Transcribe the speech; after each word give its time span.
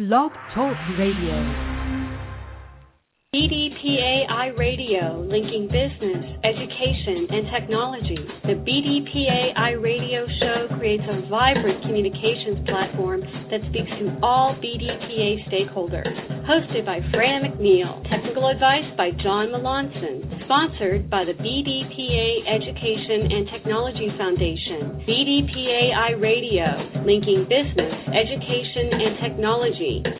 Blog 0.00 0.32
Talk 0.54 0.78
Radio. 0.96 1.69
BDPA 3.30 4.58
Radio, 4.58 5.22
linking 5.22 5.70
business, 5.70 6.18
education, 6.42 7.30
and 7.30 7.46
technology. 7.54 8.18
The 8.42 8.58
BDPA 8.58 9.78
Radio 9.78 10.26
show 10.42 10.66
creates 10.74 11.06
a 11.06 11.30
vibrant 11.30 11.78
communications 11.86 12.66
platform 12.66 13.22
that 13.54 13.62
speaks 13.70 13.86
to 14.02 14.18
all 14.18 14.58
BDPA 14.58 15.46
stakeholders. 15.46 16.10
Hosted 16.42 16.82
by 16.82 16.98
Franne 17.14 17.46
McNeal, 17.46 18.02
technical 18.10 18.50
advice 18.50 18.90
by 18.98 19.14
John 19.22 19.54
Malonson, 19.54 20.26
sponsored 20.42 21.08
by 21.08 21.22
the 21.22 21.38
BDPA 21.38 22.50
Education 22.50 23.30
and 23.30 23.46
Technology 23.46 24.10
Foundation. 24.18 25.06
BDPA 25.06 26.18
Radio, 26.18 26.66
linking 27.06 27.46
business, 27.46 27.94
education, 28.10 28.90
and 28.90 29.22
technology. 29.22 30.19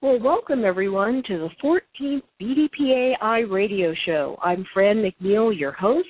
Well, 0.00 0.20
welcome 0.20 0.64
everyone 0.64 1.24
to 1.26 1.38
the 1.38 1.80
14th 2.00 2.22
BDPA 2.40 3.50
Radio 3.50 3.92
Show. 4.06 4.38
I'm 4.40 4.64
Franne 4.72 5.02
McNeal, 5.04 5.58
your 5.58 5.72
host, 5.72 6.06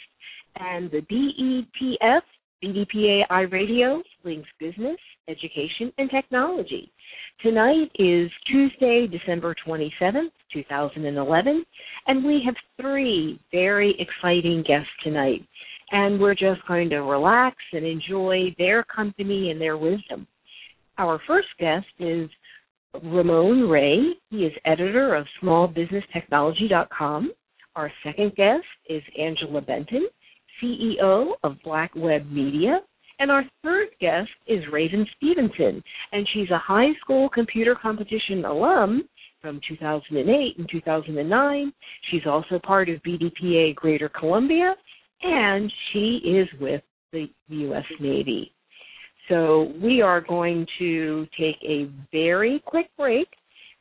and 0.56 0.90
the 0.90 1.00
BETF 1.10 2.20
BDPA 2.62 3.50
Radio 3.50 4.02
links 4.24 4.48
business, 4.60 4.98
education, 5.26 5.90
and 5.96 6.10
technology. 6.10 6.92
Tonight 7.40 7.90
is 7.98 8.30
Tuesday, 8.52 9.06
December 9.06 9.56
27th, 9.66 10.32
2011, 10.52 11.64
and 12.08 12.24
we 12.26 12.42
have 12.44 12.56
three 12.78 13.40
very 13.50 13.96
exciting 13.98 14.62
guests 14.68 14.92
tonight. 15.02 15.40
And 15.92 16.20
we're 16.20 16.34
just 16.34 16.60
going 16.68 16.90
to 16.90 16.98
relax 16.98 17.56
and 17.72 17.86
enjoy 17.86 18.54
their 18.58 18.84
company 18.84 19.50
and 19.50 19.58
their 19.58 19.78
wisdom. 19.78 20.26
Our 20.98 21.18
first 21.26 21.48
guest 21.58 21.86
is 21.98 22.28
Ramon 22.94 23.68
Ray. 23.68 24.14
He 24.30 24.38
is 24.38 24.52
editor 24.64 25.14
of 25.14 25.26
smallbusinesstechnology.com. 25.42 27.32
Our 27.76 27.92
second 28.02 28.34
guest 28.34 28.64
is 28.88 29.02
Angela 29.18 29.60
Benton, 29.60 30.08
CEO 30.62 31.32
of 31.44 31.56
Black 31.64 31.92
Web 31.94 32.30
Media. 32.30 32.80
And 33.20 33.30
our 33.30 33.44
third 33.64 33.88
guest 34.00 34.30
is 34.46 34.62
Raven 34.72 35.04
Stevenson, 35.16 35.82
and 36.12 36.28
she's 36.32 36.50
a 36.50 36.58
high 36.58 36.92
school 37.00 37.28
computer 37.28 37.74
competition 37.74 38.44
alum 38.44 39.08
from 39.42 39.60
2008 39.68 40.58
and 40.58 40.68
2009. 40.70 41.72
She's 42.10 42.26
also 42.26 42.60
part 42.60 42.88
of 42.88 43.02
BDPA 43.02 43.74
Greater 43.74 44.08
Columbia, 44.08 44.74
and 45.22 45.70
she 45.92 46.20
is 46.24 46.48
with 46.60 46.82
the 47.12 47.28
U.S. 47.48 47.84
Navy. 47.98 48.52
So 49.28 49.72
we 49.82 50.00
are 50.00 50.20
going 50.20 50.66
to 50.78 51.26
take 51.38 51.56
a 51.62 51.90
very 52.12 52.62
quick 52.64 52.86
break 52.96 53.28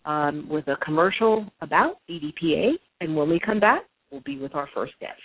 um, 0.06 0.48
with 0.50 0.68
a 0.68 0.76
commercial 0.84 1.46
about 1.62 1.98
BDPA, 2.10 2.72
and 3.02 3.16
when 3.16 3.30
we 3.30 3.40
come 3.40 3.60
back, 3.60 3.84
we'll 4.12 4.22
be 4.22 4.38
with 4.38 4.56
our 4.56 4.70
first 4.74 4.94
guest. 5.00 5.20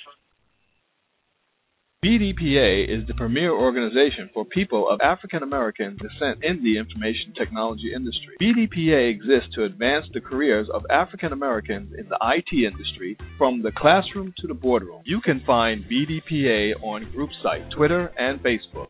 BDPA 2.04 2.82
is 2.88 3.06
the 3.06 3.14
premier 3.14 3.52
organization 3.52 4.28
for 4.34 4.44
people 4.44 4.90
of 4.90 4.98
African 5.00 5.44
American 5.44 5.96
descent 5.98 6.42
in 6.42 6.60
the 6.64 6.76
information 6.76 7.32
technology 7.38 7.92
industry. 7.94 8.34
BDPA 8.40 9.08
exists 9.08 9.54
to 9.54 9.62
advance 9.62 10.06
the 10.12 10.20
careers 10.20 10.66
of 10.74 10.82
African 10.90 11.32
Americans 11.32 11.92
in 11.96 12.08
the 12.08 12.18
IT 12.20 12.52
industry 12.52 13.16
from 13.38 13.62
the 13.62 13.70
classroom 13.70 14.34
to 14.38 14.48
the 14.48 14.54
boardroom. 14.54 15.02
You 15.04 15.20
can 15.20 15.42
find 15.46 15.84
BDPA 15.84 16.82
on 16.82 17.08
group 17.12 17.30
site, 17.40 17.70
Twitter, 17.70 18.10
and 18.18 18.40
Facebook. 18.40 18.88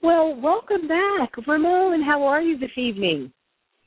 Well, 0.00 0.40
welcome 0.40 0.86
back, 0.86 1.30
Ramon. 1.46 2.02
How 2.02 2.22
are 2.22 2.40
you 2.40 2.56
this 2.56 2.70
evening? 2.76 3.32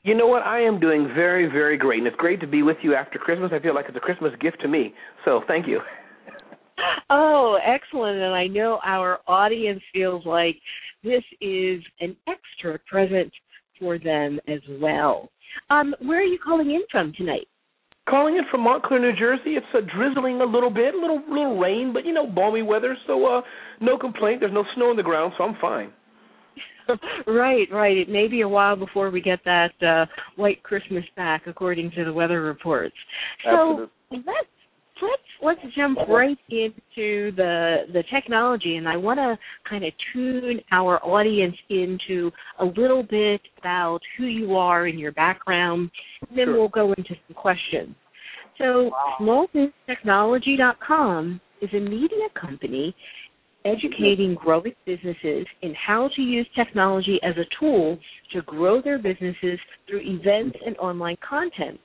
You 0.02 0.14
know 0.14 0.26
what? 0.26 0.42
I 0.42 0.60
am 0.60 0.78
doing 0.78 1.10
very, 1.14 1.46
very 1.46 1.78
great, 1.78 1.98
and 1.98 2.06
it's 2.06 2.16
great 2.16 2.40
to 2.40 2.46
be 2.46 2.62
with 2.62 2.76
you 2.82 2.94
after 2.94 3.18
Christmas. 3.18 3.50
I 3.54 3.60
feel 3.60 3.74
like 3.74 3.86
it's 3.88 3.96
a 3.96 4.00
Christmas 4.00 4.32
gift 4.38 4.60
to 4.60 4.68
me. 4.68 4.92
So, 5.24 5.40
thank 5.46 5.66
you. 5.66 5.80
Oh, 7.10 7.58
excellent. 7.64 8.16
And 8.16 8.34
I 8.34 8.46
know 8.46 8.80
our 8.84 9.18
audience 9.28 9.80
feels 9.92 10.24
like 10.24 10.56
this 11.04 11.22
is 11.40 11.82
an 12.00 12.16
extra 12.26 12.78
present 12.90 13.30
for 13.78 13.98
them 13.98 14.40
as 14.48 14.60
well. 14.80 15.28
Um, 15.68 15.94
where 16.00 16.18
are 16.18 16.24
you 16.24 16.38
calling 16.44 16.70
in 16.70 16.80
from 16.90 17.12
tonight? 17.16 17.46
Calling 18.08 18.36
in 18.36 18.44
from 18.50 18.62
Montclair, 18.62 18.98
New 18.98 19.16
Jersey. 19.16 19.50
It's 19.56 19.66
uh, 19.74 19.80
drizzling 19.94 20.40
a 20.40 20.44
little 20.44 20.70
bit, 20.70 20.94
a 20.94 20.98
little 20.98 21.22
little 21.28 21.58
rain, 21.58 21.92
but 21.92 22.04
you 22.06 22.14
know, 22.14 22.26
balmy 22.26 22.62
weather, 22.62 22.96
so 23.06 23.26
uh 23.26 23.42
no 23.80 23.98
complaint. 23.98 24.40
There's 24.40 24.52
no 24.52 24.64
snow 24.74 24.90
on 24.90 24.96
the 24.96 25.02
ground, 25.02 25.34
so 25.36 25.44
I'm 25.44 25.56
fine. 25.60 25.92
right, 27.26 27.66
right. 27.70 27.96
It 27.96 28.08
may 28.08 28.28
be 28.28 28.42
a 28.42 28.48
while 28.48 28.76
before 28.76 29.10
we 29.10 29.20
get 29.20 29.40
that 29.44 29.72
uh, 29.82 30.06
white 30.36 30.62
Christmas 30.62 31.04
back, 31.16 31.42
according 31.46 31.90
to 31.92 32.04
the 32.04 32.12
weather 32.12 32.42
reports. 32.42 32.94
So 33.44 33.88
let's 34.10 34.48
let's 35.02 35.22
let's 35.42 35.60
jump 35.76 35.98
right 36.08 36.38
into 36.48 37.32
the 37.36 37.82
the 37.92 38.02
technology, 38.12 38.76
and 38.76 38.88
I 38.88 38.96
want 38.96 39.18
to 39.18 39.36
kind 39.68 39.84
of 39.84 39.92
tune 40.12 40.60
our 40.70 41.04
audience 41.04 41.56
into 41.68 42.30
a 42.60 42.64
little 42.64 43.02
bit 43.02 43.40
about 43.58 44.00
who 44.16 44.24
you 44.24 44.56
are 44.56 44.86
and 44.86 44.98
your 44.98 45.12
background, 45.12 45.90
and 46.28 46.38
then 46.38 46.46
Sure. 46.46 46.58
we'll 46.58 46.68
go 46.68 46.92
into 46.92 47.14
some 47.26 47.34
questions. 47.34 47.94
So, 48.58 48.90
smallbusinesstechnology.com 49.20 51.40
is 51.62 51.70
a 51.72 51.80
media 51.80 52.28
company 52.38 52.94
educating 53.64 54.34
growing 54.34 54.74
businesses 54.86 55.46
in 55.62 55.74
how 55.74 56.08
to 56.16 56.22
use 56.22 56.46
technology 56.56 57.18
as 57.22 57.34
a 57.36 57.46
tool 57.58 57.98
to 58.32 58.42
grow 58.42 58.82
their 58.82 58.98
businesses 58.98 59.58
through 59.88 60.00
events 60.02 60.56
and 60.64 60.76
online 60.78 61.16
content. 61.28 61.78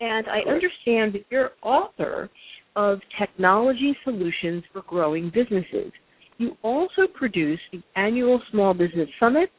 And 0.00 0.26
I 0.28 0.48
understand 0.48 1.14
that 1.14 1.24
you're 1.30 1.50
author 1.62 2.30
of 2.76 3.00
Technology 3.18 3.96
Solutions 4.04 4.62
for 4.72 4.82
Growing 4.82 5.32
Businesses. 5.34 5.92
You 6.38 6.56
also 6.62 7.08
produce 7.12 7.58
the 7.72 7.82
annual 7.96 8.40
Small 8.52 8.74
Business 8.74 9.08
Summit, 9.18 9.50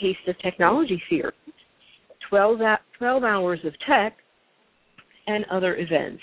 Taste 0.00 0.18
of 0.26 0.36
Technology 0.40 1.00
series, 1.08 1.32
12, 2.28 2.58
12 2.98 3.22
Hours 3.22 3.60
of 3.64 3.72
Tech, 3.86 4.16
and 5.28 5.44
other 5.50 5.76
events. 5.76 6.20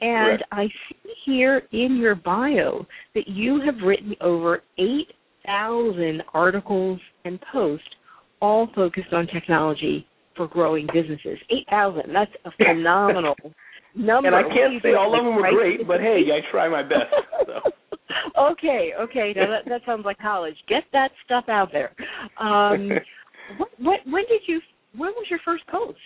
And 0.00 0.38
Correct. 0.38 0.42
I 0.52 0.66
see 0.88 1.12
here 1.24 1.62
in 1.72 1.96
your 1.96 2.14
bio 2.14 2.86
that 3.14 3.26
you 3.26 3.60
have 3.64 3.74
written 3.84 4.14
over 4.20 4.62
8,000 4.78 6.22
articles 6.34 7.00
and 7.24 7.38
posts, 7.52 7.86
all 8.40 8.68
focused 8.74 9.12
on 9.12 9.26
technology 9.26 10.06
for 10.36 10.46
growing 10.46 10.86
businesses. 10.94 11.38
8,000. 11.50 12.12
That's 12.12 12.30
a 12.44 12.50
phenomenal 12.64 13.34
number. 13.94 14.28
And 14.28 14.36
I 14.36 14.42
can't 14.42 14.82
say 14.82 14.94
all 14.94 15.18
of 15.18 15.24
them 15.24 15.34
were 15.34 15.50
great, 15.50 15.86
but 15.86 16.00
hey. 16.00 16.22
I 16.32 16.50
try 16.50 16.68
my 16.68 16.82
best. 16.82 17.12
So. 17.46 17.60
okay, 18.52 18.92
okay. 19.00 19.32
Now 19.36 19.48
that, 19.48 19.68
that 19.68 19.80
sounds 19.84 20.04
like 20.04 20.18
college. 20.18 20.56
Get 20.68 20.84
that 20.92 21.10
stuff 21.24 21.44
out 21.48 21.70
there. 21.72 21.92
Um, 22.40 22.90
what, 23.58 23.68
what, 23.78 24.00
when 24.06 24.24
did 24.28 24.42
you? 24.46 24.60
When 24.96 25.10
was 25.10 25.26
your 25.28 25.40
first 25.44 25.66
post? 25.66 25.98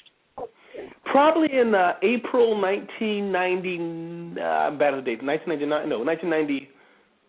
Probably 1.05 1.49
in 1.53 1.75
uh, 1.75 1.95
April 2.03 2.61
1990. 2.61 4.41
Uh, 4.41 4.45
I'm 4.45 4.79
bad 4.79 4.95
at 4.95 5.05
the 5.05 5.11
date. 5.11 5.23
1999. 5.23 5.89
No, 5.89 5.99
1990. 6.01 6.69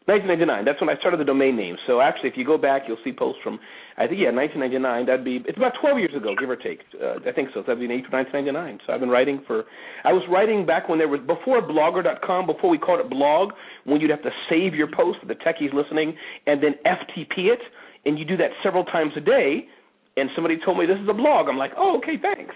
1999. 0.05 0.65
That's 0.65 0.79
when 0.83 0.91
I 0.91 0.99
started 0.99 1.19
the 1.19 1.27
domain 1.27 1.55
name. 1.55 1.77
So 1.87 2.01
actually, 2.01 2.29
if 2.29 2.35
you 2.35 2.43
go 2.43 2.57
back, 2.57 2.83
you'll 2.87 2.99
see 3.03 3.13
posts 3.13 3.39
from 3.43 3.59
I 3.95 4.07
think 4.07 4.19
yeah, 4.19 4.35
1999. 4.35 5.05
That'd 5.05 5.23
be 5.23 5.39
it's 5.47 5.57
about 5.57 5.79
12 5.79 5.99
years 5.99 6.15
ago, 6.15 6.35
give 6.35 6.49
or 6.49 6.57
take. 6.57 6.81
Uh, 6.99 7.23
I 7.23 7.31
think 7.31 7.49
so. 7.53 7.61
That'd 7.61 7.79
be 7.79 7.85
in 7.85 7.95
April 7.95 8.11
1999. 8.11 8.83
So 8.85 8.91
I've 8.91 8.99
been 8.99 9.13
writing 9.13 9.43
for. 9.47 9.63
I 10.03 10.11
was 10.11 10.23
writing 10.27 10.65
back 10.65 10.89
when 10.89 10.99
there 10.99 11.07
was 11.07 11.21
before 11.21 11.61
Blogger.com, 11.63 12.47
before 12.47 12.69
we 12.69 12.77
called 12.77 12.99
it 12.99 13.09
blog, 13.09 13.53
when 13.85 14.01
you'd 14.01 14.11
have 14.11 14.23
to 14.23 14.33
save 14.49 14.75
your 14.75 14.91
post 14.91 15.19
the 15.23 15.35
techies 15.39 15.71
listening 15.71 16.17
and 16.47 16.61
then 16.61 16.75
FTP 16.83 17.53
it, 17.53 17.63
and 18.05 18.19
you 18.19 18.25
do 18.25 18.35
that 18.37 18.51
several 18.63 18.83
times 18.83 19.13
a 19.15 19.21
day. 19.21 19.67
And 20.15 20.29
somebody 20.35 20.59
told 20.63 20.77
me 20.77 20.85
this 20.85 20.99
is 21.01 21.09
a 21.09 21.13
blog. 21.13 21.47
I'm 21.47 21.57
like, 21.57 21.71
oh, 21.77 21.97
okay, 21.97 22.19
thanks. 22.21 22.53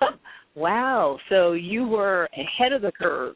wow. 0.54 1.18
So 1.28 1.52
you 1.52 1.86
were 1.86 2.28
ahead 2.36 2.72
of 2.72 2.82
the 2.82 2.92
curve. 2.92 3.34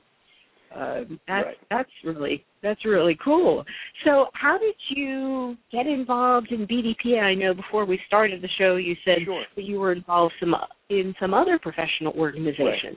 Uh, 0.74 1.00
that's 1.26 1.46
Right. 1.46 1.56
that's 1.68 1.90
really 2.04 2.44
that's 2.62 2.84
really 2.84 3.18
cool. 3.24 3.64
So 4.04 4.26
how 4.34 4.56
did 4.56 4.76
you 4.90 5.56
get 5.72 5.86
involved 5.86 6.52
in 6.52 6.66
BDPA? 6.66 7.20
I 7.22 7.34
know 7.34 7.54
before 7.54 7.84
we 7.84 7.98
started 8.06 8.40
the 8.40 8.48
show 8.56 8.76
you 8.76 8.94
said 9.04 9.18
Sure. 9.24 9.44
that 9.56 9.64
you 9.64 9.80
were 9.80 9.92
involved 9.92 10.34
some 10.38 10.54
in 10.88 11.14
some 11.18 11.34
other 11.34 11.58
professional 11.58 12.12
organization. 12.12 12.96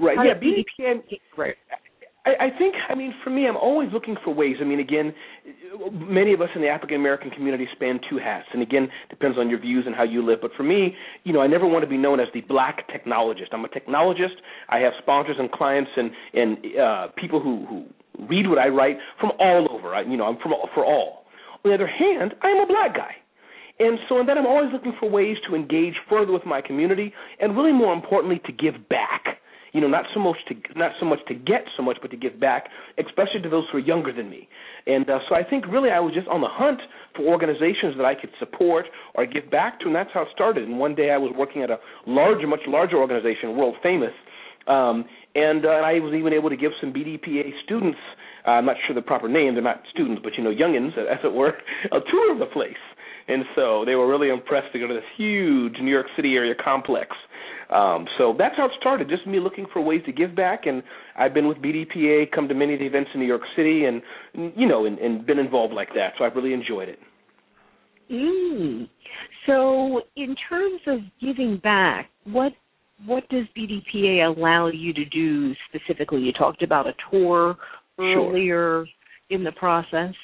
Right. 0.00 0.16
How 0.16 0.24
Yeah. 0.24 0.34
BDPA. 0.34 1.20
Right. 1.36 1.56
I, 2.26 2.46
I 2.46 2.58
think, 2.58 2.74
I 2.88 2.94
mean, 2.94 3.14
for 3.22 3.30
me, 3.30 3.46
I'm 3.46 3.56
always 3.56 3.88
looking 3.92 4.16
for 4.24 4.34
ways. 4.34 4.56
I 4.60 4.64
mean, 4.64 4.80
again, 4.80 5.14
many 5.92 6.34
of 6.34 6.40
us 6.40 6.48
in 6.54 6.60
the 6.60 6.68
African 6.68 6.96
American 6.96 7.30
community 7.30 7.66
span 7.74 8.00
two 8.10 8.18
hats, 8.18 8.48
and 8.52 8.62
again, 8.62 8.88
depends 9.08 9.38
on 9.38 9.48
your 9.48 9.60
views 9.60 9.84
and 9.86 9.94
how 9.94 10.02
you 10.02 10.26
live. 10.26 10.40
But 10.42 10.50
for 10.56 10.64
me, 10.64 10.94
you 11.24 11.32
know, 11.32 11.40
I 11.40 11.46
never 11.46 11.66
want 11.66 11.84
to 11.84 11.88
be 11.88 11.96
known 11.96 12.18
as 12.18 12.26
the 12.34 12.40
black 12.42 12.88
technologist. 12.90 13.52
I'm 13.52 13.64
a 13.64 13.68
technologist. 13.68 14.36
I 14.68 14.78
have 14.78 14.92
sponsors 15.00 15.36
and 15.38 15.50
clients 15.52 15.90
and 15.96 16.10
and 16.34 16.58
uh, 16.76 17.06
people 17.16 17.40
who 17.40 17.64
who 17.66 17.86
read 18.26 18.48
what 18.48 18.58
I 18.58 18.68
write 18.68 18.96
from 19.20 19.30
all 19.38 19.68
over. 19.70 19.94
I, 19.94 20.02
you 20.02 20.16
know, 20.16 20.24
I'm 20.24 20.38
from 20.42 20.52
for 20.74 20.84
all. 20.84 21.26
On 21.64 21.70
the 21.70 21.74
other 21.74 21.86
hand, 21.86 22.34
I'm 22.42 22.58
a 22.58 22.66
black 22.66 22.94
guy. 22.94 23.14
And 23.78 23.98
so, 24.08 24.18
in 24.20 24.26
that, 24.26 24.38
I'm 24.38 24.46
always 24.46 24.72
looking 24.72 24.94
for 24.98 25.10
ways 25.10 25.36
to 25.48 25.54
engage 25.54 25.94
further 26.08 26.32
with 26.32 26.46
my 26.46 26.62
community, 26.62 27.12
and 27.40 27.56
really, 27.56 27.72
more 27.72 27.92
importantly, 27.92 28.40
to 28.46 28.52
give 28.52 28.88
back. 28.88 29.38
You 29.76 29.82
know, 29.82 29.88
not 29.88 30.06
so 30.14 30.20
much 30.20 30.38
to 30.48 30.54
not 30.74 30.92
so 30.98 31.04
much 31.04 31.18
to 31.28 31.34
get 31.34 31.66
so 31.76 31.82
much, 31.82 31.98
but 32.00 32.10
to 32.10 32.16
give 32.16 32.40
back, 32.40 32.68
especially 32.96 33.42
to 33.42 33.50
those 33.50 33.64
who 33.70 33.76
are 33.76 33.80
younger 33.80 34.10
than 34.10 34.30
me. 34.30 34.48
And 34.86 35.04
uh, 35.10 35.18
so, 35.28 35.34
I 35.34 35.44
think 35.44 35.66
really, 35.66 35.90
I 35.90 36.00
was 36.00 36.14
just 36.14 36.28
on 36.28 36.40
the 36.40 36.48
hunt 36.48 36.80
for 37.14 37.26
organizations 37.26 37.92
that 37.98 38.06
I 38.06 38.14
could 38.14 38.30
support 38.38 38.86
or 39.14 39.26
give 39.26 39.50
back 39.50 39.80
to, 39.80 39.86
and 39.86 39.94
that's 39.94 40.08
how 40.14 40.22
it 40.22 40.28
started. 40.34 40.66
And 40.66 40.78
one 40.78 40.94
day, 40.94 41.10
I 41.10 41.18
was 41.18 41.30
working 41.36 41.62
at 41.62 41.70
a 41.70 41.76
larger, 42.06 42.46
much 42.46 42.64
larger 42.66 42.96
organization, 42.96 43.54
world 43.54 43.76
famous, 43.82 44.12
um, 44.66 45.04
and, 45.34 45.66
uh, 45.66 45.84
I 45.84 46.00
was 46.00 46.14
even 46.14 46.32
able 46.32 46.50
to 46.50 46.56
give 46.56 46.72
some 46.80 46.92
BDPA 46.92 47.52
students, 47.64 47.98
uh, 48.46 48.52
I'm 48.52 48.64
not 48.64 48.76
sure 48.86 48.94
the 48.94 49.02
proper 49.02 49.28
name, 49.28 49.54
they're 49.54 49.62
not 49.62 49.82
students, 49.92 50.22
but 50.24 50.32
you 50.36 50.42
know, 50.42 50.50
youngins, 50.50 50.96
as 50.98 51.18
it 51.22 51.32
were, 51.32 51.52
a 51.92 52.00
tour 52.10 52.32
of 52.32 52.38
the 52.38 52.46
place. 52.46 52.74
And 53.28 53.44
so 53.54 53.84
they 53.84 53.94
were 53.94 54.08
really 54.08 54.30
impressed 54.30 54.72
to 54.72 54.78
go 54.78 54.86
to 54.86 54.94
this 54.94 55.04
huge 55.16 55.74
New 55.80 55.90
York 55.90 56.06
City 56.14 56.34
area 56.34 56.54
complex. 56.54 57.10
Um, 57.70 58.06
so 58.16 58.34
that's 58.38 58.56
how 58.56 58.66
it 58.66 58.72
started, 58.78 59.08
just 59.08 59.26
me 59.26 59.40
looking 59.40 59.66
for 59.72 59.82
ways 59.82 60.00
to 60.06 60.12
give 60.12 60.36
back. 60.36 60.66
And 60.66 60.82
I've 61.18 61.34
been 61.34 61.48
with 61.48 61.58
BDPA, 61.58 62.30
come 62.32 62.46
to 62.48 62.54
many 62.54 62.74
of 62.74 62.80
the 62.80 62.86
events 62.86 63.10
in 63.12 63.20
New 63.20 63.26
York 63.26 63.42
City, 63.56 63.86
and 63.86 64.02
you 64.56 64.68
know, 64.68 64.86
and, 64.86 64.98
and 64.98 65.26
been 65.26 65.38
involved 65.38 65.74
like 65.74 65.88
that. 65.94 66.12
So 66.18 66.24
I've 66.24 66.36
really 66.36 66.52
enjoyed 66.52 66.88
it. 66.88 66.98
Mm. 68.10 68.88
So, 69.46 70.02
in 70.16 70.36
terms 70.48 70.80
of 70.86 71.00
giving 71.20 71.58
back, 71.62 72.10
what 72.24 72.52
what 73.04 73.28
does 73.28 73.44
BDPA 73.56 74.36
allow 74.36 74.68
you 74.68 74.92
to 74.94 75.04
do 75.06 75.52
specifically? 75.68 76.20
You 76.20 76.32
talked 76.32 76.62
about 76.62 76.86
a 76.86 76.92
tour 77.10 77.56
earlier 77.98 78.84
sure. 78.84 78.86
in 79.30 79.44
the 79.44 79.52
process. 79.52 80.14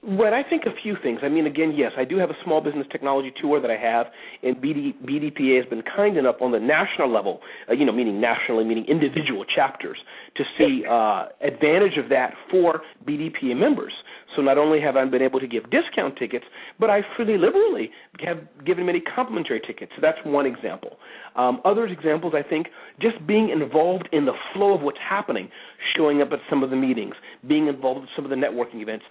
Well, 0.00 0.32
I 0.32 0.48
think 0.48 0.62
a 0.64 0.70
few 0.80 0.96
things. 1.02 1.20
I 1.24 1.28
mean, 1.28 1.46
again, 1.46 1.74
yes, 1.76 1.90
I 1.98 2.04
do 2.04 2.18
have 2.18 2.30
a 2.30 2.36
small 2.44 2.60
business 2.60 2.86
technology 2.90 3.32
tour 3.42 3.60
that 3.60 3.70
I 3.70 3.76
have, 3.76 4.06
and 4.44 4.56
BD, 4.56 4.94
BDPA 5.04 5.56
has 5.60 5.68
been 5.68 5.82
kind 5.82 6.16
enough 6.16 6.36
on 6.40 6.52
the 6.52 6.60
national 6.60 7.12
level, 7.12 7.40
uh, 7.68 7.72
you 7.74 7.84
know, 7.84 7.90
meaning 7.90 8.20
nationally, 8.20 8.64
meaning 8.64 8.84
individual 8.86 9.44
chapters, 9.44 9.98
to 10.36 10.44
see 10.56 10.84
uh, 10.88 11.26
advantage 11.42 11.98
of 11.98 12.08
that 12.10 12.34
for 12.48 12.82
BDPA 13.06 13.56
members. 13.56 13.92
So 14.36 14.42
not 14.42 14.58
only 14.58 14.80
have 14.80 14.96
I 14.96 15.04
been 15.06 15.22
able 15.22 15.40
to 15.40 15.46
give 15.46 15.64
discount 15.70 16.16
tickets, 16.16 16.44
but 16.78 16.90
I 16.90 17.00
freely 17.16 17.38
liberally 17.38 17.90
have 18.20 18.38
given 18.64 18.86
many 18.86 19.00
complimentary 19.00 19.60
tickets. 19.66 19.92
So 19.96 20.02
that's 20.02 20.18
one 20.24 20.46
example. 20.46 20.98
Um, 21.36 21.60
other 21.64 21.86
examples, 21.86 22.34
I 22.36 22.48
think, 22.48 22.68
just 23.00 23.26
being 23.26 23.50
involved 23.50 24.08
in 24.12 24.26
the 24.26 24.34
flow 24.52 24.74
of 24.74 24.82
what's 24.82 24.98
happening, 24.98 25.48
showing 25.96 26.20
up 26.20 26.28
at 26.32 26.40
some 26.50 26.62
of 26.62 26.70
the 26.70 26.76
meetings, 26.76 27.14
being 27.46 27.68
involved 27.68 28.02
in 28.02 28.08
some 28.14 28.24
of 28.24 28.30
the 28.30 28.36
networking 28.36 28.82
events, 28.82 29.04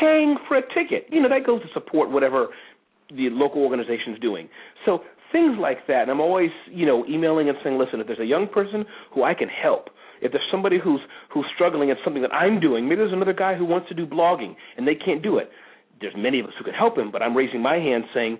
paying 0.00 0.36
for 0.48 0.56
a 0.56 0.62
ticket. 0.74 1.06
You 1.10 1.22
know, 1.22 1.28
that 1.28 1.46
goes 1.46 1.62
to 1.62 1.68
support 1.72 2.10
whatever 2.10 2.48
the 3.10 3.28
local 3.30 3.62
organization 3.62 4.14
is 4.14 4.20
doing. 4.20 4.48
So 4.84 5.02
things 5.30 5.56
like 5.60 5.86
that. 5.88 6.02
And 6.02 6.10
I'm 6.10 6.20
always, 6.20 6.50
you 6.70 6.86
know, 6.86 7.04
emailing 7.06 7.48
and 7.48 7.58
saying, 7.62 7.78
listen, 7.78 8.00
if 8.00 8.06
there's 8.06 8.20
a 8.20 8.24
young 8.24 8.46
person 8.48 8.84
who 9.12 9.24
I 9.24 9.34
can 9.34 9.48
help, 9.48 9.90
if 10.22 10.32
there's 10.32 10.44
somebody 10.50 10.78
who's 10.82 11.00
who's 11.32 11.46
struggling 11.54 11.90
at 11.90 11.96
something 12.04 12.22
that 12.22 12.32
I'm 12.32 12.60
doing, 12.60 12.88
maybe 12.88 13.00
there's 13.00 13.12
another 13.12 13.32
guy 13.32 13.54
who 13.54 13.64
wants 13.64 13.88
to 13.88 13.94
do 13.94 14.06
blogging 14.06 14.54
and 14.76 14.86
they 14.86 14.94
can't 14.94 15.22
do 15.22 15.38
it. 15.38 15.50
There's 16.00 16.14
many 16.16 16.40
of 16.40 16.46
us 16.46 16.52
who 16.58 16.64
can 16.64 16.74
help 16.74 16.98
him, 16.98 17.10
but 17.10 17.22
I'm 17.22 17.36
raising 17.36 17.62
my 17.62 17.76
hand 17.76 18.04
saying, 18.12 18.38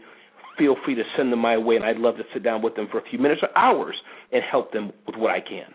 feel 0.59 0.77
free 0.85 0.95
to 0.95 1.03
send 1.17 1.33
them 1.33 1.41
my 1.41 1.57
way, 1.57 1.77
and 1.77 1.85
I'd 1.85 1.97
love 1.97 2.17
to 2.17 2.25
sit 2.33 2.43
down 2.43 2.63
with 2.63 2.75
them 2.75 2.89
for 2.91 2.99
a 2.99 3.03
few 3.11 3.19
minutes 3.19 3.43
or 3.43 3.57
hours 3.57 3.97
and 4.33 4.43
help 4.51 4.73
them 4.73 4.93
with 5.07 5.17
what 5.17 5.31
I 5.31 5.41
can. 5.41 5.73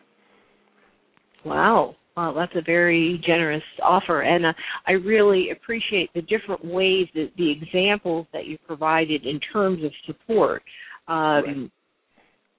Wow. 1.46 1.96
Wow, 2.18 2.34
that's 2.34 2.52
a 2.56 2.62
very 2.62 3.22
generous 3.26 3.64
offer, 3.82 4.24
and 4.24 4.46
uh, 4.46 4.52
I 4.86 4.92
really 4.92 5.52
appreciate 5.52 6.10
the 6.14 6.22
different 6.24 6.66
ways 6.66 7.08
that 7.14 7.30
the 7.38 7.50
examples 7.50 8.28
that 8.34 8.46
you 8.46 8.58
provided 8.68 9.26
in 9.26 9.40
terms 9.54 9.86
of 9.86 9.92
support. 10.06 10.62
Um, 11.08 11.16
right. 11.16 11.72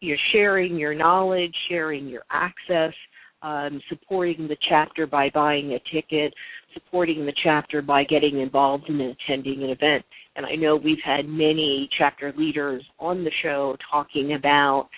You're 0.01 0.17
sharing 0.33 0.77
your 0.77 0.95
knowledge, 0.95 1.55
sharing 1.69 2.07
your 2.07 2.23
access, 2.31 2.95
um, 3.43 3.81
supporting 3.89 4.49
the 4.49 4.57
chapter 4.69 5.07
by 5.07 5.31
buying 5.33 5.73
a 5.73 5.95
ticket, 5.95 6.35
supporting 6.75 7.27
the 7.27 7.33
chapter 7.43 7.83
by 7.83 8.05
getting 8.05 8.41
involved 8.41 8.89
in 8.89 9.01
attending 9.01 9.63
an 9.63 9.71
event. 9.71 10.05
And 10.37 10.47
I 10.47 10.55
know 10.55 10.77
we've 10.77 11.03
had 11.05 11.27
many 11.27 11.89
chapter 11.99 12.33
leaders 12.37 12.85
on 12.99 13.25
the 13.25 13.31
show 13.43 13.77
talking 13.91 14.35
about 14.35 14.89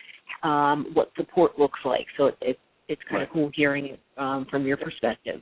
um, 0.43 0.87
what 0.93 1.11
support 1.17 1.59
looks 1.59 1.81
like. 1.85 2.07
So 2.17 2.27
it, 2.27 2.37
it, 2.41 2.59
it's 2.89 3.03
kind 3.09 3.21
right. 3.21 3.29
of 3.29 3.33
cool 3.33 3.51
hearing 3.55 3.87
it 3.87 4.01
um, 4.19 4.47
from 4.51 4.67
your 4.67 4.77
perspective. 4.77 5.41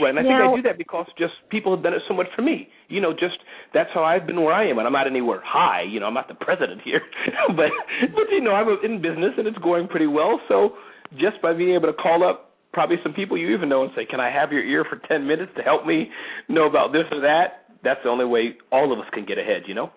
Right, 0.00 0.10
and 0.10 0.20
I 0.20 0.22
now, 0.22 0.52
think 0.52 0.52
I 0.52 0.56
do 0.56 0.62
that 0.68 0.78
because 0.78 1.06
just 1.18 1.34
people 1.50 1.74
have 1.74 1.82
done 1.82 1.94
it 1.94 2.02
so 2.06 2.14
much 2.14 2.28
for 2.36 2.42
me. 2.42 2.68
You 2.88 3.00
know, 3.00 3.12
just 3.12 3.36
that's 3.74 3.90
how 3.92 4.04
I've 4.04 4.26
been 4.26 4.40
where 4.40 4.54
I 4.54 4.68
am, 4.68 4.78
and 4.78 4.86
I'm 4.86 4.92
not 4.92 5.08
anywhere 5.08 5.42
high. 5.44 5.82
You 5.82 5.98
know, 5.98 6.06
I'm 6.06 6.14
not 6.14 6.28
the 6.28 6.34
president 6.34 6.80
here, 6.84 7.00
but 7.48 7.70
but 8.14 8.24
you 8.30 8.40
know, 8.40 8.52
I'm 8.52 8.68
in 8.84 9.02
business 9.02 9.32
and 9.36 9.48
it's 9.48 9.58
going 9.58 9.88
pretty 9.88 10.06
well. 10.06 10.40
So 10.48 10.76
just 11.18 11.40
by 11.42 11.52
being 11.52 11.74
able 11.74 11.88
to 11.88 11.94
call 11.94 12.28
up 12.28 12.54
probably 12.72 12.96
some 13.02 13.12
people 13.12 13.36
you 13.36 13.54
even 13.54 13.68
know 13.68 13.82
and 13.82 13.92
say, 13.96 14.04
"Can 14.04 14.20
I 14.20 14.30
have 14.30 14.52
your 14.52 14.62
ear 14.62 14.84
for 14.84 14.96
10 15.08 15.26
minutes 15.26 15.52
to 15.56 15.62
help 15.62 15.86
me 15.86 16.10
know 16.48 16.66
about 16.66 16.92
this 16.92 17.04
or 17.10 17.20
that?" 17.20 17.64
That's 17.82 18.02
the 18.02 18.10
only 18.10 18.26
way 18.26 18.56
all 18.70 18.92
of 18.92 18.98
us 18.98 19.06
can 19.12 19.24
get 19.24 19.38
ahead, 19.38 19.62
you 19.66 19.74
know. 19.74 19.90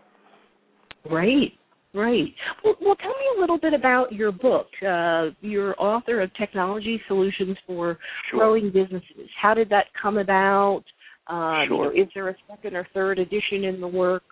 Right. 1.10 1.54
Right. 1.96 2.34
Well, 2.64 2.76
well, 2.82 2.96
tell 2.96 3.10
me 3.10 3.38
a 3.38 3.40
little 3.40 3.60
bit 3.60 3.74
about 3.74 4.12
your 4.12 4.32
book. 4.32 4.68
Uh, 4.82 5.30
you're 5.42 5.76
author 5.80 6.22
of 6.22 6.34
Technology 6.34 7.00
Solutions 7.08 7.56
for 7.68 8.00
sure. 8.32 8.40
Growing 8.40 8.72
Businesses. 8.72 9.30
How 9.40 9.54
did 9.54 9.70
that 9.70 9.86
come 10.02 10.18
about? 10.18 10.84
Uh, 11.28 11.66
sure. 11.68 11.94
You 11.94 12.00
know, 12.00 12.04
is 12.04 12.10
there 12.16 12.30
a 12.30 12.36
second 12.50 12.76
or 12.76 12.88
third 12.96 13.20
edition 13.20 13.66
in 13.66 13.80
the 13.80 13.88
works? 13.88 14.26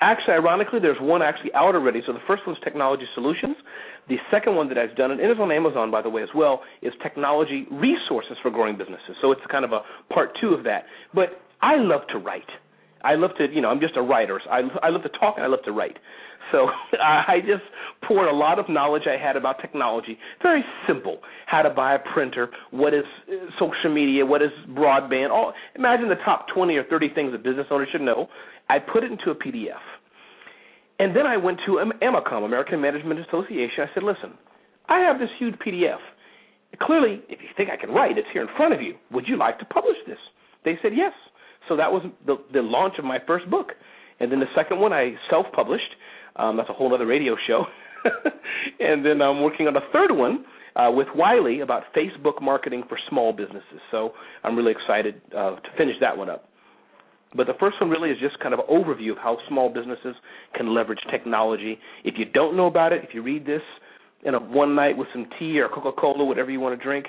Actually, 0.00 0.34
ironically, 0.34 0.78
there's 0.78 1.00
one 1.00 1.22
actually 1.22 1.52
out 1.54 1.74
already. 1.74 2.02
So 2.06 2.12
the 2.12 2.20
first 2.26 2.42
one's 2.46 2.58
Technology 2.62 3.04
Solutions. 3.14 3.56
The 4.08 4.16
second 4.30 4.54
one 4.54 4.68
that 4.68 4.78
I've 4.78 4.94
done, 4.94 5.10
and 5.10 5.20
it 5.20 5.30
is 5.30 5.38
on 5.40 5.50
Amazon, 5.50 5.90
by 5.90 6.02
the 6.02 6.10
way, 6.10 6.22
as 6.22 6.28
well, 6.34 6.60
is 6.82 6.92
Technology 7.02 7.66
Resources 7.70 8.36
for 8.42 8.50
Growing 8.50 8.76
Businesses. 8.76 9.16
So 9.20 9.32
it's 9.32 9.40
kind 9.50 9.64
of 9.64 9.72
a 9.72 9.80
part 10.12 10.36
two 10.40 10.48
of 10.48 10.64
that. 10.64 10.84
But 11.14 11.40
I 11.62 11.76
love 11.76 12.02
to 12.12 12.18
write. 12.18 12.48
I 13.02 13.14
love 13.14 13.30
to, 13.38 13.46
you 13.52 13.60
know, 13.60 13.68
I'm 13.68 13.80
just 13.80 13.96
a 13.96 14.02
writer. 14.02 14.40
So 14.44 14.50
I, 14.50 14.60
I 14.82 14.90
love 14.90 15.02
to 15.02 15.08
talk 15.08 15.34
and 15.36 15.44
I 15.44 15.48
love 15.48 15.62
to 15.64 15.72
write. 15.72 15.96
So 16.52 16.68
I 17.02 17.40
just 17.40 17.62
poured 18.06 18.28
a 18.28 18.34
lot 18.34 18.58
of 18.58 18.68
knowledge 18.68 19.02
I 19.06 19.22
had 19.22 19.36
about 19.36 19.60
technology. 19.60 20.18
Very 20.42 20.64
simple: 20.86 21.18
how 21.46 21.62
to 21.62 21.70
buy 21.70 21.94
a 21.94 21.98
printer, 22.12 22.48
what 22.70 22.94
is 22.94 23.04
uh, 23.28 23.50
social 23.58 23.92
media, 23.92 24.24
what 24.24 24.42
is 24.42 24.50
broadband. 24.70 25.30
All 25.30 25.52
imagine 25.74 26.08
the 26.08 26.16
top 26.24 26.46
20 26.54 26.74
or 26.76 26.84
30 26.84 27.10
things 27.14 27.32
a 27.34 27.38
business 27.38 27.66
owner 27.70 27.86
should 27.90 28.02
know. 28.02 28.28
I 28.68 28.78
put 28.78 29.04
it 29.04 29.12
into 29.12 29.30
a 29.30 29.34
PDF, 29.34 29.82
and 30.98 31.14
then 31.14 31.26
I 31.26 31.36
went 31.36 31.60
to 31.66 31.82
AMACOM, 32.02 32.44
American 32.44 32.80
Management 32.80 33.20
Association. 33.20 33.84
I 33.84 33.94
said, 33.94 34.02
"Listen, 34.02 34.34
I 34.88 35.00
have 35.00 35.18
this 35.18 35.30
huge 35.38 35.54
PDF. 35.56 36.00
Clearly, 36.82 37.22
if 37.28 37.40
you 37.40 37.48
think 37.56 37.70
I 37.70 37.76
can 37.76 37.90
write, 37.90 38.18
it's 38.18 38.28
here 38.32 38.42
in 38.42 38.48
front 38.56 38.74
of 38.74 38.82
you. 38.82 38.96
Would 39.12 39.26
you 39.28 39.36
like 39.36 39.58
to 39.60 39.64
publish 39.66 39.96
this?" 40.06 40.18
They 40.64 40.78
said 40.82 40.92
yes. 40.94 41.12
So 41.68 41.76
that 41.76 41.90
was 41.90 42.02
the, 42.26 42.36
the 42.52 42.62
launch 42.62 42.94
of 42.98 43.04
my 43.04 43.18
first 43.26 43.48
book. 43.50 43.72
And 44.20 44.32
then 44.32 44.40
the 44.40 44.46
second 44.54 44.80
one 44.80 44.92
I 44.92 45.14
self 45.30 45.46
published. 45.52 45.90
Um, 46.38 46.56
that's 46.56 46.68
a 46.68 46.72
whole 46.72 46.94
other 46.94 47.06
radio 47.06 47.36
show. 47.46 47.64
and 48.80 49.04
then 49.04 49.20
I'm 49.22 49.42
working 49.42 49.66
on 49.66 49.76
a 49.76 49.80
third 49.92 50.12
one 50.12 50.44
uh, 50.76 50.90
with 50.90 51.08
Wiley 51.14 51.60
about 51.60 51.84
Facebook 51.96 52.40
marketing 52.42 52.84
for 52.88 52.98
small 53.08 53.32
businesses. 53.32 53.80
So 53.90 54.12
I'm 54.44 54.56
really 54.56 54.72
excited 54.72 55.20
uh, 55.32 55.56
to 55.56 55.68
finish 55.76 55.96
that 56.00 56.16
one 56.16 56.30
up. 56.30 56.44
But 57.34 57.46
the 57.46 57.54
first 57.58 57.76
one 57.80 57.90
really 57.90 58.10
is 58.10 58.18
just 58.20 58.38
kind 58.40 58.54
of 58.54 58.60
an 58.60 58.66
overview 58.70 59.12
of 59.12 59.18
how 59.18 59.36
small 59.48 59.68
businesses 59.68 60.14
can 60.54 60.74
leverage 60.74 61.00
technology. 61.10 61.78
If 62.04 62.14
you 62.18 62.24
don't 62.24 62.56
know 62.56 62.66
about 62.66 62.92
it, 62.92 63.02
if 63.02 63.14
you 63.14 63.22
read 63.22 63.44
this 63.44 63.62
in 64.24 64.34
a 64.34 64.38
one 64.38 64.74
night 64.74 64.96
with 64.96 65.08
some 65.12 65.26
tea 65.38 65.58
or 65.58 65.68
Coca 65.68 65.92
Cola, 65.92 66.24
whatever 66.24 66.50
you 66.50 66.60
want 66.60 66.78
to 66.78 66.82
drink, 66.82 67.06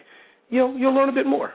you 0.49 0.59
know, 0.59 0.75
you'll 0.75 0.93
learn 0.93 1.09
a 1.09 1.13
bit 1.13 1.25
more. 1.25 1.53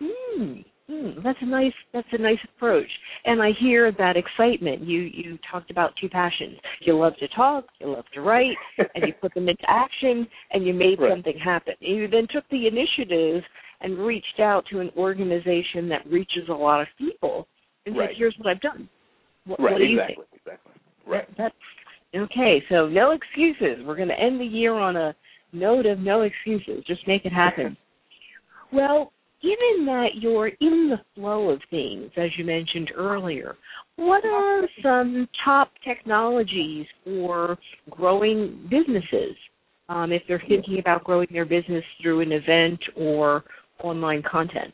Mm. 0.00 0.64
Hmm, 0.90 1.20
that's 1.24 1.38
a 1.40 1.46
nice 1.46 1.72
that's 1.94 2.06
a 2.12 2.18
nice 2.18 2.38
approach, 2.56 2.88
and 3.24 3.40
I 3.40 3.52
hear 3.58 3.90
that 3.92 4.16
excitement. 4.18 4.82
You 4.82 5.00
you 5.00 5.38
talked 5.50 5.70
about 5.70 5.94
two 5.98 6.10
passions. 6.10 6.58
You 6.82 6.98
love 6.98 7.14
to 7.20 7.28
talk, 7.28 7.64
you 7.80 7.90
love 7.90 8.04
to 8.12 8.20
write, 8.20 8.56
and 8.76 9.06
you 9.06 9.14
put 9.18 9.32
them 9.32 9.48
into 9.48 9.64
action, 9.66 10.26
and 10.50 10.66
you 10.66 10.74
made 10.74 11.00
right. 11.00 11.10
something 11.10 11.38
happen. 11.42 11.72
You 11.80 12.06
then 12.06 12.26
took 12.30 12.44
the 12.50 12.66
initiative 12.66 13.42
and 13.80 13.98
reached 13.98 14.40
out 14.40 14.64
to 14.72 14.80
an 14.80 14.90
organization 14.94 15.88
that 15.88 16.06
reaches 16.06 16.50
a 16.50 16.54
lot 16.54 16.82
of 16.82 16.86
people 16.98 17.48
and 17.86 17.96
right. 17.96 18.10
said, 18.10 18.16
"Here's 18.18 18.34
what 18.36 18.50
I've 18.50 18.60
done. 18.60 18.86
What, 19.46 19.60
right, 19.60 19.72
what 19.72 19.78
do 19.78 19.84
exactly, 19.84 20.16
you 20.18 20.24
think?" 20.32 20.42
Exactly. 20.44 20.72
Right. 21.06 21.28
That's 21.38 21.54
okay. 22.14 22.62
So 22.68 22.88
no 22.88 23.12
excuses. 23.12 23.82
We're 23.86 23.96
going 23.96 24.08
to 24.08 24.20
end 24.20 24.38
the 24.38 24.44
year 24.44 24.74
on 24.74 24.96
a 24.96 25.14
note 25.54 25.86
of 25.86 25.98
no 25.98 26.22
excuses. 26.22 26.84
Just 26.86 27.08
make 27.08 27.24
it 27.24 27.32
happen. 27.32 27.74
well, 28.72 29.13
given 29.48 29.76
that 29.86 30.08
you're 30.22 30.52
in 30.68 30.76
the 30.92 31.00
flow 31.14 31.50
of 31.50 31.60
things, 31.76 32.10
as 32.16 32.30
you 32.38 32.44
mentioned 32.44 32.90
earlier, 32.96 33.50
what 33.96 34.24
are 34.24 34.62
some 34.82 35.28
top 35.44 35.68
technologies 35.88 36.86
for 37.04 37.58
growing 37.90 38.38
businesses 38.70 39.36
um, 39.88 40.08
if 40.16 40.22
they're 40.26 40.48
thinking 40.48 40.78
about 40.84 41.04
growing 41.08 41.28
their 41.30 41.48
business 41.56 41.84
through 42.00 42.18
an 42.26 42.32
event 42.32 42.80
or 42.96 43.44
online 43.82 44.22
content? 44.34 44.72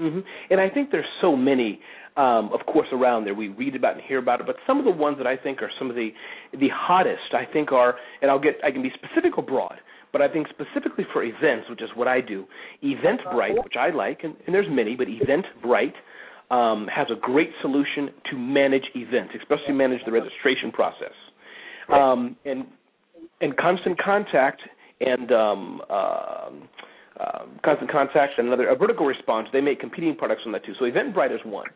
Mm-hmm. 0.00 0.20
And 0.50 0.58
I 0.60 0.68
think 0.74 0.90
there's 0.92 1.14
so 1.20 1.30
many. 1.34 1.80
um, 2.16 2.50
of 2.52 2.64
course, 2.72 2.86
around 2.92 3.24
there. 3.24 3.34
We 3.34 3.48
read 3.48 3.74
about 3.74 3.94
and 3.94 4.02
hear 4.06 4.18
about 4.18 4.40
it, 4.40 4.46
but 4.46 4.56
some 4.66 4.78
of 4.78 4.84
the 4.84 4.90
ones 4.90 5.16
that 5.18 5.26
I 5.26 5.36
think 5.36 5.62
are 5.62 5.70
some 5.78 5.90
of 5.90 5.96
the 5.96 6.10
the 6.52 6.68
hottest, 6.72 7.30
I 7.32 7.44
think 7.52 7.72
are, 7.72 7.92
and 8.22 8.30
I'll 8.30 8.38
get, 8.40 8.54
I 8.62 8.70
can 8.70 8.82
be 8.82 8.92
specific 8.94 9.36
or 9.36 9.42
broad, 9.42 9.78
but 10.14 10.22
I 10.22 10.28
think 10.28 10.46
specifically 10.48 11.04
for 11.12 11.24
events, 11.24 11.68
which 11.68 11.82
is 11.82 11.90
what 11.96 12.06
I 12.06 12.20
do, 12.20 12.46
Eventbrite, 12.84 13.62
which 13.64 13.74
I 13.76 13.90
like, 13.90 14.20
and, 14.22 14.36
and 14.46 14.54
there's 14.54 14.68
many, 14.70 14.94
but 14.94 15.08
Eventbrite 15.08 15.92
um, 16.52 16.86
has 16.86 17.08
a 17.10 17.18
great 17.20 17.50
solution 17.62 18.10
to 18.30 18.38
manage 18.38 18.84
events, 18.94 19.34
especially 19.36 19.74
manage 19.74 19.98
the 20.06 20.12
registration 20.12 20.70
process. 20.70 21.12
Um, 21.92 22.36
and 22.44 22.64
and 23.40 23.56
constant 23.56 24.00
contact 24.00 24.62
and 25.00 25.32
um, 25.32 25.82
uh, 25.90 26.50
uh, 27.20 27.46
constant 27.64 27.90
contact 27.90 28.34
and 28.38 28.46
another 28.46 28.68
a 28.68 28.76
vertical 28.76 29.06
response. 29.06 29.48
They 29.52 29.60
make 29.60 29.80
competing 29.80 30.14
products 30.14 30.42
on 30.46 30.52
that 30.52 30.64
too. 30.64 30.74
So 30.78 30.84
Eventbrite 30.84 31.34
is 31.34 31.40
one. 31.44 31.66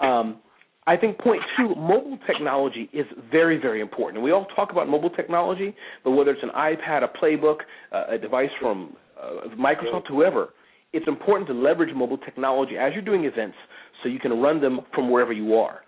Um, 0.00 0.38
I 0.86 0.96
think 0.96 1.18
point 1.18 1.42
two, 1.56 1.74
mobile 1.74 2.18
technology 2.26 2.88
is 2.92 3.06
very, 3.30 3.58
very 3.58 3.80
important. 3.80 4.22
We 4.22 4.32
all 4.32 4.46
talk 4.56 4.72
about 4.72 4.88
mobile 4.88 5.10
technology, 5.10 5.74
but 6.04 6.12
whether 6.12 6.30
it's 6.30 6.42
an 6.42 6.50
iPad, 6.56 7.04
a 7.04 7.08
playbook, 7.08 7.58
uh, 7.92 8.14
a 8.14 8.18
device 8.18 8.48
from 8.60 8.96
uh, 9.20 9.48
Microsoft, 9.58 10.08
whoever, 10.08 10.50
it's 10.92 11.06
important 11.06 11.48
to 11.48 11.54
leverage 11.54 11.94
mobile 11.94 12.18
technology 12.18 12.76
as 12.76 12.92
you're 12.94 13.02
doing 13.02 13.24
events 13.24 13.56
so 14.02 14.08
you 14.08 14.18
can 14.18 14.32
run 14.40 14.60
them 14.60 14.80
from 14.94 15.10
wherever 15.10 15.32
you 15.32 15.54
are. 15.54 15.82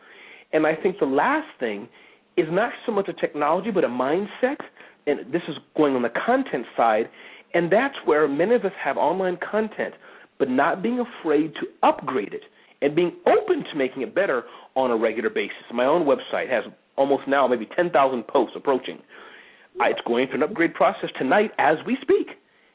And 0.52 0.66
I 0.66 0.74
think 0.76 0.98
the 0.98 1.06
last 1.06 1.48
thing 1.58 1.88
is 2.36 2.46
not 2.50 2.72
so 2.86 2.92
much 2.92 3.08
a 3.08 3.14
technology, 3.14 3.70
but 3.70 3.84
a 3.84 3.88
mindset. 3.88 4.58
And 5.06 5.32
this 5.32 5.42
is 5.48 5.56
going 5.76 5.96
on 5.96 6.02
the 6.02 6.12
content 6.26 6.66
side. 6.76 7.08
And 7.54 7.72
that's 7.72 7.94
where 8.04 8.28
many 8.28 8.54
of 8.54 8.64
us 8.64 8.72
have 8.82 8.96
online 8.96 9.38
content, 9.38 9.94
but 10.38 10.48
not 10.48 10.82
being 10.82 11.00
afraid 11.00 11.54
to 11.54 11.66
upgrade 11.82 12.34
it 12.34 12.42
and 12.82 12.94
being 12.94 13.12
open 13.26 13.64
to 13.70 13.76
making 13.76 14.02
it 14.02 14.14
better 14.14 14.44
on 14.74 14.90
a 14.90 14.96
regular 14.96 15.30
basis. 15.30 15.62
My 15.72 15.86
own 15.86 16.04
website 16.04 16.50
has 16.50 16.64
almost 16.96 17.22
now 17.26 17.46
maybe 17.46 17.66
10,000 17.74 18.26
posts 18.26 18.54
approaching. 18.56 18.98
It's 19.80 20.00
going 20.06 20.26
through 20.26 20.42
an 20.42 20.50
upgrade 20.50 20.74
process 20.74 21.08
tonight 21.18 21.52
as 21.58 21.76
we 21.86 21.96
speak 22.02 22.28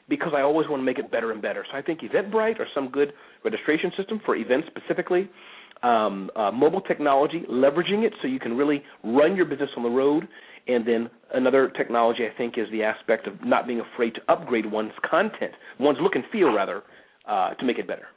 because 0.08 0.32
I 0.34 0.40
always 0.40 0.68
want 0.68 0.80
to 0.80 0.84
make 0.84 0.98
it 0.98 1.10
better 1.10 1.32
and 1.32 1.40
better. 1.40 1.64
So 1.70 1.76
I 1.76 1.82
think 1.82 2.00
Eventbrite 2.00 2.58
or 2.58 2.66
some 2.74 2.88
good 2.88 3.12
registration 3.44 3.92
system 3.96 4.20
for 4.24 4.34
events 4.34 4.68
specifically, 4.68 5.30
um, 5.82 6.30
uh, 6.34 6.50
mobile 6.50 6.80
technology, 6.80 7.44
leveraging 7.48 8.04
it 8.04 8.14
so 8.20 8.26
you 8.26 8.40
can 8.40 8.56
really 8.56 8.82
run 9.04 9.36
your 9.36 9.44
business 9.44 9.70
on 9.76 9.82
the 9.82 9.90
road. 9.90 10.26
And 10.66 10.86
then 10.86 11.08
another 11.34 11.70
technology 11.76 12.24
I 12.26 12.36
think 12.36 12.58
is 12.58 12.66
the 12.72 12.82
aspect 12.82 13.26
of 13.26 13.34
not 13.44 13.66
being 13.66 13.80
afraid 13.80 14.14
to 14.14 14.20
upgrade 14.28 14.70
one's 14.70 14.92
content, 15.08 15.52
one's 15.78 15.98
look 16.00 16.14
and 16.14 16.24
feel 16.32 16.52
rather, 16.52 16.82
uh, 17.28 17.54
to 17.54 17.64
make 17.64 17.78
it 17.78 17.86
better. 17.86 18.08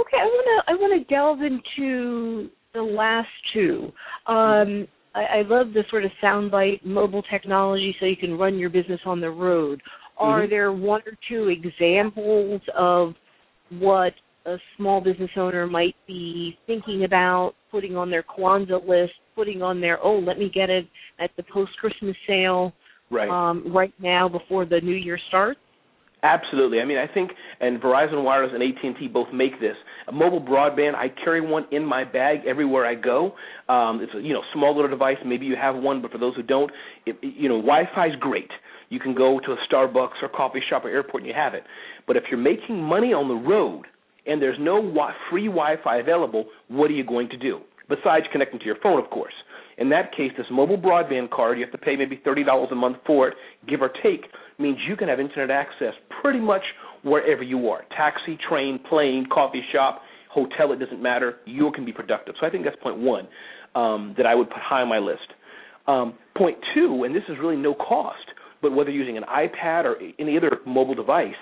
Okay, 0.00 0.16
I 0.16 0.24
want 0.24 0.64
to 0.66 0.72
I 0.72 0.74
want 0.76 1.06
to 1.06 1.14
delve 1.14 1.42
into 1.42 2.48
the 2.72 2.82
last 2.82 3.28
two. 3.52 3.92
Um, 4.26 4.86
I, 5.14 5.38
I 5.38 5.42
love 5.42 5.72
the 5.74 5.82
sort 5.90 6.04
of 6.04 6.10
soundbite 6.22 6.84
mobile 6.84 7.22
technology, 7.30 7.94
so 7.98 8.06
you 8.06 8.16
can 8.16 8.38
run 8.38 8.58
your 8.58 8.70
business 8.70 9.00
on 9.04 9.20
the 9.20 9.30
road. 9.30 9.82
Are 10.16 10.42
mm-hmm. 10.42 10.50
there 10.50 10.72
one 10.72 11.02
or 11.06 11.12
two 11.28 11.48
examples 11.48 12.62
of 12.76 13.14
what 13.70 14.12
a 14.46 14.56
small 14.76 15.00
business 15.00 15.30
owner 15.36 15.66
might 15.66 15.96
be 16.06 16.56
thinking 16.66 17.04
about 17.04 17.52
putting 17.70 17.96
on 17.96 18.10
their 18.10 18.22
Kwanzaa 18.22 18.86
list, 18.86 19.12
putting 19.34 19.60
on 19.62 19.80
their 19.80 20.02
oh, 20.02 20.18
let 20.18 20.38
me 20.38 20.50
get 20.52 20.70
it 20.70 20.86
at 21.18 21.30
the 21.36 21.42
post 21.52 21.72
Christmas 21.78 22.16
sale 22.26 22.72
right 23.10 23.28
um, 23.28 23.72
right 23.74 23.92
now 24.00 24.28
before 24.28 24.64
the 24.64 24.80
new 24.80 24.94
year 24.94 25.18
starts? 25.28 25.60
Absolutely. 26.22 26.80
I 26.80 26.84
mean, 26.84 26.98
I 26.98 27.06
think, 27.12 27.30
and 27.60 27.80
Verizon 27.80 28.22
Wireless 28.22 28.52
and 28.54 28.62
AT&T 28.62 29.08
both 29.08 29.28
make 29.32 29.58
this. 29.60 29.76
A 30.08 30.12
mobile 30.12 30.40
broadband, 30.40 30.94
I 30.94 31.08
carry 31.24 31.40
one 31.40 31.64
in 31.72 31.84
my 31.84 32.04
bag 32.04 32.40
everywhere 32.46 32.86
I 32.86 32.94
go. 32.94 33.34
Um, 33.68 34.00
it's 34.02 34.12
a 34.14 34.20
you 34.20 34.34
know 34.34 34.42
small 34.52 34.74
little 34.74 34.90
device. 34.90 35.16
Maybe 35.24 35.46
you 35.46 35.56
have 35.56 35.76
one, 35.76 36.02
but 36.02 36.10
for 36.10 36.18
those 36.18 36.34
who 36.36 36.42
don't, 36.42 36.70
it, 37.06 37.16
you 37.22 37.48
know, 37.48 37.56
Wi-Fi 37.56 38.08
is 38.08 38.12
great. 38.20 38.50
You 38.90 38.98
can 38.98 39.14
go 39.14 39.40
to 39.40 39.52
a 39.52 39.56
Starbucks 39.70 40.22
or 40.22 40.28
coffee 40.28 40.60
shop 40.68 40.84
or 40.84 40.90
airport 40.90 41.22
and 41.22 41.28
you 41.28 41.34
have 41.34 41.54
it. 41.54 41.62
But 42.06 42.16
if 42.16 42.24
you're 42.30 42.40
making 42.40 42.82
money 42.82 43.12
on 43.12 43.28
the 43.28 43.48
road 43.48 43.86
and 44.26 44.42
there's 44.42 44.58
no 44.60 44.82
free 45.30 45.46
Wi-Fi 45.46 45.98
available, 45.98 46.46
what 46.68 46.90
are 46.90 46.94
you 46.94 47.04
going 47.04 47.28
to 47.30 47.36
do? 47.36 47.60
Besides 47.88 48.26
connecting 48.32 48.58
to 48.58 48.66
your 48.66 48.76
phone, 48.82 49.02
of 49.02 49.08
course. 49.10 49.32
In 49.80 49.88
that 49.88 50.14
case, 50.14 50.30
this 50.36 50.46
mobile 50.50 50.76
broadband 50.76 51.30
card, 51.30 51.58
you 51.58 51.64
have 51.64 51.72
to 51.72 51.78
pay 51.78 51.96
maybe 51.96 52.20
$30 52.24 52.70
a 52.70 52.74
month 52.74 52.98
for 53.06 53.28
it, 53.28 53.34
give 53.66 53.80
or 53.80 53.90
take, 54.02 54.26
means 54.58 54.78
you 54.86 54.94
can 54.94 55.08
have 55.08 55.18
internet 55.18 55.50
access 55.50 55.94
pretty 56.20 56.38
much 56.38 56.62
wherever 57.02 57.42
you 57.42 57.68
are. 57.70 57.84
Taxi, 57.96 58.38
train, 58.46 58.78
plane, 58.88 59.26
coffee 59.32 59.64
shop, 59.72 60.02
hotel, 60.30 60.72
it 60.72 60.78
doesn't 60.78 61.02
matter. 61.02 61.36
You 61.46 61.72
can 61.74 61.86
be 61.86 61.92
productive. 61.92 62.34
So 62.38 62.46
I 62.46 62.50
think 62.50 62.64
that's 62.64 62.76
point 62.82 62.98
one 62.98 63.26
um, 63.74 64.14
that 64.18 64.26
I 64.26 64.34
would 64.34 64.50
put 64.50 64.58
high 64.58 64.82
on 64.82 64.88
my 64.88 64.98
list. 64.98 65.32
Um, 65.86 66.14
point 66.36 66.58
two, 66.74 67.04
and 67.04 67.14
this 67.14 67.22
is 67.30 67.36
really 67.40 67.56
no 67.56 67.74
cost, 67.74 68.18
but 68.60 68.72
whether 68.72 68.90
using 68.90 69.16
an 69.16 69.24
iPad 69.24 69.84
or 69.86 69.96
any 70.18 70.36
other 70.36 70.58
mobile 70.66 70.94
device, 70.94 71.32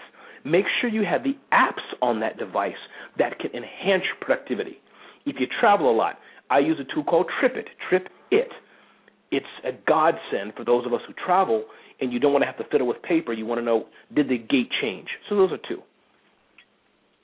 make 0.45 0.65
sure 0.81 0.89
you 0.89 1.05
have 1.05 1.25
the 1.25 1.37
apps 1.53 1.83
on 2.01 2.21
that 2.21 2.39
device 2.39 2.73
that 3.19 3.39
can 3.41 3.51
enhance 3.51 4.05
your 4.05 4.17
productivity. 4.21 4.79
If 5.27 5.37
you 5.41 5.47
travel 5.61 5.91
a 5.91 5.95
lot, 5.95 6.19
I 6.51 6.59
use 6.59 6.79
a 6.81 6.95
tool 6.95 7.05
called 7.05 7.27
TripIt. 7.41 7.67
Trip 7.89 8.09
It. 8.31 8.49
It's 9.31 9.47
a 9.65 9.73
godsend 9.87 10.55
for 10.57 10.65
those 10.65 10.87
of 10.87 10.95
us 10.95 11.01
who 11.07 11.13
travel 11.25 11.65
and 12.01 12.13
you 12.13 12.19
don't 12.19 12.33
want 12.33 12.43
to 12.43 12.47
have 12.47 12.57
to 12.59 12.65
fiddle 12.71 12.87
with 12.87 13.01
paper. 13.03 13.33
You 13.33 13.47
want 13.47 13.61
to 13.61 13.65
know 13.65 13.87
did 14.15 14.29
the 14.29 14.39
gate 14.39 14.71
change. 14.81 15.09
So 15.29 15.37
those 15.37 15.53
are 15.53 15.59
two. 15.69 15.83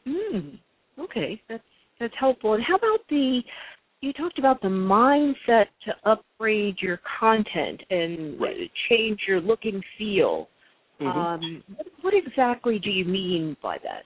Mm, 0.06 0.58
okay, 0.98 1.40
that's 1.48 1.62
that's 2.00 2.14
helpful. 2.18 2.54
And 2.54 2.62
how 2.62 2.76
about 2.76 3.00
the 3.08 3.40
you 4.00 4.12
talked 4.12 4.38
about 4.38 4.60
the 4.60 4.68
mindset 4.68 5.66
to 5.86 5.94
upgrade 6.04 6.76
your 6.80 7.00
content 7.18 7.82
and 7.88 8.38
right. 8.38 8.70
change 8.90 9.20
your 9.26 9.40
look 9.40 9.60
and 9.64 9.82
feel. 9.96 10.48
Mm-hmm. 11.00 11.18
Um, 11.18 11.64
what, 11.74 11.86
what 12.02 12.14
exactly 12.14 12.78
do 12.78 12.90
you 12.90 13.06
mean 13.06 13.56
by 13.62 13.78
that? 13.82 14.02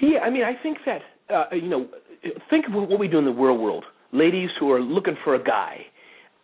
Yeah, 0.00 0.20
I 0.20 0.30
mean, 0.30 0.44
I 0.44 0.52
think 0.62 0.78
that 0.86 1.00
uh, 1.34 1.54
you 1.54 1.68
know, 1.68 1.88
think 2.50 2.66
of 2.68 2.74
what 2.74 3.00
we 3.00 3.08
do 3.08 3.18
in 3.18 3.24
the 3.24 3.32
real 3.32 3.58
world. 3.58 3.84
Ladies 4.12 4.50
who 4.58 4.70
are 4.72 4.80
looking 4.80 5.16
for 5.24 5.34
a 5.34 5.42
guy, 5.42 5.78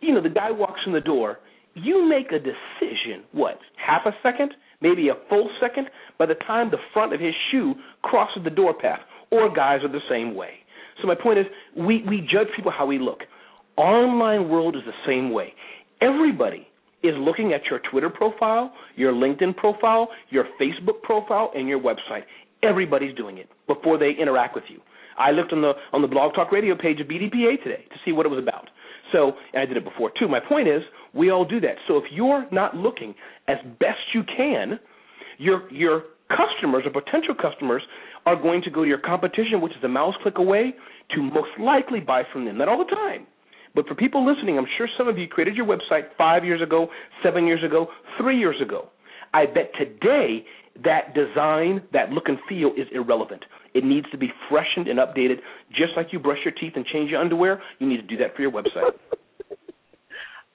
you 0.00 0.14
know, 0.14 0.22
the 0.22 0.28
guy 0.28 0.50
walks 0.50 0.80
in 0.86 0.92
the 0.92 1.00
door. 1.00 1.38
You 1.74 2.06
make 2.08 2.32
a 2.32 2.38
decision. 2.38 3.24
What? 3.32 3.58
Half 3.76 4.02
a 4.06 4.12
second, 4.22 4.52
maybe 4.80 5.08
a 5.08 5.14
full 5.28 5.48
second. 5.60 5.88
By 6.18 6.26
the 6.26 6.34
time 6.34 6.70
the 6.70 6.78
front 6.92 7.14
of 7.14 7.20
his 7.20 7.34
shoe 7.50 7.74
crosses 8.02 8.42
the 8.44 8.50
door 8.50 8.74
path, 8.74 9.00
or 9.30 9.52
guys 9.54 9.80
are 9.82 9.92
the 9.92 10.00
same 10.10 10.34
way. 10.34 10.50
So 11.00 11.08
my 11.08 11.14
point 11.14 11.38
is, 11.38 11.46
we 11.76 12.04
we 12.06 12.20
judge 12.20 12.48
people 12.54 12.70
how 12.70 12.86
we 12.86 12.98
look. 12.98 13.20
Online 13.76 14.48
world 14.50 14.76
is 14.76 14.82
the 14.84 14.92
same 15.06 15.30
way. 15.30 15.54
Everybody 16.02 16.68
is 17.02 17.14
looking 17.18 17.52
at 17.52 17.62
your 17.70 17.80
Twitter 17.90 18.10
profile, 18.10 18.72
your 18.96 19.12
LinkedIn 19.12 19.56
profile, 19.56 20.08
your 20.30 20.44
Facebook 20.60 21.00
profile, 21.02 21.50
and 21.54 21.66
your 21.66 21.80
website. 21.80 22.24
Everybody's 22.62 23.14
doing 23.16 23.38
it 23.38 23.48
before 23.66 23.98
they 23.98 24.12
interact 24.20 24.54
with 24.54 24.64
you. 24.68 24.80
I 25.18 25.30
looked 25.30 25.52
on 25.52 25.62
the 25.62 25.72
on 25.92 26.02
the 26.02 26.08
Blog 26.08 26.34
Talk 26.34 26.52
Radio 26.52 26.76
page 26.76 27.00
of 27.00 27.06
BDPA 27.06 27.62
today 27.62 27.84
to 27.90 27.96
see 28.04 28.12
what 28.12 28.26
it 28.26 28.30
was 28.30 28.42
about. 28.42 28.68
So, 29.12 29.32
and 29.52 29.62
I 29.62 29.66
did 29.66 29.76
it 29.76 29.84
before 29.84 30.10
too. 30.18 30.28
My 30.28 30.40
point 30.40 30.68
is, 30.68 30.82
we 31.12 31.30
all 31.30 31.44
do 31.44 31.60
that. 31.60 31.76
So 31.86 31.96
if 31.98 32.04
you're 32.10 32.46
not 32.50 32.76
looking 32.76 33.14
as 33.48 33.56
best 33.78 34.00
you 34.14 34.22
can, 34.24 34.78
your 35.38 35.70
your 35.72 36.04
customers 36.28 36.84
or 36.86 36.90
potential 36.90 37.34
customers 37.34 37.82
are 38.24 38.36
going 38.36 38.62
to 38.62 38.70
go 38.70 38.82
to 38.82 38.88
your 38.88 38.98
competition, 38.98 39.60
which 39.60 39.72
is 39.72 39.84
a 39.84 39.88
mouse 39.88 40.14
click 40.22 40.38
away, 40.38 40.74
to 41.14 41.22
most 41.22 41.50
likely 41.60 42.00
buy 42.00 42.22
from 42.32 42.44
them. 42.44 42.58
Not 42.58 42.68
all 42.68 42.78
the 42.78 42.94
time. 42.94 43.26
But 43.74 43.86
for 43.86 43.94
people 43.94 44.24
listening, 44.24 44.58
I'm 44.58 44.66
sure 44.76 44.86
some 44.98 45.08
of 45.08 45.18
you 45.18 45.26
created 45.26 45.56
your 45.56 45.66
website 45.66 46.08
five 46.16 46.44
years 46.44 46.60
ago, 46.60 46.88
seven 47.22 47.46
years 47.46 47.64
ago, 47.64 47.88
three 48.18 48.38
years 48.38 48.56
ago. 48.60 48.88
I 49.34 49.46
bet 49.46 49.72
today 49.78 50.44
that 50.84 51.14
design, 51.14 51.82
that 51.92 52.10
look 52.10 52.24
and 52.26 52.38
feel 52.48 52.72
is 52.76 52.86
irrelevant. 52.92 53.44
It 53.74 53.84
needs 53.84 54.10
to 54.10 54.18
be 54.18 54.28
freshened 54.48 54.88
and 54.88 54.98
updated, 54.98 55.36
just 55.70 55.92
like 55.96 56.08
you 56.12 56.18
brush 56.18 56.38
your 56.44 56.52
teeth 56.54 56.72
and 56.76 56.84
change 56.86 57.10
your 57.10 57.20
underwear. 57.20 57.62
You 57.78 57.88
need 57.88 57.96
to 57.96 58.02
do 58.02 58.16
that 58.18 58.34
for 58.36 58.42
your 58.42 58.52
website. 58.52 58.92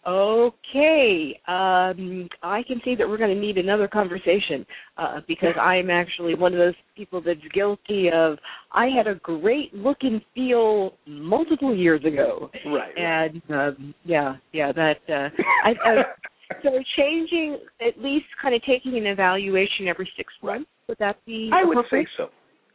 Okay, 0.07 1.37
um, 1.49 2.29
I 2.41 2.63
can 2.65 2.79
see 2.85 2.95
that 2.95 3.05
we're 3.05 3.17
going 3.17 3.35
to 3.35 3.39
need 3.39 3.57
another 3.57 3.89
conversation 3.89 4.65
uh, 4.97 5.19
because 5.27 5.53
I 5.59 5.75
am 5.75 5.89
actually 5.89 6.33
one 6.33 6.53
of 6.53 6.59
those 6.59 6.75
people 6.95 7.21
that's 7.21 7.41
guilty 7.53 8.09
of. 8.09 8.37
I 8.71 8.87
had 8.87 9.07
a 9.07 9.15
great 9.15 9.73
look 9.73 9.97
and 10.01 10.21
feel 10.33 10.93
multiple 11.05 11.75
years 11.75 12.05
ago, 12.05 12.49
right? 12.67 12.97
And 12.97 13.41
um, 13.49 13.93
yeah, 14.05 14.37
yeah, 14.53 14.71
that 14.71 14.99
uh, 15.09 15.27
I, 15.65 15.71
I, 15.83 15.95
so 16.63 16.69
changing 16.95 17.57
at 17.85 18.01
least 18.01 18.27
kind 18.41 18.55
of 18.55 18.61
taking 18.63 18.95
an 18.95 19.07
evaluation 19.07 19.89
every 19.89 20.09
six 20.15 20.31
months. 20.41 20.69
Would 20.87 20.99
that 20.99 21.17
be? 21.25 21.49
I 21.53 21.65
would 21.65 21.79
say 21.91 22.07
so. 22.15 22.29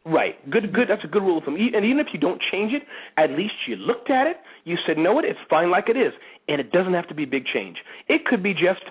Right. 0.05 0.35
Good. 0.49 0.73
Good. 0.73 0.89
That's 0.89 1.03
a 1.03 1.07
good 1.07 1.23
rule 1.23 1.37
of 1.37 1.45
thumb. 1.45 1.55
And 1.55 1.85
even 1.85 1.99
if 1.99 2.07
you 2.13 2.19
don't 2.19 2.41
change 2.51 2.73
it, 2.73 2.83
at 3.17 3.31
least 3.31 3.53
you 3.67 3.77
looked 3.77 4.09
at 4.09 4.27
it. 4.27 4.37
You 4.65 4.77
said, 4.85 4.97
"No, 4.97 5.19
it. 5.19 5.25
It's 5.25 5.39
fine 5.49 5.71
like 5.71 5.87
it 5.87 5.95
is," 5.95 6.11
and 6.49 6.59
it 6.59 6.71
doesn't 6.71 6.93
have 6.93 7.07
to 7.07 7.13
be 7.13 7.25
big 7.25 7.45
change. 7.45 7.77
It 8.09 8.25
could 8.25 8.43
be 8.43 8.53
just, 8.53 8.83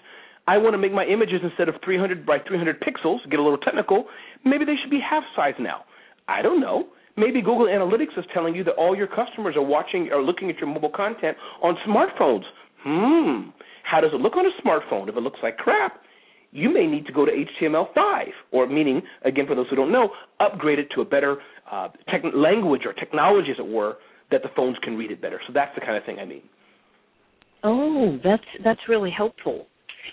I 0.49 0.57
want 0.57 0.73
to 0.75 0.79
make 0.79 0.93
my 0.93 1.05
images 1.05 1.41
instead 1.43 1.69
of 1.69 1.75
300 1.85 2.25
by 2.25 2.39
300 2.39 2.81
pixels. 2.81 3.19
Get 3.31 3.39
a 3.39 3.43
little 3.43 3.59
technical. 3.59 4.07
Maybe 4.45 4.65
they 4.65 4.77
should 4.81 4.91
be 4.91 5.01
half 5.01 5.25
size 5.37 5.55
now. 5.59 5.85
I 6.29 6.41
don't 6.43 6.61
know. 6.61 6.89
maybe 7.17 7.43
Google 7.43 7.67
Analytics 7.67 8.17
is 8.17 8.25
telling 8.33 8.55
you 8.55 8.65
that 8.65 8.73
all 8.77 8.97
your 8.97 9.07
customers 9.07 9.55
are 9.55 9.63
watching 9.63 10.11
or 10.11 10.23
looking 10.23 10.49
at 10.49 10.57
your 10.57 10.67
mobile 10.67 10.89
content 10.89 11.37
on 11.63 11.77
smartphones. 11.87 12.45
Hmm. 12.83 13.51
How 13.85 14.01
does 14.01 14.13
it 14.15 14.21
look 14.21 14.35
on 14.35 14.47
a 14.47 14.51
smartphone? 14.67 15.11
If 15.11 15.17
it 15.17 15.21
looks 15.21 15.39
like 15.43 15.59
crap, 15.59 16.01
you 16.53 16.73
may 16.73 16.87
need 16.87 17.07
to 17.07 17.13
go 17.13 17.25
to 17.25 17.33
HTML5, 17.33 18.25
or 18.53 18.67
meaning, 18.67 19.03
again, 19.25 19.47
for 19.47 19.57
those 19.57 19.67
who 19.71 19.77
don't 19.77 19.91
know, 19.91 20.11
upgrade 20.39 20.79
it 20.79 20.89
to 20.95 21.01
a 21.01 21.05
better 21.05 21.39
uh, 21.71 21.89
tech- 22.11 22.23
language 22.35 22.83
or 22.85 22.93
technology, 22.93 23.51
as 23.51 23.59
it 23.59 23.67
were, 23.67 23.97
that 24.31 24.43
the 24.43 24.51
phones 24.55 24.77
can 24.83 24.97
read 24.97 25.11
it 25.11 25.21
better. 25.21 25.41
So 25.47 25.53
that's 25.55 25.75
the 25.75 25.81
kind 25.81 25.97
of 25.97 26.05
thing 26.05 26.19
I 26.19 26.27
mean. 26.27 26.43
Oh, 27.65 28.19
that's 28.25 28.43
that's 28.65 28.81
really 28.89 29.11
helpful. 29.17 29.67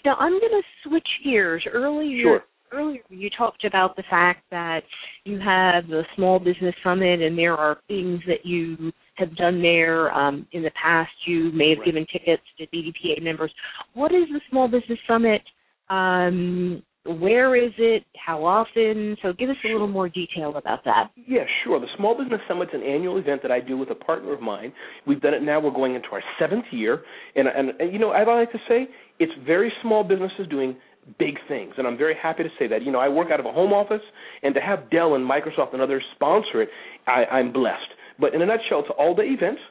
Now 0.06 0.16
I'm 0.16 0.32
going 0.32 0.42
to 0.42 0.62
switch 0.88 1.08
gears. 1.24 1.66
Earlier, 1.72 2.22
sure. 2.22 2.44
earlier 2.72 3.02
you 3.10 3.30
talked 3.36 3.66
about 3.66 3.96
the 3.96 4.04
fact 4.10 4.44
that 4.52 4.82
you 5.24 5.40
have 5.40 5.88
the 5.88 6.04
Small 6.16 6.38
Business 6.38 6.76
Summit, 6.84 7.22
and 7.22 7.38
there 7.38 7.56
are 7.56 7.80
things 7.88 8.22
that 8.28 8.46
you 8.46 8.92
have 9.16 9.36
done 9.36 9.62
there 9.64 10.14
um, 10.14 10.46
in 10.52 10.62
the 10.62 10.72
past. 10.82 11.10
You 11.26 11.52
may 11.54 11.72
have 11.72 11.80
right. 11.80 11.86
given 11.86 12.06
tickets 12.12 12.44
to 12.60 12.68
BDPA 12.68 13.24
members. 13.24 13.52
What 13.94 14.12
is 14.12 14.26
the 14.32 14.42
Small 14.50 14.68
Business 14.68 15.00
Summit? 15.08 15.42
Um, 15.90 16.84
where 17.06 17.56
is 17.56 17.72
it? 17.78 18.04
How 18.24 18.46
often? 18.46 19.18
So 19.24 19.34
give 19.34 19.50
us 19.50 19.56
a 19.66 19.70
little 19.70 19.88
more 19.88 20.10
detail 20.10 20.56
about 20.58 20.84
that. 20.86 21.12
Yeah, 21.16 21.44
sure. 21.64 21.80
The 21.80 21.88
Small 21.98 22.18
Business 22.18 22.42
Summit's 22.48 22.72
an 22.74 22.84
annual 22.84 23.18
event 23.18 23.42
that 23.42 23.52
I 23.52 23.60
do 23.60 23.78
with 23.78 23.90
a 23.90 23.96
partner 23.96 24.34
of 24.34 24.42
mine. 24.42 24.74
We've 25.08 25.22
done 25.22 25.34
it 25.34 25.42
now. 25.42 25.60
We're 25.60 25.72
going 25.72 25.96
into 25.96 26.10
our 26.10 26.22
seventh 26.40 26.66
year, 26.72 27.02
and 27.36 27.48
and, 27.48 27.70
and 27.80 27.94
you 27.94 28.00
know, 28.00 28.12
I 28.12 28.24
like 28.26 28.52
to 28.52 28.60
say 28.68 28.88
it's 29.20 29.32
very 29.46 29.72
small 29.82 30.04
businesses 30.04 30.48
doing 30.50 30.76
big 31.18 31.36
things, 31.48 31.74
and 31.78 31.88
I'm 31.88 31.98
very 31.98 32.16
happy 32.22 32.44
to 32.44 32.50
say 32.60 32.68
that. 32.68 32.84
You 32.84 32.92
know, 32.92 33.00
I 33.00 33.08
work 33.08 33.30
out 33.32 33.40
of 33.40 33.46
a 33.46 33.52
home 33.52 33.74
office, 33.74 34.04
and 34.44 34.54
to 34.54 34.62
have 34.62 34.92
Dell 34.92 35.16
and 35.16 35.28
Microsoft 35.28 35.74
and 35.74 35.82
others 35.82 36.04
sponsor 36.16 36.62
it, 36.62 36.70
I, 37.08 37.26
I'm 37.26 37.52
blessed. 37.52 37.90
But 38.20 38.36
in 38.36 38.42
a 38.42 38.46
nutshell, 38.46 38.82
it's 38.82 38.90
all 38.98 39.16
day 39.16 39.24
events. 39.24 39.62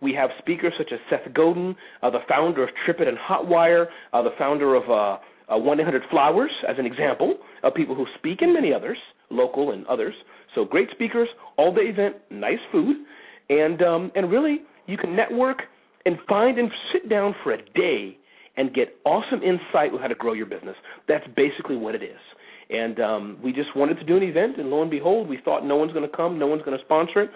We 0.00 0.14
have 0.14 0.30
speakers 0.38 0.72
such 0.78 0.90
as 0.92 0.98
Seth 1.10 1.32
Godin, 1.34 1.74
uh, 2.02 2.10
the 2.10 2.20
founder 2.28 2.62
of 2.62 2.70
TripIt 2.86 3.08
and 3.08 3.18
Hotwire, 3.18 3.86
uh, 4.12 4.22
the 4.22 4.30
founder 4.38 4.74
of 4.74 4.90
uh, 4.90 5.18
uh, 5.52 5.58
1 5.58 5.80
800 5.80 6.02
Flowers, 6.10 6.50
as 6.68 6.76
an 6.78 6.86
example, 6.86 7.38
of 7.62 7.74
people 7.74 7.94
who 7.94 8.06
speak, 8.18 8.42
and 8.42 8.52
many 8.52 8.72
others, 8.72 8.98
local 9.30 9.72
and 9.72 9.86
others. 9.86 10.14
So 10.54 10.64
great 10.64 10.88
speakers, 10.90 11.28
all 11.56 11.74
day 11.74 11.82
event, 11.82 12.16
nice 12.30 12.58
food, 12.72 12.96
and 13.48 13.82
um, 13.82 14.12
and 14.14 14.30
really 14.30 14.62
you 14.86 14.96
can 14.96 15.14
network 15.14 15.58
and 16.04 16.16
find 16.28 16.58
and 16.58 16.70
sit 16.92 17.08
down 17.08 17.34
for 17.42 17.52
a 17.52 17.58
day 17.74 18.16
and 18.56 18.72
get 18.72 18.96
awesome 19.04 19.42
insight 19.42 19.92
on 19.92 20.00
how 20.00 20.06
to 20.06 20.14
grow 20.14 20.32
your 20.32 20.46
business. 20.46 20.76
That's 21.08 21.26
basically 21.36 21.76
what 21.76 21.94
it 21.94 22.02
is. 22.02 22.18
And 22.70 22.98
um, 23.00 23.38
we 23.42 23.52
just 23.52 23.76
wanted 23.76 23.98
to 23.98 24.04
do 24.04 24.16
an 24.16 24.22
event, 24.22 24.56
and 24.58 24.70
lo 24.70 24.82
and 24.82 24.90
behold, 24.90 25.28
we 25.28 25.38
thought 25.44 25.64
no 25.64 25.76
one's 25.76 25.92
going 25.92 26.08
to 26.08 26.16
come, 26.16 26.38
no 26.38 26.46
one's 26.46 26.62
going 26.62 26.76
to 26.76 26.84
sponsor 26.84 27.22
it, 27.22 27.30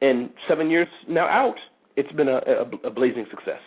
and 0.00 0.30
seven 0.48 0.70
years 0.70 0.86
now 1.08 1.26
out, 1.26 1.56
it's 1.96 2.12
been 2.12 2.28
a, 2.28 2.36
a, 2.36 2.88
a 2.88 2.90
blazing 2.90 3.26
success. 3.30 3.60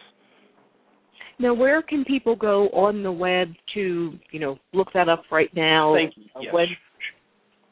Now, 1.39 1.53
where 1.53 1.81
can 1.81 2.03
people 2.03 2.35
go 2.35 2.67
on 2.69 3.01
the 3.01 3.11
web 3.11 3.53
to, 3.73 4.13
you 4.31 4.39
know, 4.39 4.57
look 4.73 4.89
that 4.93 5.07
up 5.07 5.23
right 5.31 5.49
now? 5.55 5.95
Thank 5.95 6.17
you. 6.17 6.25
Yes. 6.41 6.53
Web, 6.53 6.67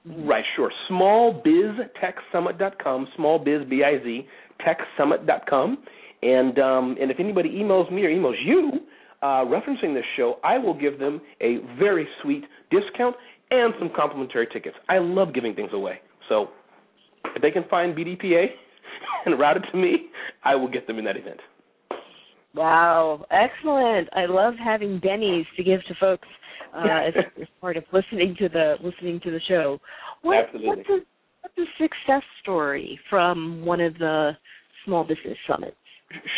Right, 0.06 0.46
sure. 0.56 0.72
Smallbiztechsummit.com, 0.90 3.08
smallbiz, 3.20 3.70
B-I-Z, 3.70 4.26
techsummit.com. 4.66 5.78
And, 6.24 6.58
um, 6.60 6.96
and 7.00 7.12
if 7.12 7.20
anybody 7.20 7.50
emails 7.50 7.92
me 7.92 8.06
or 8.06 8.10
emails 8.10 8.42
you 8.44 8.72
uh, 9.22 9.46
referencing 9.46 9.94
this 9.94 10.06
show, 10.16 10.40
I 10.44 10.58
will 10.58 10.74
give 10.74 10.98
them 11.00 11.22
a 11.42 11.58
very 11.78 12.08
sweet 12.22 12.46
discount 12.72 13.16
and 13.52 13.74
some 13.80 13.90
complimentary 13.96 14.48
tickets. 14.52 14.76
I 14.88 14.98
love 15.00 15.34
giving 15.34 15.56
things 15.56 15.72
away. 15.74 16.00
So 16.30 16.52
if 17.36 17.42
they 17.42 17.52
can 17.52 17.66
find 17.70 17.94
BDPA 17.96 18.46
and 19.26 19.38
route 19.38 19.58
it 19.58 19.64
to 19.72 19.78
me, 19.78 20.08
I 20.44 20.56
will 20.56 20.70
get 20.70 20.88
them 20.88 21.00
in 21.00 21.06
that 21.06 21.18
event. 21.18 21.42
Wow, 22.58 23.26
excellent! 23.30 24.10
I 24.14 24.26
love 24.26 24.56
having 24.64 25.00
bennies 25.00 25.46
to 25.58 25.64
give 25.64 25.80
to 25.88 25.94
folks 26.00 26.28
uh, 26.76 26.80
as, 27.08 27.14
as 27.40 27.48
part 27.62 27.78
of 27.78 27.84
listening 27.94 28.36
to 28.40 28.50
the 28.50 28.76
listening 28.84 29.20
to 29.24 29.32
the 29.32 29.40
show. 29.48 29.80
What, 30.24 30.46
Absolutely. 30.46 30.70
What's 30.70 30.90
a 30.90 31.00
what's 31.42 31.58
a 31.58 31.84
success 31.84 32.24
story 32.42 33.00
from 33.10 33.64
one 33.64 33.80
of 33.80 33.94
the 34.00 34.32
small 34.86 35.04
business 35.04 35.38
summits? 35.48 35.76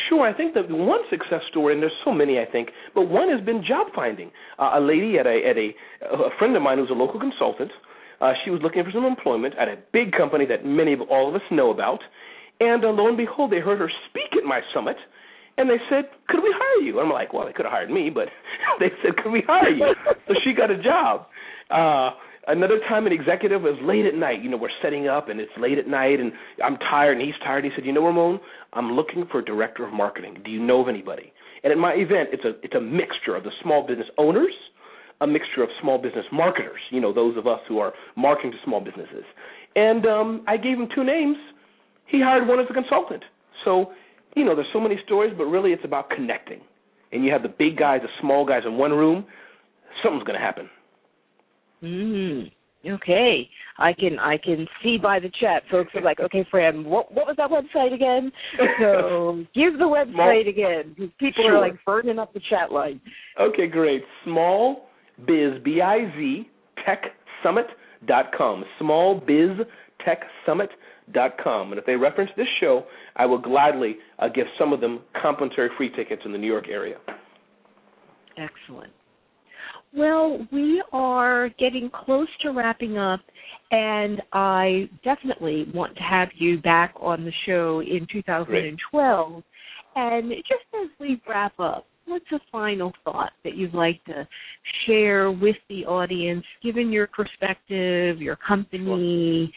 Sure, 0.09 0.27
I 0.27 0.35
think 0.35 0.55
that 0.55 0.67
one 0.67 1.01
success 1.11 1.41
story, 1.51 1.73
and 1.73 1.81
there's 1.81 1.93
so 2.03 2.11
many, 2.11 2.39
I 2.39 2.45
think, 2.51 2.69
but 2.95 3.03
one 3.03 3.29
has 3.29 3.39
been 3.45 3.63
job 3.65 3.87
finding. 3.95 4.31
Uh, 4.57 4.71
a 4.75 4.81
lady 4.81 5.19
at 5.19 5.27
a 5.27 5.39
at 5.47 5.57
a 5.57 5.69
a 6.11 6.29
friend 6.39 6.55
of 6.55 6.61
mine 6.61 6.79
who's 6.79 6.89
a 6.89 6.93
local 6.93 7.19
consultant. 7.19 7.71
Uh, 8.19 8.33
she 8.43 8.49
was 8.49 8.59
looking 8.61 8.83
for 8.83 8.91
some 8.91 9.05
employment 9.05 9.53
at 9.57 9.69
a 9.69 9.77
big 9.93 10.11
company 10.11 10.45
that 10.47 10.65
many 10.65 10.91
of 10.91 11.01
all 11.01 11.29
of 11.29 11.35
us 11.35 11.47
know 11.51 11.69
about, 11.69 11.99
and 12.59 12.83
uh, 12.83 12.89
lo 12.89 13.07
and 13.07 13.15
behold, 13.15 13.51
they 13.51 13.59
heard 13.59 13.79
her 13.79 13.91
speak 14.09 14.35
at 14.37 14.43
my 14.43 14.59
summit, 14.73 14.97
and 15.59 15.69
they 15.69 15.77
said, 15.89 16.05
"Could 16.29 16.41
we 16.41 16.55
hire 16.55 16.85
you?" 16.85 16.99
I'm 16.99 17.09
like, 17.09 17.33
"Well, 17.33 17.45
they 17.45 17.53
could 17.53 17.65
have 17.65 17.73
hired 17.73 17.91
me, 17.91 18.09
but 18.09 18.29
they 18.79 18.89
said, 19.03 19.17
"Could 19.17 19.31
we 19.31 19.43
hire 19.45 19.69
you?" 19.69 19.93
so 20.27 20.33
she 20.43 20.53
got 20.53 20.71
a 20.71 20.81
job. 20.81 21.27
Uh, 21.69 22.11
another 22.47 22.79
time, 22.87 23.05
an 23.05 23.13
executive 23.13 23.61
was 23.61 23.77
late 23.83 24.05
at 24.05 24.15
night. 24.15 24.41
You 24.41 24.49
know, 24.49 24.57
we're 24.57 24.73
setting 24.81 25.07
up, 25.07 25.27
and 25.27 25.39
it's 25.39 25.51
late 25.59 25.77
at 25.77 25.87
night, 25.87 26.19
and 26.19 26.31
I'm 26.63 26.77
tired, 26.77 27.17
and 27.17 27.21
he's 27.21 27.37
tired. 27.43 27.65
He 27.65 27.71
said, 27.75 27.85
"You 27.85 27.91
know, 27.91 28.05
Ramon, 28.05 28.39
I'm 28.73 28.93
looking 28.93 29.27
for 29.29 29.39
a 29.39 29.45
director 29.45 29.85
of 29.85 29.93
marketing. 29.93 30.41
Do 30.43 30.49
you 30.49 30.63
know 30.63 30.81
of 30.81 30.87
anybody?" 30.87 31.33
And 31.63 31.73
at 31.73 31.77
my 31.77 31.91
event, 31.93 32.29
it's 32.31 32.45
a 32.45 32.55
it's 32.63 32.75
a 32.75 32.81
mixture 32.81 33.35
of 33.35 33.43
the 33.43 33.51
small 33.61 33.85
business 33.85 34.07
owners, 34.17 34.53
a 35.19 35.27
mixture 35.27 35.61
of 35.61 35.69
small 35.81 35.97
business 35.97 36.25
marketers. 36.31 36.79
You 36.89 37.01
know, 37.01 37.13
those 37.13 37.35
of 37.37 37.47
us 37.47 37.59
who 37.67 37.79
are 37.79 37.93
marketing 38.15 38.51
to 38.51 38.57
small 38.63 38.79
businesses. 38.79 39.25
And 39.75 40.05
um, 40.05 40.43
I 40.47 40.55
gave 40.55 40.77
him 40.79 40.87
two 40.95 41.03
names. 41.03 41.37
He 42.07 42.21
hired 42.21 42.47
one 42.47 42.59
as 42.59 42.65
a 42.69 42.73
consultant. 42.73 43.23
So 43.65 43.91
you 44.35 44.45
know, 44.45 44.55
there's 44.55 44.67
so 44.73 44.79
many 44.79 44.97
stories, 45.05 45.33
but 45.37 45.45
really 45.45 45.71
it's 45.71 45.85
about 45.85 46.09
connecting. 46.09 46.61
And 47.11 47.25
you 47.25 47.31
have 47.31 47.43
the 47.43 47.49
big 47.49 47.77
guys, 47.77 48.01
the 48.01 48.09
small 48.21 48.45
guys 48.45 48.61
in 48.65 48.77
one 48.77 48.91
room, 48.91 49.25
something's 50.03 50.23
going 50.23 50.39
to 50.39 50.45
happen. 50.45 50.69
Mm, 51.83 52.51
okay, 52.85 53.49
I 53.77 53.93
can 53.93 54.19
I 54.19 54.37
can 54.37 54.67
see 54.83 54.97
by 55.01 55.19
the 55.19 55.31
chat, 55.39 55.63
folks 55.71 55.91
are 55.95 56.01
like, 56.01 56.19
okay, 56.19 56.45
Fran, 56.51 56.83
what 56.83 57.11
what 57.13 57.25
was 57.25 57.37
that 57.37 57.49
website 57.49 57.93
again? 57.93 58.31
So 58.79 59.45
give 59.55 59.79
the 59.79 59.85
website 59.85 60.13
Small- 60.13 60.49
again 60.49 60.93
because 60.95 61.11
people 61.19 61.43
Sure. 61.45 61.55
are 61.57 61.61
like 61.61 61.77
burning 61.85 62.19
up 62.19 62.33
the 62.33 62.41
chat 62.49 62.71
line. 62.71 62.99
Okay, 63.39 63.67
great. 63.67 64.03
Small 64.25 64.87
biz, 65.25 65.61
B 65.63 65.81
I 65.81 66.11
Z, 66.17 66.49
tech 66.85 67.03
summit 67.41 67.67
dot 68.07 68.25
com. 68.37 68.65
Small 68.77 69.21
biz 69.25 69.65
tech 70.05 70.21
summit 70.45 70.69
dot 71.13 71.31
com. 71.43 71.71
And 71.71 71.79
if 71.79 71.85
they 71.85 71.95
reference 71.95 72.31
this 72.37 72.47
show, 72.59 72.83
I 73.15 73.25
will 73.25 73.39
gladly 73.39 73.97
uh, 74.19 74.27
give 74.29 74.45
some 74.57 74.73
of 74.73 74.81
them 74.81 75.01
complimentary 75.21 75.69
free 75.77 75.89
tickets 75.95 76.21
in 76.25 76.31
the 76.31 76.37
New 76.37 76.47
York 76.47 76.67
area. 76.69 76.97
Excellent. 78.37 78.93
Well, 79.93 80.47
we 80.51 80.83
are 80.93 81.49
getting 81.57 81.89
close 82.05 82.27
to 82.43 82.51
wrapping 82.51 82.97
up, 82.99 83.21
and 83.71 84.21
I 84.33 84.87
definitely 85.03 85.65
want 85.73 85.95
to 85.95 86.03
have 86.03 86.29
you 86.35 86.59
back 86.61 86.93
on 86.99 87.25
the 87.25 87.33
show 87.47 87.81
in 87.81 88.07
2012. 88.11 89.43
And 89.95 90.29
just 90.29 90.83
as 90.83 90.89
we 90.99 91.19
wrap 91.27 91.59
up, 91.59 91.87
what's 92.05 92.25
a 92.31 92.39
final 92.51 92.93
thought 93.03 93.31
that 93.43 93.55
you'd 93.55 93.73
like 93.73 94.03
to 94.05 94.27
share 94.85 95.31
with 95.31 95.55
the 95.69 95.85
audience, 95.85 96.45
given 96.61 96.91
your 96.91 97.07
perspective, 97.07 98.21
your 98.21 98.37
company 98.47 99.51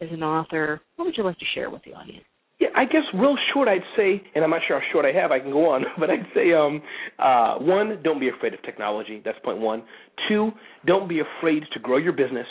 as 0.00 0.08
an 0.12 0.22
author? 0.22 0.80
What 0.96 1.04
would 1.04 1.16
you 1.16 1.24
like 1.24 1.38
to 1.38 1.44
share 1.54 1.70
with 1.70 1.82
the 1.84 1.94
audience? 1.94 2.24
Yeah, 2.58 2.68
I 2.76 2.84
guess 2.84 3.02
real 3.14 3.36
short 3.54 3.68
I'd 3.68 3.80
say, 3.96 4.22
and 4.34 4.44
I'm 4.44 4.50
not 4.50 4.60
sure 4.68 4.78
how 4.78 4.86
short 4.92 5.06
I 5.06 5.18
have, 5.18 5.30
I 5.30 5.40
can 5.40 5.50
go 5.50 5.70
on, 5.70 5.84
but 5.98 6.10
I'd 6.10 6.26
say 6.34 6.52
um 6.52 6.82
uh 7.18 7.56
one, 7.56 8.00
don't 8.04 8.20
be 8.20 8.28
afraid 8.28 8.54
of 8.54 8.62
technology. 8.62 9.22
That's 9.24 9.38
point 9.44 9.58
one. 9.58 9.82
Two, 10.28 10.50
don't 10.86 11.08
be 11.08 11.20
afraid 11.20 11.62
to 11.72 11.80
grow 11.80 11.96
your 11.96 12.12
business. 12.12 12.46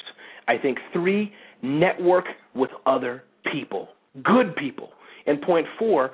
I 0.47 0.57
think 0.57 0.79
three, 0.93 1.31
network 1.61 2.25
with 2.55 2.71
other 2.87 3.23
people. 3.51 3.89
Good 4.23 4.55
people. 4.55 4.89
And 5.27 5.41
point 5.41 5.67
four, 5.77 6.11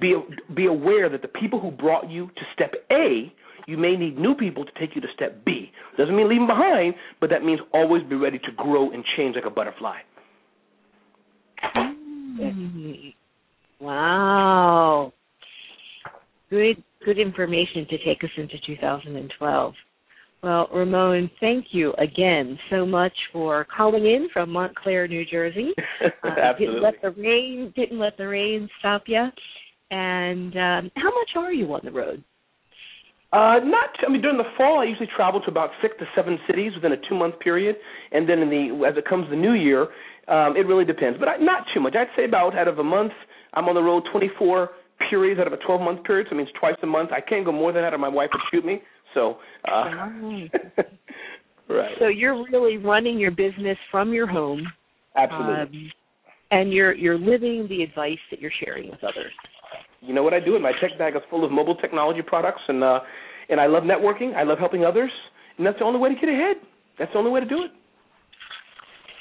be 0.00 0.16
be 0.56 0.66
aware 0.66 1.08
that 1.08 1.22
the 1.22 1.28
people 1.28 1.60
who 1.60 1.70
brought 1.70 2.10
you 2.10 2.26
to 2.26 2.42
step 2.54 2.74
A, 2.90 3.32
you 3.68 3.76
may 3.76 3.96
need 3.96 4.18
new 4.18 4.34
people 4.34 4.64
to 4.64 4.72
take 4.80 4.96
you 4.96 5.00
to 5.00 5.08
step 5.14 5.44
B. 5.44 5.70
Doesn't 5.96 6.16
mean 6.16 6.28
leave 6.28 6.40
them 6.40 6.48
behind, 6.48 6.94
but 7.20 7.30
that 7.30 7.44
means 7.44 7.60
always 7.72 8.02
be 8.02 8.16
ready 8.16 8.38
to 8.40 8.52
grow 8.56 8.90
and 8.90 9.04
change 9.16 9.36
like 9.36 9.44
a 9.46 9.50
butterfly. 9.50 9.98
Mm. 12.40 13.14
Wow. 13.80 15.12
Good 16.50 16.82
good 17.04 17.18
information 17.18 17.86
to 17.90 17.98
take 17.98 18.24
us 18.24 18.30
into 18.36 18.56
2012. 18.66 19.74
Well, 20.42 20.68
Ramon, 20.72 21.30
thank 21.40 21.66
you 21.72 21.92
again 21.94 22.58
so 22.70 22.86
much 22.86 23.12
for 23.32 23.66
calling 23.76 24.04
in 24.04 24.28
from 24.32 24.50
Montclair, 24.50 25.08
New 25.08 25.24
Jersey. 25.24 25.72
Uh, 26.24 26.28
Absolutely. 26.28 26.66
Didn't 26.66 26.82
let 26.82 27.02
the 27.02 27.10
rain 27.22 27.72
didn't 27.76 27.98
let 27.98 28.16
the 28.16 28.28
rain 28.28 28.68
stop 28.78 29.02
you. 29.06 29.28
And 29.90 30.52
um, 30.56 30.90
how 30.96 31.10
much 31.10 31.30
are 31.36 31.52
you 31.52 31.72
on 31.72 31.80
the 31.84 31.90
road? 31.90 32.22
Uh, 33.32 33.60
not. 33.62 33.90
I 34.06 34.10
mean, 34.10 34.22
during 34.22 34.38
the 34.38 34.48
fall, 34.56 34.80
I 34.80 34.84
usually 34.84 35.08
travel 35.14 35.40
to 35.40 35.50
about 35.50 35.70
six 35.82 35.94
to 35.98 36.06
seven 36.16 36.38
cities 36.46 36.72
within 36.74 36.92
a 36.92 37.08
two-month 37.08 37.40
period, 37.40 37.76
and 38.12 38.28
then 38.28 38.38
in 38.38 38.48
the 38.48 38.86
as 38.88 38.96
it 38.96 39.06
comes 39.06 39.28
the 39.28 39.36
new 39.36 39.52
year, 39.52 39.88
Um, 40.28 40.56
it 40.56 40.66
really 40.66 40.84
depends, 40.84 41.18
but 41.18 41.28
I, 41.28 41.36
not 41.38 41.64
too 41.72 41.80
much. 41.80 41.94
I'd 41.96 42.08
say 42.16 42.24
about 42.24 42.56
out 42.56 42.68
of 42.68 42.78
a 42.78 42.84
month, 42.84 43.12
I'm 43.54 43.64
on 43.66 43.74
the 43.74 43.82
road 43.82 44.02
24 44.12 44.70
periods 45.08 45.40
out 45.40 45.46
of 45.46 45.52
a 45.52 45.56
12 45.58 45.80
month 45.80 46.04
period, 46.04 46.26
so 46.28 46.34
it 46.34 46.38
means 46.38 46.50
twice 46.58 46.74
a 46.82 46.86
month. 46.86 47.10
I 47.12 47.20
can't 47.20 47.44
go 47.44 47.52
more 47.52 47.72
than 47.72 47.82
that, 47.82 47.94
or 47.94 47.98
my 47.98 48.08
wife 48.08 48.30
would 48.32 48.42
shoot 48.52 48.64
me. 48.64 48.82
So, 49.14 49.38
uh, 49.66 50.08
right. 51.68 51.94
So 51.98 52.08
you're 52.08 52.44
really 52.52 52.76
running 52.76 53.18
your 53.18 53.30
business 53.30 53.78
from 53.90 54.12
your 54.12 54.26
home. 54.26 54.66
Absolutely. 55.16 55.78
Um, 55.78 55.92
and 56.50 56.72
you're 56.72 56.94
you're 56.94 57.18
living 57.18 57.66
the 57.68 57.82
advice 57.82 58.18
that 58.30 58.40
you're 58.40 58.52
sharing 58.64 58.90
with 58.90 59.02
others. 59.02 59.32
You 60.00 60.14
know 60.14 60.22
what 60.22 60.34
I 60.34 60.40
do? 60.40 60.54
And 60.54 60.62
my 60.62 60.72
tech 60.80 60.98
bag 60.98 61.16
is 61.16 61.22
full 61.28 61.44
of 61.44 61.50
mobile 61.50 61.74
technology 61.76 62.22
products, 62.22 62.62
and 62.68 62.82
uh, 62.84 63.00
and 63.48 63.60
I 63.60 63.66
love 63.66 63.82
networking. 63.82 64.34
I 64.34 64.44
love 64.44 64.58
helping 64.58 64.84
others, 64.84 65.10
and 65.56 65.66
that's 65.66 65.78
the 65.78 65.84
only 65.84 65.98
way 65.98 66.10
to 66.10 66.14
get 66.14 66.28
ahead. 66.28 66.56
That's 66.98 67.12
the 67.12 67.18
only 67.18 67.30
way 67.30 67.40
to 67.40 67.46
do 67.46 67.62
it. 67.62 67.70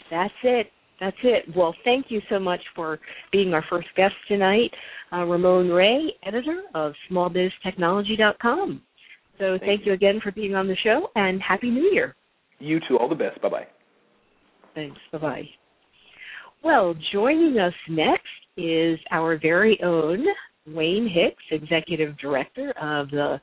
That's 0.10 0.34
it. 0.43 0.67
That's 0.99 1.17
it. 1.23 1.45
Well, 1.55 1.75
thank 1.83 2.07
you 2.10 2.21
so 2.29 2.39
much 2.39 2.62
for 2.75 2.99
being 3.31 3.53
our 3.53 3.63
first 3.69 3.88
guest 3.95 4.15
tonight, 4.27 4.71
uh, 5.13 5.23
Ramon 5.25 5.69
Ray, 5.69 6.13
editor 6.25 6.63
of 6.73 6.93
SmallBizTechnology.com. 7.12 8.81
So 9.38 9.51
thank, 9.51 9.62
thank 9.62 9.79
you. 9.81 9.88
you 9.88 9.93
again 9.93 10.19
for 10.23 10.31
being 10.31 10.55
on 10.55 10.67
the 10.67 10.75
show, 10.83 11.10
and 11.15 11.41
Happy 11.41 11.69
New 11.69 11.91
Year. 11.93 12.15
You 12.60 12.79
too. 12.88 12.97
All 12.97 13.07
the 13.07 13.15
best. 13.15 13.39
Bye 13.41 13.49
bye. 13.49 13.67
Thanks. 14.73 14.97
Bye 15.12 15.17
bye. 15.19 15.43
Well, 16.63 16.95
joining 17.13 17.60
us 17.60 17.73
next 17.88 18.23
is 18.57 18.99
our 19.12 19.38
very 19.39 19.79
own 19.83 20.25
Wayne 20.67 21.07
Hicks, 21.07 21.43
Executive 21.51 22.17
Director 22.17 22.73
of 22.81 23.10
the 23.12 23.39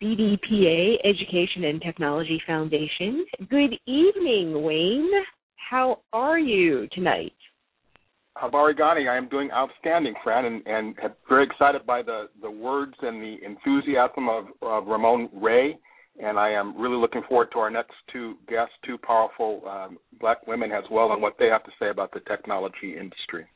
BDPA 0.00 0.94
Education 1.04 1.64
and 1.64 1.82
Technology 1.82 2.40
Foundation. 2.46 3.26
Good 3.50 3.74
evening, 3.86 4.62
Wayne. 4.62 5.10
How 5.68 6.00
are 6.12 6.38
you 6.38 6.88
tonight? 6.92 7.32
Habarigani, 8.36 9.08
I 9.08 9.16
am 9.16 9.28
doing 9.28 9.50
outstanding, 9.52 10.14
Fran, 10.22 10.44
and, 10.44 10.66
and 10.66 10.94
very 11.28 11.44
excited 11.44 11.84
by 11.84 12.02
the, 12.02 12.28
the 12.40 12.50
words 12.50 12.94
and 13.02 13.22
the 13.22 13.36
enthusiasm 13.44 14.28
of, 14.28 14.44
of 14.62 14.86
Ramon 14.86 15.28
Ray. 15.34 15.78
And 16.22 16.38
I 16.38 16.50
am 16.50 16.80
really 16.80 16.96
looking 16.96 17.22
forward 17.28 17.48
to 17.52 17.58
our 17.58 17.70
next 17.70 17.94
two 18.12 18.34
guests, 18.48 18.74
two 18.84 18.98
powerful 18.98 19.62
um, 19.68 19.98
black 20.20 20.46
women 20.46 20.70
as 20.72 20.84
well, 20.90 21.12
and 21.12 21.22
what 21.22 21.36
they 21.38 21.46
have 21.46 21.64
to 21.64 21.70
say 21.78 21.88
about 21.88 22.12
the 22.12 22.20
technology 22.20 22.96
industry. 22.98 23.46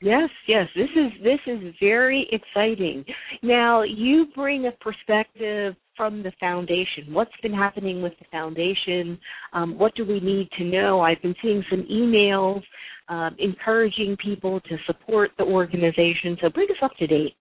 Yes, 0.00 0.30
yes, 0.46 0.68
this 0.76 0.88
is 0.94 1.12
this 1.24 1.40
is 1.46 1.74
very 1.80 2.28
exciting. 2.30 3.04
Now, 3.42 3.82
you 3.82 4.26
bring 4.34 4.66
a 4.66 4.72
perspective 4.80 5.74
from 5.96 6.22
the 6.22 6.30
foundation. 6.38 7.12
What's 7.12 7.32
been 7.42 7.52
happening 7.52 8.00
with 8.00 8.12
the 8.20 8.26
foundation? 8.30 9.18
Um, 9.52 9.76
what 9.76 9.96
do 9.96 10.04
we 10.04 10.20
need 10.20 10.48
to 10.58 10.64
know? 10.64 11.00
I've 11.00 11.20
been 11.20 11.34
seeing 11.42 11.64
some 11.68 11.84
emails 11.90 12.62
um, 13.08 13.34
encouraging 13.40 14.16
people 14.24 14.60
to 14.60 14.76
support 14.86 15.32
the 15.36 15.44
organization. 15.44 16.36
So, 16.40 16.48
bring 16.48 16.68
us 16.70 16.76
up 16.80 16.92
to 16.98 17.06
date. 17.08 17.34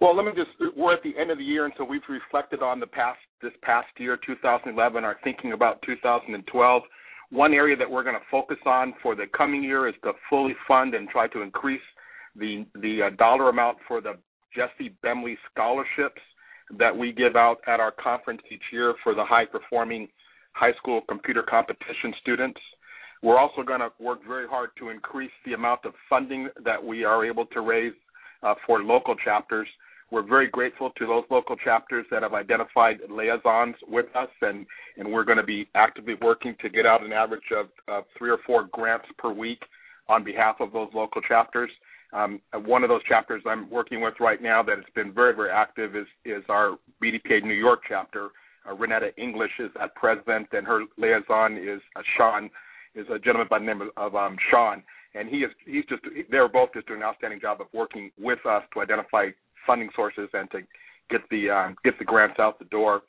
Well, 0.00 0.16
let 0.16 0.24
me 0.24 0.32
just, 0.34 0.76
we're 0.76 0.94
at 0.94 1.02
the 1.02 1.12
end 1.20 1.30
of 1.30 1.38
the 1.38 1.44
year, 1.44 1.64
and 1.64 1.74
so 1.76 1.84
we've 1.84 2.00
reflected 2.08 2.62
on 2.62 2.78
the 2.78 2.86
past, 2.86 3.18
this 3.42 3.52
past 3.62 3.88
year, 3.98 4.16
2011, 4.24 5.04
are 5.04 5.16
thinking 5.24 5.52
about 5.52 5.82
2012. 5.82 6.82
One 7.30 7.52
area 7.52 7.76
that 7.76 7.90
we're 7.90 8.04
going 8.04 8.16
to 8.16 8.26
focus 8.30 8.56
on 8.64 8.94
for 9.02 9.14
the 9.14 9.26
coming 9.36 9.62
year 9.62 9.88
is 9.88 9.94
to 10.02 10.12
fully 10.30 10.54
fund 10.66 10.94
and 10.94 11.08
try 11.08 11.28
to 11.28 11.42
increase 11.42 11.82
the, 12.36 12.66
the 12.80 13.02
uh, 13.06 13.16
dollar 13.16 13.50
amount 13.50 13.78
for 13.86 14.00
the 14.00 14.14
Jesse 14.54 14.94
Bemley 15.02 15.36
scholarships 15.50 16.22
that 16.78 16.96
we 16.96 17.12
give 17.12 17.36
out 17.36 17.58
at 17.66 17.80
our 17.80 17.92
conference 17.92 18.40
each 18.50 18.62
year 18.72 18.94
for 19.02 19.14
the 19.14 19.24
high 19.24 19.44
performing 19.44 20.08
high 20.52 20.72
school 20.74 21.02
computer 21.08 21.42
competition 21.42 22.14
students. 22.20 22.60
We're 23.22 23.38
also 23.38 23.62
going 23.62 23.80
to 23.80 23.90
work 23.98 24.20
very 24.26 24.46
hard 24.48 24.70
to 24.78 24.90
increase 24.90 25.30
the 25.44 25.54
amount 25.54 25.84
of 25.84 25.92
funding 26.08 26.48
that 26.64 26.82
we 26.82 27.04
are 27.04 27.26
able 27.26 27.46
to 27.46 27.60
raise 27.60 27.94
uh, 28.42 28.54
for 28.66 28.82
local 28.82 29.14
chapters 29.16 29.68
we're 30.10 30.26
very 30.26 30.48
grateful 30.48 30.90
to 30.96 31.06
those 31.06 31.24
local 31.30 31.56
chapters 31.56 32.06
that 32.10 32.22
have 32.22 32.32
identified 32.32 32.98
liaisons 33.10 33.74
with 33.86 34.06
us, 34.16 34.28
and, 34.40 34.66
and 34.96 35.10
we're 35.10 35.24
going 35.24 35.38
to 35.38 35.44
be 35.44 35.68
actively 35.74 36.14
working 36.22 36.54
to 36.62 36.68
get 36.70 36.86
out 36.86 37.04
an 37.04 37.12
average 37.12 37.42
of, 37.54 37.66
of 37.88 38.04
three 38.16 38.30
or 38.30 38.38
four 38.46 38.68
grants 38.72 39.06
per 39.18 39.30
week 39.32 39.62
on 40.08 40.24
behalf 40.24 40.56
of 40.60 40.72
those 40.72 40.88
local 40.94 41.20
chapters. 41.20 41.70
Um, 42.14 42.40
one 42.64 42.82
of 42.82 42.88
those 42.88 43.04
chapters 43.04 43.42
I'm 43.46 43.68
working 43.68 44.00
with 44.00 44.14
right 44.18 44.42
now 44.42 44.62
that 44.62 44.76
has 44.76 44.86
been 44.94 45.12
very, 45.12 45.34
very 45.34 45.50
active 45.50 45.94
is, 45.94 46.06
is 46.24 46.42
our 46.48 46.78
BDPA 47.02 47.42
New 47.42 47.52
York 47.52 47.80
chapter. 47.86 48.30
Uh, 48.66 48.74
Renetta 48.74 49.10
English 49.18 49.52
is 49.58 49.70
at 49.80 49.94
president, 49.94 50.48
and 50.52 50.66
her 50.66 50.84
liaison 50.96 51.58
is 51.58 51.82
uh, 51.96 52.02
Sean, 52.16 52.48
is 52.94 53.06
a 53.12 53.18
gentleman 53.18 53.48
by 53.50 53.58
the 53.58 53.66
name 53.66 53.82
of, 53.82 53.88
of 53.98 54.16
um, 54.16 54.36
Sean 54.50 54.82
and 55.14 55.28
he 55.28 55.38
is 55.38 55.50
he's 55.64 55.84
just 55.88 56.02
they're 56.30 56.48
both 56.48 56.70
just 56.74 56.86
doing 56.86 57.00
an 57.00 57.06
outstanding 57.06 57.40
job 57.40 57.60
of 57.60 57.66
working 57.72 58.10
with 58.18 58.38
us 58.46 58.62
to 58.74 58.80
identify 58.80 59.28
funding 59.66 59.90
sources 59.94 60.28
and 60.32 60.50
to 60.50 60.60
get 61.10 61.20
the 61.30 61.50
um, 61.50 61.76
get 61.84 61.98
the 61.98 62.04
grants 62.04 62.38
out 62.38 62.58
the 62.58 62.64
door. 62.66 63.02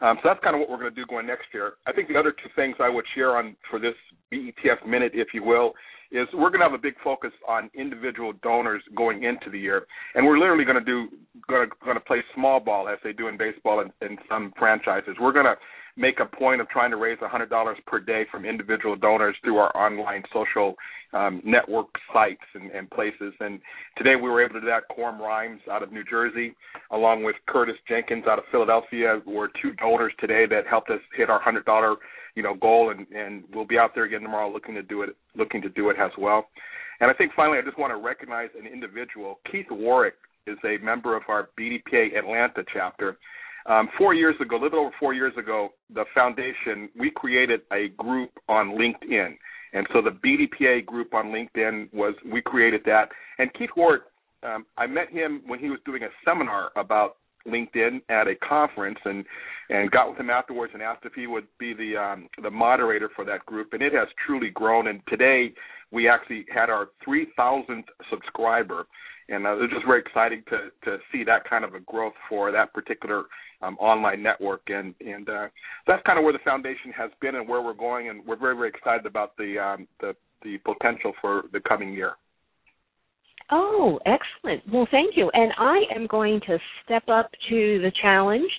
Um, 0.00 0.18
so 0.22 0.30
that's 0.30 0.42
kind 0.42 0.56
of 0.56 0.60
what 0.60 0.68
we're 0.68 0.78
going 0.78 0.92
to 0.92 1.00
do 1.00 1.06
going 1.06 1.26
next 1.26 1.46
year. 1.54 1.74
I 1.86 1.92
think 1.92 2.08
the 2.08 2.16
other 2.18 2.32
two 2.32 2.50
things 2.56 2.74
I 2.80 2.88
would 2.88 3.04
share 3.14 3.36
on 3.36 3.56
for 3.70 3.78
this 3.78 3.94
BETF 4.32 4.84
minute, 4.86 5.12
if 5.14 5.28
you 5.32 5.44
will, 5.44 5.74
is 6.10 6.26
we're 6.34 6.50
going 6.50 6.60
to 6.60 6.66
have 6.66 6.72
a 6.72 6.82
big 6.82 6.94
focus 7.04 7.30
on 7.48 7.70
individual 7.74 8.32
donors 8.42 8.82
going 8.96 9.22
into 9.22 9.48
the 9.50 9.58
year, 9.58 9.86
and 10.14 10.26
we're 10.26 10.38
literally 10.38 10.64
going 10.64 10.78
to 10.78 10.84
do 10.84 11.08
going 11.48 11.68
to 11.68 11.74
going 11.84 11.96
to 11.96 12.04
play 12.04 12.18
small 12.34 12.60
ball 12.60 12.88
as 12.88 12.98
they 13.04 13.12
do 13.12 13.28
in 13.28 13.36
baseball 13.38 13.80
in, 13.80 13.92
in 14.06 14.18
some 14.28 14.52
franchises. 14.58 15.16
We're 15.20 15.32
going 15.32 15.46
to 15.46 15.56
make 15.96 16.20
a 16.20 16.36
point 16.36 16.60
of 16.60 16.68
trying 16.68 16.90
to 16.90 16.96
raise 16.96 17.18
$100 17.18 17.74
per 17.86 18.00
day 18.00 18.24
from 18.30 18.44
individual 18.44 18.96
donors 18.96 19.36
through 19.44 19.58
our 19.58 19.76
online 19.76 20.22
social 20.32 20.74
um, 21.12 21.42
network 21.44 21.88
sites 22.12 22.40
and, 22.54 22.70
and 22.70 22.90
places. 22.90 23.34
And 23.40 23.60
today 23.98 24.16
we 24.16 24.30
were 24.30 24.42
able 24.42 24.54
to 24.54 24.60
do 24.60 24.66
that. 24.66 24.88
Quorum 24.88 25.20
Rhymes 25.20 25.60
out 25.70 25.82
of 25.82 25.92
New 25.92 26.04
Jersey, 26.04 26.54
along 26.90 27.24
with 27.24 27.36
Curtis 27.46 27.76
Jenkins 27.88 28.24
out 28.26 28.38
of 28.38 28.44
Philadelphia, 28.50 29.20
were 29.26 29.50
two 29.60 29.72
donors 29.72 30.12
today 30.18 30.46
that 30.48 30.66
helped 30.66 30.90
us 30.90 31.00
hit 31.16 31.28
our 31.28 31.40
$100 31.42 31.96
you 32.34 32.42
know 32.42 32.54
goal, 32.54 32.90
and, 32.90 33.06
and 33.08 33.44
we'll 33.54 33.66
be 33.66 33.78
out 33.78 33.90
there 33.94 34.04
again 34.04 34.22
tomorrow 34.22 34.50
looking 34.50 34.74
to 34.74 34.82
do 34.82 35.02
it 35.02 35.10
looking 35.36 35.60
to 35.62 35.68
do 35.68 35.90
it 35.90 35.96
as 36.00 36.10
well. 36.18 36.46
And 37.00 37.10
I 37.10 37.14
think 37.14 37.32
finally, 37.34 37.58
I 37.58 37.62
just 37.62 37.78
want 37.78 37.92
to 37.92 37.96
recognize 37.96 38.48
an 38.58 38.66
individual. 38.66 39.40
Keith 39.50 39.66
Warwick 39.70 40.14
is 40.46 40.56
a 40.64 40.82
member 40.82 41.16
of 41.16 41.22
our 41.28 41.50
BDPA 41.58 42.16
Atlanta 42.16 42.64
chapter. 42.72 43.18
Um, 43.66 43.88
four 43.96 44.14
years 44.14 44.34
ago, 44.40 44.56
a 44.56 44.58
little 44.58 44.70
bit 44.70 44.78
over 44.78 44.90
four 44.98 45.14
years 45.14 45.34
ago, 45.38 45.70
the 45.94 46.04
foundation 46.14 46.88
we 46.98 47.10
created 47.10 47.60
a 47.72 47.88
group 47.96 48.30
on 48.48 48.70
LinkedIn, 48.70 49.36
and 49.72 49.86
so 49.92 50.02
the 50.02 50.10
BDPA 50.10 50.84
group 50.84 51.14
on 51.14 51.26
LinkedIn 51.26 51.92
was 51.92 52.14
we 52.30 52.42
created 52.42 52.82
that. 52.86 53.08
And 53.38 53.52
Keith 53.54 53.70
Ward, 53.76 54.02
um, 54.42 54.66
I 54.76 54.86
met 54.86 55.10
him 55.10 55.42
when 55.46 55.58
he 55.58 55.70
was 55.70 55.78
doing 55.86 56.02
a 56.02 56.08
seminar 56.24 56.70
about 56.76 57.16
LinkedIn 57.46 58.02
at 58.08 58.26
a 58.28 58.34
conference, 58.36 58.98
and 59.04 59.24
and 59.70 59.90
got 59.90 60.10
with 60.10 60.18
him 60.18 60.30
afterwards 60.30 60.72
and 60.74 60.82
asked 60.82 61.04
if 61.04 61.14
he 61.14 61.26
would 61.26 61.46
be 61.58 61.72
the 61.74 61.96
um, 61.96 62.28
the 62.42 62.50
moderator 62.50 63.10
for 63.14 63.24
that 63.24 63.44
group, 63.46 63.72
and 63.72 63.82
it 63.82 63.92
has 63.92 64.08
truly 64.26 64.50
grown. 64.50 64.88
And 64.88 65.00
today 65.08 65.52
we 65.92 66.08
actually 66.08 66.46
had 66.52 66.70
our 66.70 66.88
3,000th 67.06 67.84
subscriber, 68.10 68.86
and 69.32 69.46
uh, 69.46 69.54
it 69.54 69.60
was 69.60 69.70
just 69.72 69.86
very 69.86 70.00
exciting 70.00 70.42
to 70.50 70.70
to 70.84 70.98
see 71.10 71.24
that 71.24 71.48
kind 71.48 71.64
of 71.64 71.74
a 71.74 71.80
growth 71.80 72.14
for 72.28 72.52
that 72.52 72.72
particular 72.72 73.24
um, 73.62 73.76
online 73.78 74.22
network, 74.22 74.62
and 74.68 74.94
and 75.00 75.28
uh, 75.28 75.48
that's 75.86 76.02
kind 76.06 76.18
of 76.18 76.24
where 76.24 76.32
the 76.32 76.38
foundation 76.44 76.92
has 76.96 77.10
been 77.20 77.34
and 77.34 77.48
where 77.48 77.62
we're 77.62 77.74
going, 77.74 78.08
and 78.08 78.24
we're 78.26 78.36
very 78.36 78.54
very 78.54 78.68
excited 78.68 79.06
about 79.06 79.36
the 79.36 79.58
um, 79.58 79.88
the 80.00 80.14
the 80.44 80.58
potential 80.58 81.12
for 81.20 81.44
the 81.52 81.60
coming 81.60 81.92
year. 81.92 82.12
Oh, 83.50 83.98
excellent. 84.06 84.62
Well, 84.72 84.86
thank 84.90 85.16
you. 85.16 85.30
And 85.34 85.52
I 85.58 85.82
am 85.94 86.06
going 86.06 86.40
to 86.46 86.58
step 86.84 87.02
up 87.08 87.30
to 87.50 87.80
the 87.80 87.92
challenge. 88.00 88.50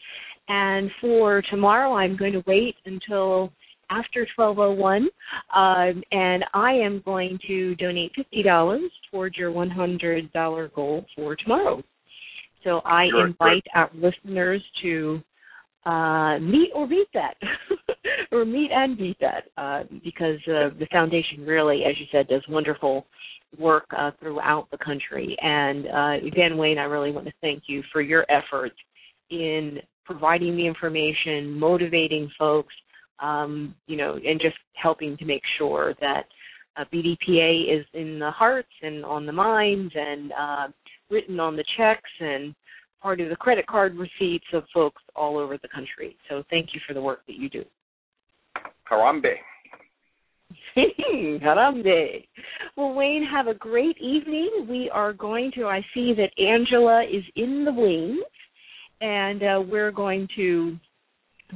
And 0.47 0.91
for 1.01 1.41
tomorrow, 1.49 1.93
I'm 1.93 2.17
going 2.17 2.33
to 2.33 2.43
wait 2.45 2.75
until 2.85 3.51
after 3.99 4.27
1201, 4.35 5.07
um, 5.55 6.03
and 6.11 6.43
I 6.53 6.73
am 6.73 7.01
going 7.05 7.39
to 7.47 7.75
donate 7.75 8.11
$50 8.33 8.79
towards 9.11 9.37
your 9.37 9.51
$100 9.51 10.73
goal 10.73 11.05
for 11.15 11.35
tomorrow. 11.35 11.83
So 12.63 12.81
I 12.85 13.07
sure, 13.09 13.27
invite 13.27 13.63
sure. 13.73 13.81
our 13.81 13.91
listeners 13.93 14.61
to 14.81 15.21
uh, 15.85 16.39
meet 16.39 16.71
or 16.73 16.87
beat 16.87 17.07
that, 17.13 17.35
or 18.31 18.45
meet 18.45 18.71
and 18.71 18.97
beat 18.97 19.17
that, 19.19 19.43
uh, 19.57 19.83
because 20.03 20.39
uh, 20.47 20.69
the 20.79 20.87
foundation 20.91 21.41
really, 21.45 21.83
as 21.83 21.95
you 21.99 22.05
said, 22.11 22.27
does 22.27 22.43
wonderful 22.47 23.05
work 23.59 23.85
uh, 23.97 24.11
throughout 24.19 24.67
the 24.71 24.77
country. 24.77 25.35
And 25.41 25.87
uh, 25.87 26.25
again, 26.25 26.57
Wayne, 26.57 26.77
I 26.77 26.83
really 26.83 27.11
want 27.11 27.27
to 27.27 27.33
thank 27.41 27.63
you 27.67 27.83
for 27.91 28.01
your 28.01 28.25
efforts 28.29 28.75
in 29.29 29.79
providing 30.05 30.55
the 30.55 30.65
information, 30.65 31.51
motivating 31.51 32.29
folks, 32.37 32.73
um, 33.19 33.75
you 33.87 33.97
know, 33.97 34.15
and 34.15 34.39
just 34.39 34.57
helping 34.73 35.17
to 35.17 35.25
make 35.25 35.43
sure 35.57 35.93
that 36.01 36.23
uh, 36.77 36.85
BDPA 36.93 37.79
is 37.79 37.85
in 37.93 38.19
the 38.19 38.31
hearts 38.31 38.71
and 38.81 39.05
on 39.05 39.25
the 39.25 39.31
minds 39.31 39.93
and 39.95 40.31
uh, 40.31 40.67
written 41.09 41.39
on 41.39 41.55
the 41.55 41.63
checks 41.77 42.09
and 42.19 42.55
part 43.01 43.19
of 43.19 43.29
the 43.29 43.35
credit 43.35 43.67
card 43.67 43.95
receipts 43.95 44.45
of 44.53 44.63
folks 44.73 45.01
all 45.15 45.37
over 45.37 45.57
the 45.57 45.67
country. 45.67 46.15
So 46.29 46.43
thank 46.49 46.69
you 46.73 46.81
for 46.87 46.93
the 46.93 47.01
work 47.01 47.19
that 47.27 47.35
you 47.35 47.49
do. 47.49 47.63
Harambe. 48.89 49.33
Harambe. 50.77 52.25
Well, 52.75 52.93
Wayne, 52.93 53.27
have 53.31 53.47
a 53.47 53.53
great 53.53 53.97
evening. 53.99 54.67
We 54.69 54.89
are 54.91 55.13
going 55.13 55.51
to, 55.55 55.65
I 55.65 55.81
see 55.93 56.13
that 56.15 56.31
Angela 56.41 57.03
is 57.03 57.23
in 57.35 57.65
the 57.65 57.73
wings, 57.73 58.23
and 59.01 59.43
uh, 59.43 59.61
we're 59.69 59.91
going 59.91 60.27
to 60.37 60.77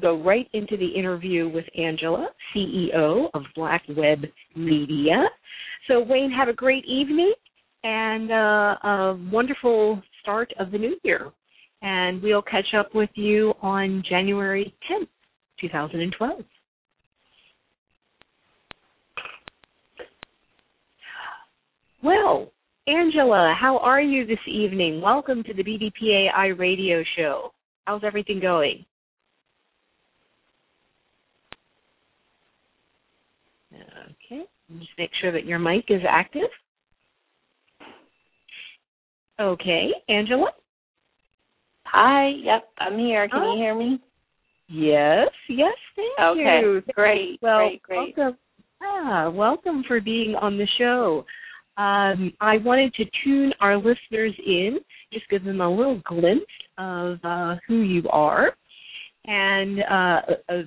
go 0.02 0.22
right 0.22 0.48
into 0.54 0.78
the 0.78 0.88
interview 0.88 1.50
with 1.50 1.66
Angela, 1.78 2.28
CEO 2.56 3.30
of 3.34 3.44
Black 3.56 3.84
Web 3.96 4.26
Media. 4.56 5.26
So, 5.88 6.02
Wayne, 6.02 6.32
have 6.32 6.48
a 6.48 6.54
great 6.54 6.86
evening 6.86 7.34
and 7.84 8.32
uh, 8.32 8.76
a 8.84 9.20
wonderful 9.32 10.02
start 10.22 10.54
of 10.60 10.72
the 10.72 10.78
new 10.78 10.98
year. 11.04 11.32
And 11.82 12.22
we'll 12.22 12.42
catch 12.42 12.74
up 12.78 12.94
with 12.96 13.10
you 13.16 13.54
on 13.62 14.04
January 14.10 14.74
10th, 14.92 15.08
2012. 15.62 16.44
Well, 22.04 22.52
Angela, 22.88 23.56
how 23.60 23.78
are 23.80 24.02
you 24.02 24.26
this 24.26 24.38
evening? 24.48 25.02
Welcome 25.02 25.44
to 25.44 25.54
the 25.54 25.64
BDPA 25.64 26.58
Radio 26.58 27.04
Show. 27.18 27.52
How's 27.86 28.04
everything 28.04 28.40
going? 28.40 28.86
Okay, 34.08 34.43
just 34.80 34.91
make 34.98 35.12
sure 35.22 35.32
that 35.32 35.46
your 35.46 35.60
mic 35.60 35.86
is 35.89 36.02
active. 36.08 36.50
Okay, 39.39 39.89
Angela? 40.10 40.52
Hi, 41.86 42.30
yep, 42.43 42.70
I'm 42.80 42.98
here. 42.98 43.28
Can 43.30 43.43
oh. 43.43 43.54
you 43.54 43.62
hear 43.62 43.76
me? 43.76 44.00
Yes, 44.70 45.30
yes, 45.50 45.76
thank 45.96 46.20
okay. 46.20 46.60
you. 46.62 46.78
Okay, 46.78 46.91
great, 46.93 47.39
well, 47.41 47.60
great, 47.60 47.84
great. 47.84 48.17
Welcome. 48.17 48.38
Ah, 48.82 49.30
welcome 49.30 49.84
for 49.88 50.00
being 50.00 50.36
on 50.36 50.58
the 50.58 50.67
show. 50.78 51.26
Um, 51.78 52.34
I 52.41 52.58
wanted 52.58 52.93
to 52.96 53.06
tune 53.24 53.54
our 53.60 53.78
listeners 53.78 54.34
in, 54.46 54.80
just 55.13 55.30
give 55.30 55.43
them 55.43 55.62
a 55.62 55.70
little 55.70 56.02
glimpse 56.06 56.46
of 56.78 57.20
uh, 57.24 57.56
who 57.67 57.82
you 57.82 58.04
are. 58.10 58.52
And 59.26 59.80
uh, 59.82 60.22
a, 60.50 60.54
a 60.54 60.63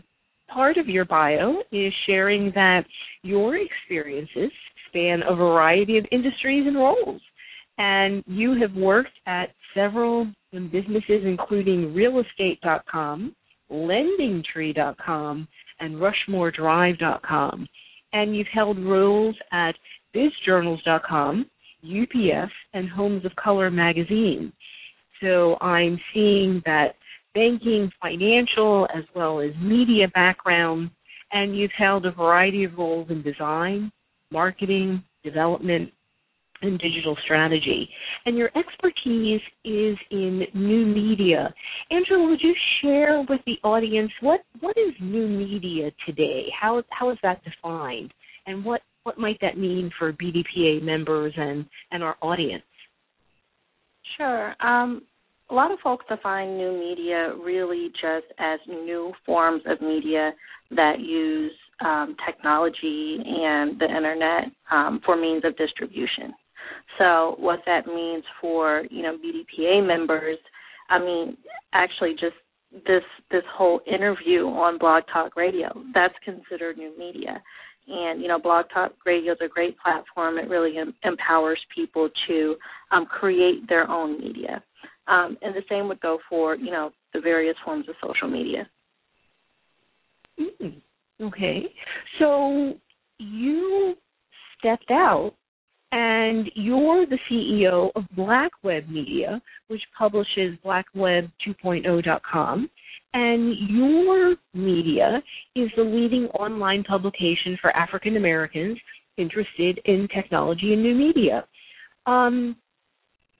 part 0.53 0.77
of 0.77 0.89
your 0.89 1.05
bio 1.05 1.63
is 1.73 1.93
sharing 2.07 2.53
that 2.55 2.85
your 3.23 3.57
experiences 3.57 4.51
span 4.89 5.23
a 5.29 5.35
variety 5.35 5.99
of 5.99 6.07
industries 6.11 6.67
and 6.67 6.77
roles. 6.77 7.21
And 7.79 8.23
you 8.27 8.57
have 8.61 8.75
worked 8.75 9.17
at 9.27 9.51
several 9.75 10.27
businesses, 10.53 11.23
including 11.25 11.95
realestate.com, 11.95 13.35
lendingtree.com, 13.71 15.49
and 15.79 15.95
rushmoredrive.com. 15.95 17.69
And 18.13 18.37
you've 18.37 18.47
held 18.53 18.79
roles 18.85 19.37
at 19.53 19.75
bizjournals.com, 20.15 21.47
UPF, 21.85 22.49
and 22.75 22.89
Homes 22.91 23.25
of 23.25 23.33
Color 23.37 23.71
magazine. 23.71 24.53
So 25.23 25.57
I'm 25.61 25.99
seeing 26.13 26.63
that 26.67 26.95
banking, 27.35 27.91
financial, 28.01 28.87
as 28.95 29.05
well 29.15 29.41
as 29.41 29.51
media 29.61 30.09
background, 30.15 30.91
and 31.33 31.57
you've 31.57 31.71
held 31.77 32.07
a 32.07 32.13
variety 32.13 32.65
of 32.65 32.77
roles 32.77 33.11
in 33.11 33.23
design, 33.23 33.93
marketing, 34.31 35.03
development, 35.25 35.91
and 36.63 36.79
digital 36.79 37.17
strategy. 37.25 37.89
And 38.27 38.37
your 38.37 38.51
expertise 38.57 39.41
is 39.65 39.97
in 40.11 40.43
new 40.55 40.85
media. 40.85 41.55
Angela, 41.91 42.29
would 42.29 42.43
you 42.43 42.55
share 42.83 43.25
with 43.29 43.41
the 43.47 43.57
audience 43.65 44.11
what, 44.21 44.41
what 44.61 44.77
is 44.77 44.93
new 45.01 45.27
media 45.27 45.91
today? 46.05 46.47
How, 46.59 46.83
how 46.91 47.11
is 47.11 47.19
that 47.23 47.43
defined? 47.45 48.13
And 48.47 48.65
what 48.65 48.83
what 49.03 49.19
might 49.19 49.39
that 49.41 49.59
mean 49.59 49.91
for 49.99 50.13
BDPA 50.13 50.83
members 50.83 51.33
and, 51.37 51.65
and 51.91 52.03
our 52.03 52.17
audience? 52.21 52.63
Sure. 54.17 54.55
Um, 54.61 55.03
a 55.51 55.55
lot 55.55 55.73
of 55.73 55.79
folks 55.81 56.05
define 56.09 56.57
new 56.57 56.73
media 56.73 57.33
really 57.43 57.89
just 57.93 58.27
as 58.39 58.61
new 58.69 59.13
forms 59.27 59.63
of 59.67 59.81
media 59.81 60.33
that 60.71 61.01
use 61.01 61.53
um, 61.85 62.15
technology 62.27 63.19
and 63.25 63.81
the 63.81 63.87
internet 63.87 64.45
um, 64.71 65.01
for 65.05 65.17
means 65.17 65.45
of 65.45 65.57
distribution. 65.57 66.33
So, 66.99 67.35
what 67.39 67.61
that 67.67 67.87
means 67.87 68.25
for 68.41 68.85
you 68.91 69.03
know 69.03 69.17
BDPA 69.17 69.87
members, 69.87 70.39
I 70.89 70.99
mean, 70.99 71.37
actually, 71.73 72.13
just 72.13 72.37
this 72.87 73.03
this 73.31 73.43
whole 73.53 73.81
interview 73.87 74.47
on 74.47 74.79
Blog 74.79 75.05
Talk 75.13 75.37
Radio, 75.37 75.69
that's 75.95 76.15
considered 76.25 76.79
new 76.79 76.97
media. 76.99 77.43
And 77.89 78.21
you 78.21 78.29
know, 78.29 78.39
Blog 78.39 78.67
Talk 78.73 78.93
Radio 79.05 79.33
is 79.33 79.39
a 79.45 79.49
great 79.49 79.77
platform. 79.79 80.39
It 80.39 80.49
really 80.49 80.79
em- 80.79 80.95
empowers 81.03 81.61
people 81.75 82.09
to 82.29 82.57
um, 82.93 83.07
create 83.07 83.69
their 83.69 83.91
own 83.91 84.21
media. 84.21 84.63
Um, 85.11 85.37
and 85.43 85.55
the 85.55 85.63
same 85.69 85.89
would 85.89 86.01
go 86.01 86.19
for 86.29 86.55
you 86.55 86.71
know 86.71 86.93
the 87.13 87.21
various 87.21 87.57
forms 87.65 87.89
of 87.89 87.97
social 88.03 88.29
media. 88.29 88.69
Mm, 90.41 90.81
okay, 91.21 91.65
so 92.19 92.75
you 93.19 93.95
stepped 94.59 94.91
out 94.91 95.35
and 95.93 96.51
you're 96.55 97.05
the 97.07 97.19
CEO 97.31 97.91
of 97.97 98.05
Black 98.15 98.53
Web 98.63 98.89
Media, 98.89 99.43
which 99.69 99.83
publishes 99.99 100.57
blackweb2.0.com. 100.65 102.71
And 103.13 103.55
your 103.69 104.37
media 104.55 105.21
is 105.57 105.69
the 105.77 105.83
leading 105.83 106.27
online 106.27 106.85
publication 106.85 107.59
for 107.61 107.77
African 107.77 108.17
Americans 108.17 108.79
interested 109.17 109.81
in 109.85 110.07
technology 110.15 110.73
and 110.73 110.81
new 110.83 110.95
media. 110.95 111.45
Um, 112.07 112.55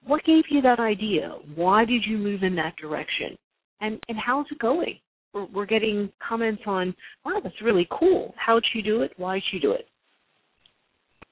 what 0.05 0.23
gave 0.25 0.43
you 0.49 0.61
that 0.61 0.79
idea? 0.79 1.35
Why 1.55 1.85
did 1.85 2.03
you 2.05 2.17
move 2.17 2.43
in 2.43 2.55
that 2.55 2.75
direction? 2.75 3.37
And 3.81 3.99
and 4.07 4.17
how's 4.17 4.45
it 4.51 4.59
going? 4.59 4.99
We're, 5.33 5.45
we're 5.45 5.65
getting 5.65 6.11
comments 6.27 6.63
on, 6.65 6.93
wow, 7.25 7.39
that's 7.41 7.61
really 7.63 7.87
cool. 7.89 8.33
How'd 8.37 8.63
you 8.73 8.81
do 8.81 9.01
it? 9.01 9.13
Why'd 9.17 9.41
you 9.53 9.59
do 9.59 9.71
it? 9.71 9.87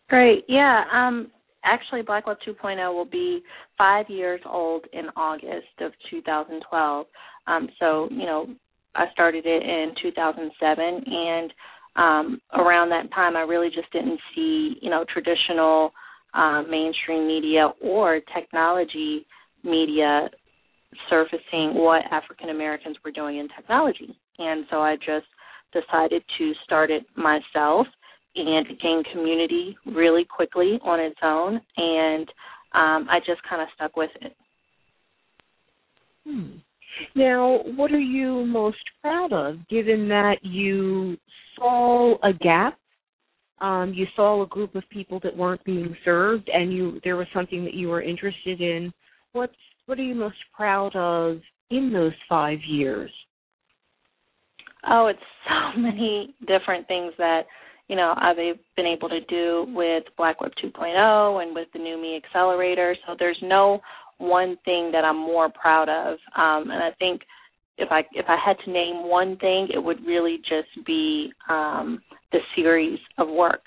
Great. 0.10 0.46
Yeah. 0.48 0.84
Um, 0.92 1.32
actually, 1.64 2.02
Black 2.02 2.26
Web 2.26 2.38
2.0 2.48 2.94
will 2.94 3.06
be 3.06 3.42
five 3.78 4.06
years 4.10 4.42
old 4.46 4.86
in 4.94 5.08
August 5.16 5.68
of 5.82 5.92
2012. 6.10 7.06
Um, 7.48 7.70
so, 7.80 8.08
you 8.12 8.26
know, 8.26 8.48
I 8.96 9.06
started 9.12 9.46
it 9.46 9.64
in 9.64 9.94
2007, 10.02 11.04
and 11.06 11.54
um, 11.96 12.42
around 12.54 12.90
that 12.90 13.12
time, 13.14 13.36
I 13.36 13.42
really 13.42 13.70
just 13.70 13.92
didn't 13.92 14.20
see, 14.34 14.78
you 14.82 14.90
know, 14.90 15.06
traditional 15.12 15.92
uh, 16.34 16.64
mainstream 16.70 17.28
media 17.28 17.70
or 17.82 18.20
technology 18.36 19.26
media 19.64 20.30
surfacing 21.10 21.76
what 21.76 22.02
African 22.12 22.50
Americans 22.50 22.98
were 23.04 23.12
doing 23.12 23.38
in 23.38 23.48
technology. 23.56 24.18
And 24.38 24.66
so 24.70 24.78
I 24.78 24.96
just 24.96 25.28
decided 25.74 26.24
to 26.38 26.54
start 26.64 26.90
it 26.92 27.06
myself 27.16 27.86
and 28.36 28.66
gain 28.82 29.04
community 29.12 29.78
really 29.86 30.26
quickly 30.26 30.80
on 30.84 31.00
its 31.00 31.20
own. 31.22 31.62
And 31.78 32.28
um, 32.74 33.08
I 33.10 33.20
just 33.26 33.42
kind 33.48 33.62
of 33.62 33.68
stuck 33.76 33.96
with 33.96 34.12
it. 34.22 34.36
Hmm. 36.26 36.58
Now, 37.16 37.60
what 37.76 37.92
are 37.92 38.00
you 38.00 38.46
most 38.46 38.78
proud 39.02 39.32
of, 39.32 39.68
given 39.70 40.08
that 40.10 40.38
you 40.42 41.18
saw 41.56 42.16
a 42.24 42.34
gap? 42.34 42.79
Um, 43.62 43.94
you 43.94 44.06
saw 44.16 44.42
a 44.42 44.48
group 44.48 44.76
of 44.76 44.84
people 44.90 45.20
that 45.24 45.36
weren't 45.36 45.64
being 45.64 45.96
served, 46.06 46.50
and 46.54 46.74
you 46.74 47.00
there 47.04 47.18
was 47.18 47.28
something 47.34 47.64
that 47.66 47.74
you 47.74 47.90
were 47.90 48.02
interested 48.02 48.62
in. 48.62 48.94
What's 49.34 49.54
what 49.86 50.00
are 50.00 50.04
you 50.04 50.16
most 50.16 50.38
proud 50.56 50.96
of 50.96 51.40
in 51.70 51.92
those 51.92 52.14
five 52.28 52.60
years? 52.68 53.12
Oh, 54.88 55.08
it's 55.08 55.20
so 55.50 55.80
many 55.80 56.34
different 56.48 56.88
things 56.88 57.14
that 57.18 57.44
you 57.88 57.96
know 57.96 58.14
I've 58.18 58.38
been 58.76 58.86
able 58.86 59.10
to 59.10 59.22
do 59.26 59.66
with 59.70 60.04
Black 60.18 60.42
Web 60.42 60.52
2.0 60.64 61.44
and 61.44 61.54
with 61.54 61.68
the 61.74 61.80
NewMe 61.80 62.18
Accelerator. 62.18 62.96
So 63.08 63.16
there's 63.18 63.40
no 63.42 63.82
one 64.20 64.58
thing 64.66 64.92
that 64.92 65.04
I'm 65.06 65.18
more 65.18 65.50
proud 65.50 65.90
of, 65.90 66.18
um, 66.36 66.72
and 66.72 66.84
I 66.84 66.92
think 67.00 67.22
if 67.78 67.90
I 67.92 68.02
if 68.14 68.26
I 68.28 68.38
had 68.44 68.58
to 68.66 68.72
name 68.72 69.08
one 69.08 69.38
thing, 69.38 69.70
it 69.74 69.80
would 69.80 70.06
really 70.06 70.38
just 70.38 70.86
be 70.86 71.32
um, 71.50 72.00
the 72.32 72.40
series 72.56 73.00
of 73.18 73.28
work 73.30 73.62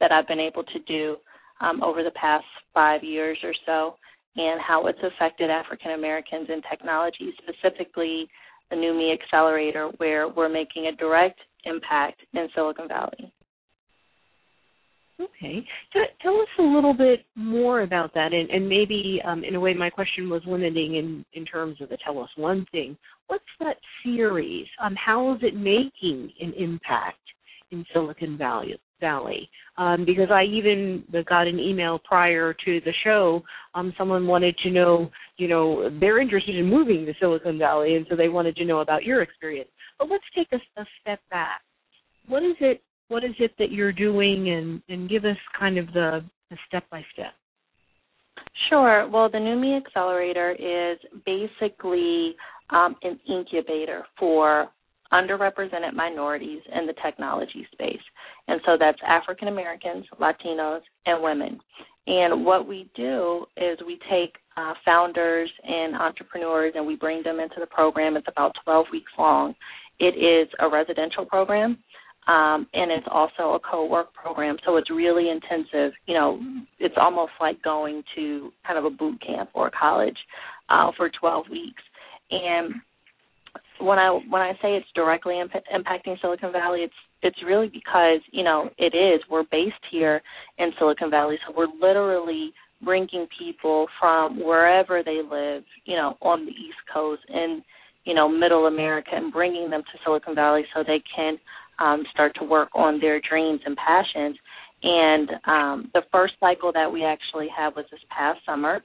that 0.00 0.12
I've 0.12 0.28
been 0.28 0.40
able 0.40 0.64
to 0.64 0.78
do 0.86 1.16
um, 1.60 1.82
over 1.82 2.02
the 2.02 2.12
past 2.12 2.44
five 2.72 3.02
years 3.02 3.38
or 3.42 3.52
so, 3.66 3.96
and 4.36 4.60
how 4.60 4.86
it's 4.86 4.98
affected 5.02 5.50
African 5.50 5.92
Americans 5.92 6.48
in 6.48 6.62
technology, 6.70 7.32
specifically 7.42 8.28
the 8.70 8.76
NewMe 8.76 9.12
Accelerator, 9.12 9.90
where 9.96 10.28
we're 10.28 10.48
making 10.48 10.86
a 10.86 10.96
direct 10.96 11.40
impact 11.64 12.20
in 12.34 12.48
Silicon 12.54 12.86
Valley. 12.88 13.32
Okay. 15.20 15.66
Tell 16.22 16.40
us 16.40 16.48
a 16.60 16.62
little 16.62 16.94
bit 16.94 17.24
more 17.34 17.82
about 17.82 18.14
that, 18.14 18.32
and, 18.32 18.48
and 18.50 18.68
maybe 18.68 19.20
um, 19.24 19.42
in 19.42 19.56
a 19.56 19.60
way 19.60 19.74
my 19.74 19.90
question 19.90 20.30
was 20.30 20.42
limiting 20.46 20.94
in, 20.94 21.24
in 21.32 21.44
terms 21.44 21.80
of 21.80 21.88
the 21.88 21.98
tell 22.04 22.20
us 22.20 22.28
one 22.36 22.64
thing. 22.70 22.96
What's 23.26 23.42
that 23.58 23.78
series? 24.04 24.66
Um, 24.80 24.94
how 24.94 25.34
is 25.34 25.40
it 25.42 25.56
making 25.56 26.30
an 26.40 26.52
impact 26.56 27.18
in 27.70 27.84
Silicon 27.92 28.36
Valley? 28.38 28.78
Valley? 29.00 29.48
Um, 29.76 30.04
because 30.04 30.28
I 30.30 30.44
even 30.44 31.04
got 31.28 31.46
an 31.46 31.58
email 31.58 32.00
prior 32.00 32.52
to 32.64 32.80
the 32.80 32.92
show. 33.04 33.42
Um, 33.74 33.92
someone 33.96 34.26
wanted 34.26 34.56
to 34.64 34.70
know, 34.70 35.10
you 35.36 35.48
know, 35.48 35.90
they're 36.00 36.20
interested 36.20 36.56
in 36.56 36.66
moving 36.66 37.06
to 37.06 37.14
Silicon 37.20 37.58
Valley, 37.58 37.94
and 37.94 38.06
so 38.10 38.16
they 38.16 38.28
wanted 38.28 38.56
to 38.56 38.64
know 38.64 38.80
about 38.80 39.04
your 39.04 39.22
experience. 39.22 39.70
But 39.98 40.10
let's 40.10 40.24
take 40.34 40.48
a, 40.52 40.80
a 40.80 40.84
step 41.00 41.20
back. 41.30 41.60
What 42.26 42.42
is 42.42 42.56
it? 42.60 42.82
What 43.08 43.24
is 43.24 43.34
it 43.38 43.52
that 43.58 43.70
you're 43.70 43.92
doing, 43.92 44.50
and 44.50 44.82
and 44.88 45.08
give 45.08 45.24
us 45.24 45.36
kind 45.58 45.78
of 45.78 45.86
the, 45.88 46.24
the 46.50 46.56
step 46.66 46.84
by 46.90 47.04
step. 47.12 47.32
Sure. 48.68 49.08
Well, 49.08 49.30
the 49.30 49.38
NewMe 49.38 49.76
Accelerator 49.76 50.52
is 50.52 50.98
basically 51.24 52.34
um, 52.70 52.96
an 53.02 53.18
incubator 53.28 54.04
for 54.18 54.68
underrepresented 55.12 55.94
minorities 55.94 56.60
in 56.74 56.86
the 56.86 56.94
technology 57.02 57.66
space. 57.72 58.00
And 58.46 58.60
so 58.66 58.76
that's 58.78 58.98
African 59.06 59.48
Americans, 59.48 60.04
Latinos, 60.20 60.80
and 61.06 61.22
women. 61.22 61.60
And 62.06 62.44
what 62.44 62.66
we 62.66 62.90
do 62.96 63.44
is 63.56 63.78
we 63.86 63.98
take 64.10 64.34
uh, 64.56 64.72
founders 64.84 65.50
and 65.62 65.94
entrepreneurs 65.94 66.72
and 66.74 66.86
we 66.86 66.96
bring 66.96 67.22
them 67.22 67.38
into 67.38 67.56
the 67.60 67.66
program. 67.66 68.16
It's 68.16 68.26
about 68.28 68.52
12 68.64 68.86
weeks 68.90 69.12
long. 69.18 69.54
It 70.00 70.16
is 70.16 70.48
a 70.58 70.68
residential 70.68 71.26
program. 71.26 71.78
Um, 72.28 72.66
and 72.74 72.92
it's 72.92 73.06
also 73.10 73.54
a 73.54 73.60
co-work 73.60 74.12
program, 74.12 74.58
so 74.66 74.76
it's 74.76 74.90
really 74.90 75.30
intensive. 75.30 75.92
You 76.06 76.12
know, 76.12 76.40
it's 76.78 76.94
almost 77.00 77.32
like 77.40 77.62
going 77.62 78.02
to 78.16 78.52
kind 78.66 78.78
of 78.78 78.84
a 78.84 78.90
boot 78.94 79.18
camp 79.26 79.48
or 79.54 79.70
college 79.70 80.16
uh, 80.68 80.90
for 80.94 81.10
12 81.18 81.46
weeks. 81.50 81.82
And 82.30 82.74
when 83.80 83.98
I 83.98 84.10
when 84.28 84.42
I 84.42 84.52
say 84.62 84.76
it's 84.76 84.86
directly 84.94 85.40
imp- 85.40 85.52
impacting 85.52 86.20
Silicon 86.20 86.52
Valley, 86.52 86.80
it's 86.80 86.94
it's 87.22 87.38
really 87.44 87.68
because 87.68 88.20
you 88.32 88.44
know 88.44 88.70
it 88.78 88.94
is. 88.94 89.20
We're 89.30 89.44
based 89.50 89.74
here 89.90 90.20
in 90.58 90.70
Silicon 90.78 91.10
Valley, 91.10 91.38
so 91.46 91.54
we're 91.56 91.68
literally 91.80 92.52
bringing 92.82 93.26
people 93.38 93.86
from 93.98 94.38
wherever 94.44 95.02
they 95.02 95.20
live, 95.28 95.64
you 95.84 95.96
know, 95.96 96.16
on 96.22 96.44
the 96.44 96.52
East 96.52 96.78
Coast 96.92 97.22
and 97.28 97.62
you 98.04 98.14
know 98.14 98.28
Middle 98.28 98.66
America, 98.66 99.10
and 99.12 99.32
bringing 99.32 99.70
them 99.70 99.82
to 99.82 99.98
Silicon 100.04 100.34
Valley 100.34 100.64
so 100.74 100.82
they 100.86 101.02
can 101.14 101.38
um, 101.78 102.04
start 102.12 102.32
to 102.38 102.44
work 102.44 102.68
on 102.74 103.00
their 103.00 103.20
dreams 103.20 103.60
and 103.64 103.76
passions. 103.76 104.36
And 104.82 105.30
um, 105.46 105.90
the 105.92 106.02
first 106.12 106.34
cycle 106.38 106.72
that 106.72 106.90
we 106.90 107.04
actually 107.04 107.48
had 107.56 107.74
was 107.74 107.84
this 107.90 108.00
past 108.10 108.38
summer 108.46 108.80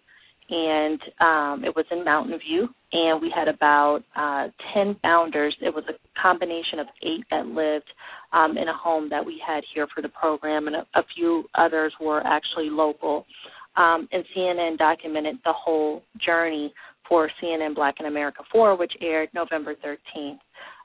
and 0.54 1.02
um, 1.20 1.66
it 1.66 1.76
was 1.76 1.86
in 1.90 2.06
Mountain 2.06 2.38
View, 2.48 2.70
and 2.92 3.20
we 3.20 3.34
had 3.36 3.48
about 3.48 4.02
uh, 4.16 4.50
10 4.76 4.98
founders. 5.02 5.56
It 5.62 5.74
was 5.74 5.84
a 5.90 6.22
combination 6.22 6.78
of 6.78 6.86
eight 7.02 7.26
that 7.32 7.48
lived 7.48 7.92
um, 8.34 8.56
in 8.56 8.68
a 8.68 8.78
home 8.78 9.10
that 9.10 9.26
we 9.26 9.42
had 9.46 9.64
here 9.74 9.88
for 9.94 10.04
the 10.04 10.10
program, 10.10 10.68
and 10.68 10.76
a, 10.76 10.86
a 10.94 11.04
few 11.16 11.46
others 11.56 11.92
were 12.00 12.22
actually 12.22 12.70
local. 12.70 13.26
Um, 13.76 14.08
and 14.12 14.24
CNN 14.38 14.78
documented 14.78 15.38
the 15.44 15.54
whole 15.54 16.04
journey 16.24 16.72
for 17.10 17.32
CNN 17.42 17.74
Black 17.74 17.96
in 18.00 18.06
America 18.06 18.44
4, 18.52 18.78
which 18.78 18.94
aired 19.02 19.30
November 19.34 19.74
13th. 19.74 20.38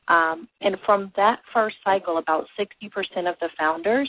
Um, 0.09 0.49
and 0.63 0.77
from 0.87 1.13
that 1.17 1.41
first 1.53 1.77
cycle, 1.85 2.17
about 2.17 2.47
60% 2.59 3.29
of 3.29 3.35
the 3.41 3.51
founders 3.59 4.09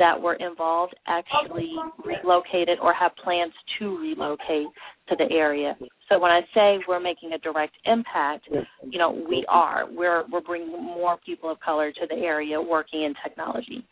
that 0.00 0.20
were 0.20 0.34
involved 0.34 0.96
actually 1.06 1.74
relocated 2.04 2.78
or 2.82 2.92
have 2.94 3.12
plans 3.22 3.52
to 3.78 3.98
relocate 3.98 4.66
to 5.08 5.16
the 5.16 5.30
area. 5.30 5.76
So 6.08 6.18
when 6.18 6.30
I 6.30 6.40
say 6.54 6.78
we're 6.88 7.00
making 7.00 7.34
a 7.34 7.38
direct 7.38 7.74
impact, 7.84 8.48
you 8.82 8.98
know, 8.98 9.10
we 9.10 9.44
are. 9.48 9.84
We're 9.92 10.24
we're 10.32 10.40
bringing 10.40 10.72
more 10.72 11.18
people 11.24 11.50
of 11.50 11.60
color 11.60 11.92
to 11.92 12.06
the 12.08 12.16
area 12.16 12.60
working 12.60 13.04
in 13.04 13.14
technology. 13.22 13.86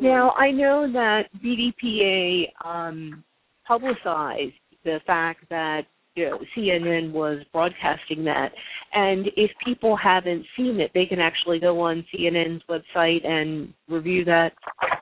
Now 0.00 0.30
I 0.30 0.52
know 0.52 0.90
that 0.92 1.24
BDPA 1.44 2.46
um, 2.64 3.24
publicized 3.66 4.54
the 4.84 5.00
fact 5.04 5.44
that 5.50 5.82
know, 6.28 6.38
CNN 6.56 7.12
was 7.12 7.42
broadcasting 7.52 8.24
that. 8.24 8.50
And 8.92 9.28
if 9.36 9.50
people 9.64 9.96
haven't 9.96 10.44
seen 10.56 10.80
it, 10.80 10.90
they 10.94 11.06
can 11.06 11.20
actually 11.20 11.60
go 11.60 11.80
on 11.80 12.04
CNN's 12.12 12.62
website 12.68 13.26
and 13.26 13.72
review 13.88 14.24
that 14.24 14.52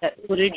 that 0.02 0.14
footage. 0.26 0.52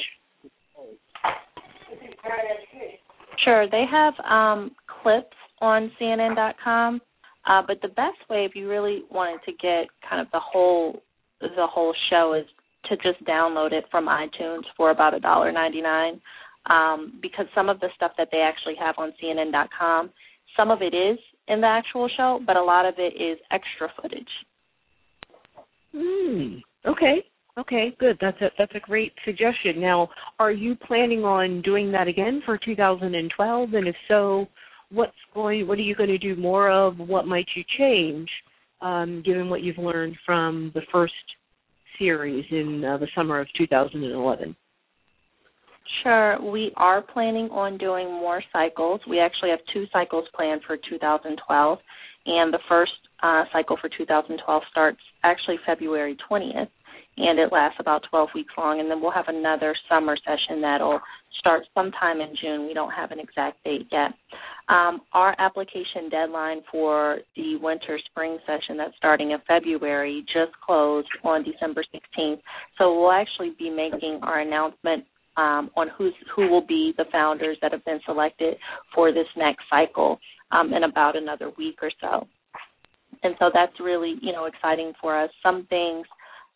Sure, 3.43 3.67
they 3.69 3.86
have 3.89 4.13
um, 4.26 4.71
clips 5.02 5.38
on 5.62 5.91
CNN.com, 6.00 7.02
uh, 7.47 7.62
but 7.65 7.82
the 7.82 7.88
best 7.88 8.17
way, 8.30 8.45
if 8.45 8.56
you 8.56 8.69
really 8.69 9.04
wanted 9.10 9.43
to 9.45 9.52
get 9.54 9.88
kind 10.08 10.21
of 10.21 10.28
the 10.32 10.39
whole 10.39 11.02
the 11.39 11.67
whole 11.67 11.93
show, 12.10 12.36
is 12.39 12.45
to 12.89 12.95
just 12.97 13.24
download 13.26 13.71
it 13.71 13.86
from 13.89 14.08
iTunes 14.08 14.62
for 14.78 14.91
about 14.91 15.13
a 15.13 15.19
dollar 15.19 15.52
ninety 15.52 15.82
nine. 15.82 16.21
Um, 16.69 17.17
because 17.21 17.47
some 17.56 17.69
of 17.69 17.80
the 17.80 17.88
stuff 17.95 18.12
that 18.19 18.28
they 18.32 18.38
actually 18.38 18.76
have 18.80 18.93
on 19.00 19.13
CNN.com 19.21 20.12
some 20.56 20.72
of 20.72 20.82
it 20.82 20.94
is 20.94 21.18
in 21.48 21.62
the 21.62 21.68
actual 21.68 22.10
show, 22.16 22.40
but 22.46 22.56
a 22.56 22.64
lot 22.64 22.86
of 22.86 22.96
it 22.98 23.14
is 23.22 23.38
extra 23.52 23.90
footage. 24.02 24.28
Hmm. 25.96 26.58
Okay. 26.86 27.24
Okay, 27.58 27.94
good. 28.00 28.18
That's 28.22 28.40
a 28.42 28.50
that's 28.58 28.72
a 28.76 28.80
great 28.80 29.12
suggestion. 29.26 29.82
Now, 29.82 30.10
are 30.40 30.54
you 30.54 30.76
planning 30.76 31.26
on 31.26 31.62
doing 31.62 31.92
that 31.92 32.08
again 32.08 32.42
for 32.46 32.58
2012? 32.58 33.74
And 33.74 33.88
if 33.88 33.96
so, 34.08 34.48
what's 34.90 35.12
going? 35.34 35.68
What 35.68 35.78
are 35.78 35.82
you 35.82 35.96
going 35.96 36.10
to 36.10 36.18
do 36.18 36.36
more 36.38 36.72
of? 36.72 36.98
What 36.98 37.28
might 37.28 37.48
you 37.56 37.64
change, 37.78 38.30
um, 38.80 39.22
given 39.26 39.50
what 39.50 39.64
you've 39.64 39.78
learned 39.78 40.16
from 40.26 40.72
the 40.74 40.82
first 40.94 41.14
series 42.00 42.46
in 42.52 42.86
uh, 42.86 42.98
the 42.98 43.08
summer 43.14 43.42
of 43.42 43.48
2011? 43.58 44.56
Sure. 46.04 46.41
We 46.41 46.71
are 46.77 47.01
planning 47.01 47.49
on 47.51 47.77
doing 47.77 48.08
more 48.08 48.41
cycles. 48.54 49.01
We 49.08 49.19
actually 49.19 49.49
have 49.49 49.60
two 49.73 49.86
cycles 49.91 50.25
planned 50.34 50.62
for 50.65 50.77
2012, 50.77 51.80
and 52.25 52.54
the 52.54 52.60
first 52.69 52.91
uh, 53.21 53.43
cycle 53.51 53.77
for 53.80 53.89
2012 53.89 54.63
starts 54.71 54.99
actually 55.23 55.58
February 55.65 56.17
20th, 56.30 56.69
and 57.17 57.39
it 57.39 57.51
lasts 57.51 57.77
about 57.80 58.04
12 58.10 58.30
weeks 58.34 58.54
long. 58.58 58.80
And 58.80 58.89
then 58.89 59.01
we'll 59.01 59.12
have 59.12 59.27
another 59.27 59.75
summer 59.89 60.15
session 60.25 60.62
that'll 60.62 61.01
start 61.39 61.63
sometime 61.73 62.21
in 62.21 62.36
June. 62.41 62.67
We 62.67 62.73
don't 62.73 62.91
have 62.91 63.12
an 63.12 63.19
exact 63.19 63.63
date 63.63 63.88
yet. 63.91 64.12
Um, 64.69 65.01
our 65.13 65.36
application 65.39 66.10
deadline 66.10 66.62
for 66.71 67.19
the 67.36 67.58
winter 67.58 67.99
spring 68.10 68.38
session 68.45 68.77
that's 68.77 68.95
starting 68.97 69.32
in 69.32 69.39
February 69.47 70.23
just 70.27 70.54
closed 70.65 71.10
on 71.23 71.43
December 71.43 71.84
16th. 71.93 72.39
So 72.77 72.99
we'll 72.99 73.12
actually 73.12 73.54
be 73.60 73.69
making 73.69 74.19
our 74.21 74.39
announcement 74.39 75.04
um, 75.38 75.70
on 75.76 75.88
who's, 75.98 76.13
who 76.36 76.50
will 76.50 76.65
be 76.65 76.94
the 76.98 77.06
founders 77.12 77.58
that 77.62 77.72
have 77.72 77.86
been 77.86 78.00
selected 78.06 78.56
for 78.94 79.12
this 79.12 79.28
next 79.38 79.63
cycle 79.70 80.20
um, 80.52 80.74
in 80.74 80.84
about 80.84 81.15
another 81.15 81.52
week 81.58 81.78
or 81.82 81.91
so. 82.02 82.28
And 83.24 83.36
so 83.39 83.50
that's 83.54 83.74
really, 83.80 84.15
you 84.22 84.32
know, 84.32 84.46
exciting 84.46 84.94
for 85.00 85.22
us. 85.22 85.30
Some 85.44 85.67
things 85.70 86.06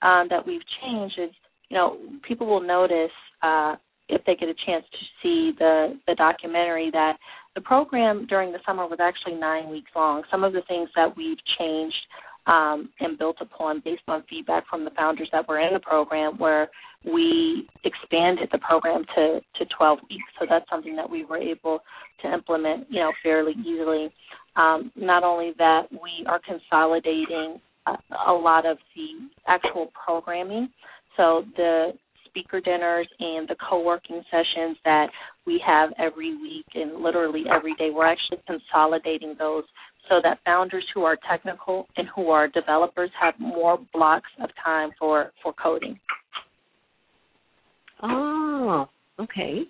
um, 0.01 0.27
that 0.29 0.45
we've 0.45 0.61
changed 0.81 1.19
is, 1.19 1.29
you 1.69 1.77
know, 1.77 1.97
people 2.27 2.47
will 2.47 2.61
notice 2.61 3.11
uh, 3.41 3.75
if 4.09 4.23
they 4.25 4.35
get 4.35 4.49
a 4.49 4.55
chance 4.65 4.85
to 4.91 4.97
see 5.21 5.51
the 5.57 5.99
the 6.07 6.15
documentary 6.15 6.89
that 6.91 7.17
the 7.55 7.61
program 7.61 8.25
during 8.27 8.51
the 8.51 8.59
summer 8.65 8.85
was 8.87 8.99
actually 9.01 9.39
nine 9.39 9.69
weeks 9.69 9.91
long. 9.95 10.23
Some 10.29 10.43
of 10.43 10.53
the 10.53 10.61
things 10.67 10.89
that 10.95 11.15
we've 11.17 11.37
changed 11.57 11.95
um, 12.47 12.89
and 12.99 13.17
built 13.17 13.37
upon 13.41 13.81
based 13.83 14.03
on 14.07 14.23
feedback 14.29 14.65
from 14.69 14.85
the 14.85 14.91
founders 14.91 15.29
that 15.31 15.47
were 15.47 15.59
in 15.59 15.73
the 15.73 15.79
program 15.79 16.37
where 16.37 16.69
we 17.05 17.67
expanded 17.83 18.49
the 18.51 18.57
program 18.59 19.03
to, 19.15 19.39
to 19.57 19.65
12 19.77 19.99
weeks. 20.09 20.23
So 20.39 20.45
that's 20.49 20.69
something 20.69 20.95
that 20.95 21.09
we 21.09 21.25
were 21.25 21.37
able 21.37 21.79
to 22.21 22.33
implement, 22.33 22.87
you 22.89 22.99
know, 22.99 23.11
fairly 23.23 23.53
easily. 23.59 24.09
Um, 24.55 24.91
not 24.95 25.23
only 25.23 25.53
that, 25.57 25.83
we 25.91 26.25
are 26.27 26.39
consolidating 26.39 27.59
a, 27.87 27.93
a 28.27 28.33
lot 28.33 28.65
of 28.65 28.77
the 28.95 29.07
actual 29.47 29.91
programming. 30.05 30.69
So 31.17 31.43
the 31.55 31.93
speaker 32.35 32.59
dinners 32.59 33.07
and 33.19 33.47
the 33.47 33.55
co-working 33.69 34.21
sessions 34.29 34.77
that 34.83 35.07
we 35.45 35.61
have 35.65 35.91
every 35.97 36.35
week 36.35 36.65
and 36.73 37.01
literally 37.01 37.43
every 37.53 37.75
day, 37.75 37.89
we're 37.93 38.07
actually 38.07 38.39
consolidating 38.45 39.35
those 39.39 39.63
so 40.09 40.15
that 40.23 40.39
founders 40.45 40.85
who 40.93 41.03
are 41.03 41.17
technical 41.29 41.87
and 41.97 42.07
who 42.15 42.29
are 42.29 42.47
developers 42.47 43.09
have 43.19 43.33
more 43.39 43.77
blocks 43.93 44.29
of 44.41 44.49
time 44.63 44.91
for, 44.99 45.31
for 45.41 45.53
coding. 45.53 45.99
Oh, 48.01 48.87
okay. 49.19 49.63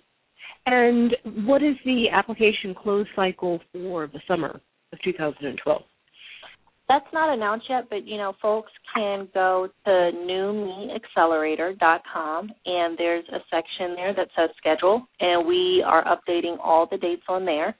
And 0.66 1.16
what 1.46 1.62
is 1.62 1.76
the 1.84 2.06
application 2.12 2.74
close 2.74 3.06
cycle 3.14 3.60
for 3.72 4.08
the 4.08 4.18
summer 4.26 4.60
of 4.92 4.98
2012? 5.04 5.82
That's 6.88 7.06
not 7.12 7.34
announced 7.34 7.66
yet, 7.68 7.90
but 7.90 8.06
you 8.06 8.16
know, 8.16 8.32
folks 8.40 8.70
can 8.94 9.28
go 9.34 9.68
to 9.84 9.90
newmeaccelerator.com 9.90 12.50
and 12.64 12.96
there's 12.96 13.28
a 13.28 13.40
section 13.50 13.96
there 13.96 14.14
that 14.14 14.28
says 14.36 14.50
schedule, 14.56 15.04
and 15.18 15.44
we 15.46 15.82
are 15.84 16.04
updating 16.04 16.56
all 16.62 16.86
the 16.88 16.98
dates 16.98 17.24
on 17.28 17.44
there. 17.44 17.76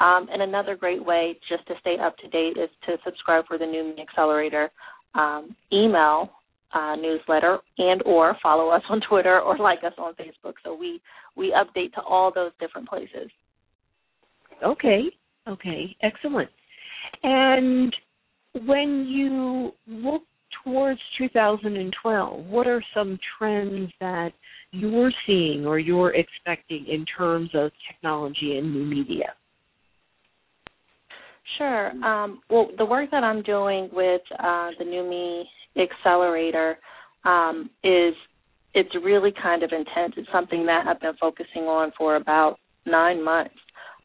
Um, 0.00 0.28
and 0.32 0.42
another 0.42 0.76
great 0.76 1.04
way 1.04 1.38
just 1.48 1.66
to 1.68 1.74
stay 1.80 1.96
up 2.02 2.16
to 2.18 2.28
date 2.28 2.56
is 2.56 2.70
to 2.86 2.96
subscribe 3.04 3.46
for 3.46 3.58
the 3.58 3.66
New 3.66 3.84
Me 3.84 4.02
Accelerator 4.02 4.70
um, 5.14 5.54
email 5.72 6.30
uh, 6.72 6.96
newsletter 6.96 7.58
and 7.78 8.02
or 8.06 8.36
follow 8.42 8.70
us 8.70 8.82
on 8.88 9.00
Twitter 9.08 9.40
or 9.40 9.58
like 9.58 9.80
us 9.84 9.92
on 9.98 10.14
Facebook. 10.14 10.54
So 10.64 10.74
we 10.74 11.00
we 11.36 11.52
update 11.52 11.92
to 11.94 12.00
all 12.00 12.32
those 12.34 12.52
different 12.60 12.88
places. 12.88 13.30
Okay. 14.64 15.04
Okay. 15.48 15.96
Excellent. 16.02 16.50
And 17.22 17.94
when 18.66 19.06
you 19.06 19.72
look 19.86 20.22
towards 20.64 21.00
2012, 21.18 22.46
what 22.46 22.66
are 22.66 22.82
some 22.94 23.18
trends 23.38 23.90
that 24.00 24.32
you're 24.72 25.12
seeing 25.26 25.66
or 25.66 25.78
you're 25.78 26.14
expecting 26.14 26.86
in 26.86 27.04
terms 27.16 27.50
of 27.54 27.70
technology 27.88 28.58
and 28.58 28.72
new 28.72 28.84
media? 28.84 29.34
Sure. 31.58 31.90
Um, 32.04 32.40
well, 32.48 32.68
the 32.78 32.84
work 32.84 33.10
that 33.10 33.24
I'm 33.24 33.42
doing 33.42 33.88
with 33.92 34.22
uh, 34.38 34.70
the 34.78 34.84
New 34.84 35.08
Me 35.08 35.48
Accelerator 35.76 36.78
um, 37.24 37.70
is 37.84 38.14
it's 38.74 38.94
really 39.02 39.32
kind 39.42 39.62
of 39.62 39.70
intense. 39.72 40.14
It's 40.16 40.28
something 40.32 40.66
that 40.66 40.86
I've 40.86 41.00
been 41.00 41.16
focusing 41.20 41.64
on 41.64 41.92
for 41.98 42.16
about 42.16 42.58
nine 42.86 43.22
months 43.22 43.54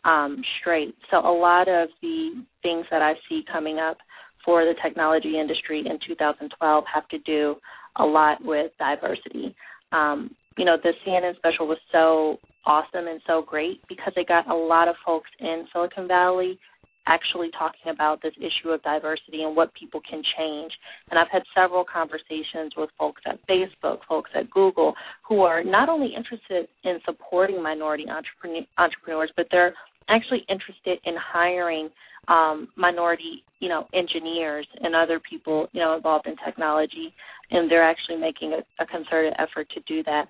um, 0.04 0.42
straight. 0.60 0.96
So 1.12 1.18
a 1.18 1.36
lot 1.36 1.68
of 1.68 1.90
the 2.02 2.44
things 2.62 2.86
that 2.92 3.02
I 3.02 3.14
see 3.30 3.44
coming 3.52 3.80
up 3.80 3.98
for 4.44 4.64
the 4.64 4.76
technology 4.84 5.40
industry 5.40 5.80
in 5.80 6.00
2012 6.08 6.84
have 6.94 7.08
to 7.10 7.18
do 7.20 7.56
a 7.98 8.06
lot 8.06 8.44
with 8.44 8.72
diversity. 8.78 9.56
Um, 9.92 10.36
you 10.58 10.66
know, 10.66 10.78
the 10.82 10.94
CNN 11.06 11.36
special 11.38 11.68
was 11.68 11.80
so 11.92 12.40
awesome 12.66 13.08
and 13.08 13.22
so 13.28 13.44
great 13.46 13.82
because 13.88 14.14
it 14.16 14.28
got 14.28 14.50
a 14.50 14.56
lot 14.56 14.88
of 14.88 14.96
folks 15.06 15.30
in 15.40 15.66
Silicon 15.74 16.08
Valley 16.08 16.60
actually 17.08 17.50
talking 17.58 17.92
about 17.92 18.22
this 18.22 18.34
issue 18.38 18.70
of 18.70 18.82
diversity 18.84 19.44
and 19.44 19.56
what 19.56 19.74
people 19.74 20.02
can 20.10 20.22
change. 20.38 20.72
And 21.10 21.20
I've 21.20 21.32
had 21.32 21.44
several 21.56 21.86
conversations 21.86 22.74
with 22.76 22.90
folks 22.98 23.22
at 23.26 23.40
Facebook, 23.48 24.00
folks 24.08 24.32
at 24.36 24.50
Google, 24.50 24.94
who 25.28 25.42
are 25.42 25.64
not 25.64 25.90
only 25.90 26.14
interested 26.16 26.68
in 26.84 27.00
supporting 27.06 27.62
minority 27.62 28.06
entrepreneurs, 28.10 29.32
but 29.36 29.48
they're 29.52 29.74
actually 30.10 30.46
interested 30.50 31.00
in 31.06 31.16
hiring 31.18 31.90
um, 32.28 32.70
minority, 32.76 33.44
you 33.60 33.70
know, 33.70 33.88
engineers 33.94 34.68
and 34.82 34.96
other 34.96 35.20
people, 35.20 35.68
you 35.74 35.82
know, 35.82 35.96
involved 35.96 36.28
in 36.28 36.36
technology, 36.44 37.14
and 37.52 37.70
they're 37.70 37.88
actually 37.88 38.18
making 38.18 38.54
a, 38.54 38.84
a 38.84 38.88
concerted 38.88 39.34
effort 39.38 39.68
to 39.76 39.82
do 39.88 40.04
that. 40.04 40.26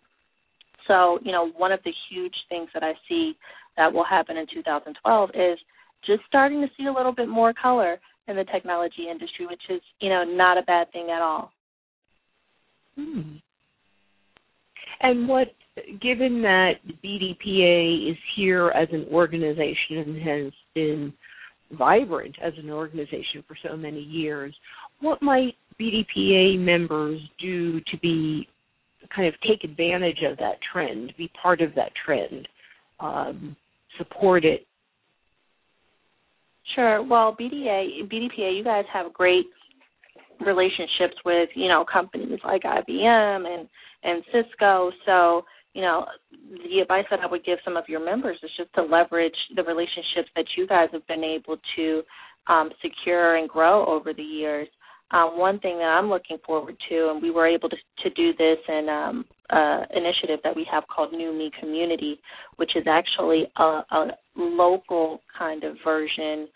So, 0.88 1.20
you 1.24 1.32
know, 1.32 1.50
one 1.58 1.72
of 1.72 1.80
the 1.84 1.94
huge 2.10 2.36
things 2.50 2.70
that 2.74 2.84
I 2.84 2.94
see 3.10 3.34
that 3.78 3.92
will 3.92 4.04
happen 4.04 4.38
in 4.38 4.46
2012 4.54 5.30
is 5.34 5.58
just 6.06 6.22
starting 6.28 6.62
to 6.62 6.68
see 6.78 6.86
a 6.86 6.94
little 6.94 7.14
bit 7.14 7.28
more 7.28 7.54
color 7.54 8.00
in 8.28 8.36
the 8.36 8.46
technology 8.46 9.08
industry, 9.10 9.46
which 9.46 9.62
is, 9.70 9.82
you 10.00 10.10
know, 10.10 10.24
not 10.24 10.58
a 10.58 10.64
bad 10.64 10.92
thing 10.92 11.10
at 11.16 11.22
all. 11.22 11.52
Hmm. 12.96 13.38
And 15.02 15.28
what, 15.28 15.48
given 16.02 16.42
that 16.42 16.74
BDPA 17.04 18.12
is 18.12 18.18
here 18.36 18.70
as 18.70 18.88
an 18.92 19.06
organization 19.12 19.98
and 19.98 20.22
has 20.22 20.54
been 20.74 21.14
vibrant 21.74 22.36
as 22.42 22.54
an 22.58 22.70
organization 22.70 23.44
for 23.48 23.58
so 23.68 23.76
many 23.76 24.00
years, 24.00 24.56
what 25.02 25.22
might 25.22 25.56
BDPA 25.80 26.58
members 26.60 27.20
do 27.40 27.80
to 27.82 27.98
be 28.02 28.48
kind 29.16 29.28
of 29.28 29.34
take 29.42 29.64
advantage 29.64 30.20
of 30.30 30.38
that 30.38 30.56
trend, 30.72 31.14
be 31.18 31.30
part 31.42 31.62
of 31.62 31.76
that 31.76 31.92
trend, 32.06 32.48
um, 33.00 33.56
support 33.98 34.46
it 34.46 34.66
Sure. 36.74 37.04
Well, 37.04 37.36
BDA, 37.40 38.10
BDPA, 38.12 38.58
you 38.58 38.64
guys 38.64 38.86
have 38.92 39.14
great 39.14 39.46
relationships 40.46 41.16
with 41.24 41.50
you 41.56 41.68
know 41.68 41.86
companies 41.92 42.40
like 42.44 42.64
IBM 42.64 43.46
and 43.48 43.68
and 44.04 44.24
Cisco. 44.26 44.92
So 45.06 45.46
you 45.74 45.82
know 45.82 46.06
the 46.42 46.80
advice 46.82 47.06
that 47.12 47.20
I 47.20 47.28
would 47.28 47.46
give 47.46 47.60
some 47.64 47.78
of 47.78 47.86
your 47.88 48.04
members 48.04 48.38
is 48.44 48.52
just 48.58 48.74
to 48.76 48.84
leverage 48.84 49.36
the 49.56 49.64
relationships 49.64 50.30
that 50.36 50.46
you 50.58 50.68
guys 50.68 50.90
have 50.92 51.06
been 51.08 51.24
able 51.24 51.58
to 51.76 52.02
um, 52.48 52.70
secure 52.82 53.36
and 53.38 53.48
grow 53.50 53.86
over 53.86 54.14
the 54.14 54.24
years. 54.24 54.68
Um, 55.12 55.38
one 55.38 55.60
thing 55.60 55.78
that 55.78 55.84
I'm 55.86 56.10
looking 56.10 56.38
forward 56.46 56.76
to, 56.90 57.10
and 57.12 57.22
we 57.22 57.32
were 57.32 57.48
able 57.48 57.70
to, 57.70 57.78
to 58.04 58.10
do 58.12 58.32
this 58.34 58.58
in 58.68 58.90
um, 58.90 59.26
uh, 59.50 59.82
initiative 59.96 60.40
that 60.44 60.56
we 60.56 60.68
have 60.72 60.84
called 60.88 61.12
New 61.12 61.32
Me 61.32 61.52
Community, 61.60 62.20
which 62.56 62.72
is 62.76 62.86
actually 62.88 63.46
a, 63.58 63.64
a 63.64 64.08
local 64.36 65.22
kind 65.38 65.64
of 65.64 65.76
version 65.84 66.48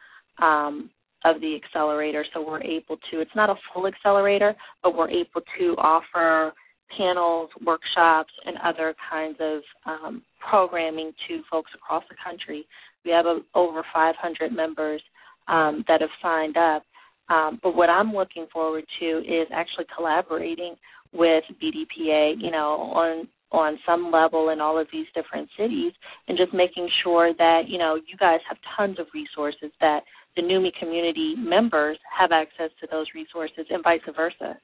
um, 0.42 0.90
of 1.26 1.40
the 1.42 1.56
accelerator. 1.64 2.26
So 2.34 2.46
we're 2.46 2.64
able 2.64 2.98
to, 3.12 3.22
it's 3.22 3.36
not 3.36 3.50
a 3.50 3.56
full 3.74 3.86
accelerator, 3.86 4.56
but 4.82 4.96
we're 4.96 5.10
able 5.10 5.42
to 5.60 5.66
offer 5.78 6.54
panels, 6.98 7.50
workshops, 7.64 8.32
and 8.46 8.58
other 8.64 8.96
kinds 9.10 9.38
of 9.40 9.62
um, 9.86 10.24
programming 10.50 11.12
to 11.28 11.42
folks 11.52 11.72
across 11.76 12.04
the 12.10 12.16
country. 12.24 12.66
We 13.06 13.12
have 13.12 13.26
a, 13.26 13.40
over 13.54 13.84
500 13.94 14.52
members 14.52 15.02
um, 15.48 15.84
that 15.88 16.02
have 16.02 16.10
signed 16.22 16.58
up. 16.58 16.84
Um, 17.30 17.60
but 17.62 17.76
what 17.76 17.90
I'm 17.90 18.14
looking 18.14 18.48
forward 18.52 18.86
to 19.00 19.06
is 19.20 19.48
actually 19.54 19.86
collaborating 19.96 20.76
with 21.14 21.44
BDPA, 21.62 22.36
you 22.40 22.52
know, 22.52 22.92
on 22.94 23.28
on 23.52 23.80
some 23.86 24.12
level 24.12 24.50
in 24.50 24.62
all 24.62 24.80
of 24.80 24.88
these 24.94 25.08
different 25.16 25.50
cities 25.58 25.92
and 26.28 26.38
just 26.38 26.54
making 26.54 26.88
sure 27.04 27.34
that, 27.36 27.62
you 27.68 27.80
know, 27.80 27.96
you 27.96 28.16
guys 28.20 28.40
have 28.48 28.58
tons 28.78 29.00
of 29.00 29.08
resources 29.12 29.72
that 29.82 30.02
the 30.36 30.44
Me 30.44 30.72
community 30.80 31.34
members 31.36 31.98
have 32.18 32.32
access 32.32 32.70
to 32.80 32.88
those 32.92 33.08
resources 33.16 33.66
and 33.72 33.84
vice 33.84 34.02
versa. 34.16 34.56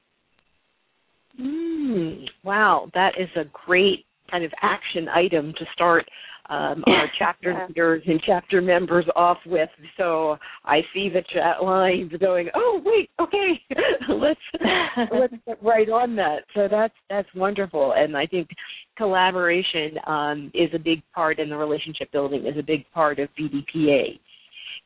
Mm, 1.42 2.26
wow, 2.44 2.90
that 2.94 3.14
is 3.20 3.30
a 3.36 3.46
great 3.66 4.06
kind 4.30 4.44
of 4.44 4.52
action 4.62 5.08
item 5.10 5.54
to 5.58 5.66
start 5.74 6.06
um, 6.50 6.84
our 6.88 7.10
chapter 7.18 7.66
leaders 7.68 8.04
and 8.06 8.22
chapter 8.26 8.62
members 8.62 9.06
off 9.16 9.38
with. 9.46 9.70
So 9.98 10.38
I 10.64 10.82
see 10.94 11.10
the 11.10 11.24
chat 11.34 11.64
lines 11.64 12.12
going, 12.20 12.50
"Oh, 12.56 12.82
wait, 12.84 13.10
okay, 13.20 13.62
let's 14.10 14.40
let's 15.12 15.34
get 15.48 15.64
right 15.64 15.90
on 15.90 16.16
that." 16.18 16.44
So 16.54 16.68
that's 16.70 16.94
that's 17.10 17.30
wonderful, 17.36 17.94
and 17.96 18.16
I 18.16 18.26
think 18.26 18.50
collaboration 18.98 19.98
um, 20.08 20.52
is 20.54 20.70
a 20.74 20.80
big 20.80 21.02
part, 21.14 21.40
and 21.40 21.52
the 21.52 21.58
relationship 21.58 22.12
building 22.12 22.46
is 22.46 22.58
a 22.58 22.64
big 22.64 22.90
part 22.94 23.20
of 23.20 23.30
BDPA. 23.40 24.20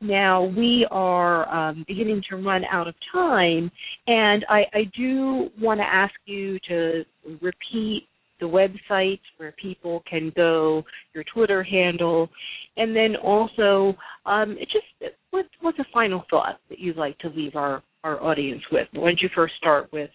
Now 0.01 0.45
we 0.45 0.87
are 0.91 1.47
um, 1.53 1.83
beginning 1.87 2.21
to 2.29 2.37
run 2.37 2.63
out 2.71 2.87
of 2.87 2.95
time, 3.11 3.69
and 4.07 4.45
I, 4.47 4.61
I 4.73 4.83
do 4.97 5.49
want 5.59 5.81
to 5.81 5.85
ask 5.85 6.13
you 6.25 6.57
to 6.69 7.03
repeat 7.41 8.07
the 8.39 8.45
websites 8.45 9.19
where 9.37 9.53
people 9.61 10.03
can 10.09 10.31
go, 10.35 10.83
your 11.13 11.23
Twitter 11.33 11.63
handle, 11.63 12.29
and 12.77 12.95
then 12.95 13.15
also 13.15 13.95
um, 14.25 14.57
just 14.59 15.13
what, 15.31 15.45
what's 15.61 15.79
a 15.79 15.85
final 15.93 16.23
thought 16.29 16.59
that 16.69 16.79
you'd 16.79 16.97
like 16.97 17.17
to 17.19 17.29
leave 17.29 17.55
our, 17.55 17.83
our 18.03 18.21
audience 18.21 18.61
with? 18.71 18.87
Why 18.93 19.09
don't 19.09 19.21
you 19.21 19.29
first 19.35 19.55
start 19.57 19.91
with 19.91 20.09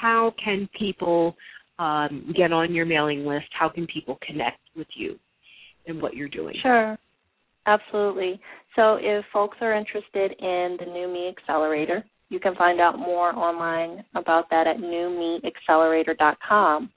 how 0.00 0.32
can 0.42 0.68
people 0.78 1.36
um, 1.78 2.32
get 2.36 2.52
on 2.52 2.74
your 2.74 2.86
mailing 2.86 3.24
list? 3.24 3.46
How 3.58 3.68
can 3.68 3.86
people 3.86 4.18
connect 4.26 4.60
with 4.76 4.88
you 4.94 5.18
and 5.86 6.00
what 6.00 6.14
you're 6.14 6.28
doing? 6.28 6.54
Sure. 6.62 6.98
Absolutely. 7.66 8.40
So 8.76 8.98
if 9.00 9.24
folks 9.32 9.56
are 9.60 9.74
interested 9.74 10.32
in 10.38 10.76
the 10.78 10.86
New 10.86 11.12
Me 11.12 11.34
Accelerator, 11.36 12.04
you 12.28 12.38
can 12.40 12.54
find 12.56 12.80
out 12.80 12.98
more 12.98 13.32
online 13.34 14.04
about 14.14 14.50
that 14.50 14.66
at 14.66 14.78
newmeaccelerator.com. 14.78 16.90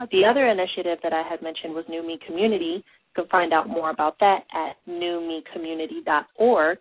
The 0.00 0.24
other 0.28 0.46
initiative 0.48 0.98
that 1.02 1.12
I 1.12 1.22
had 1.22 1.40
mentioned 1.42 1.74
was 1.74 1.84
New 1.88 2.06
Me 2.06 2.18
Community. 2.26 2.84
You 2.84 3.22
can 3.22 3.26
find 3.28 3.52
out 3.52 3.68
more 3.68 3.90
about 3.90 4.18
that 4.20 4.40
at 4.52 4.76
newmecommunity.org. 4.88 6.78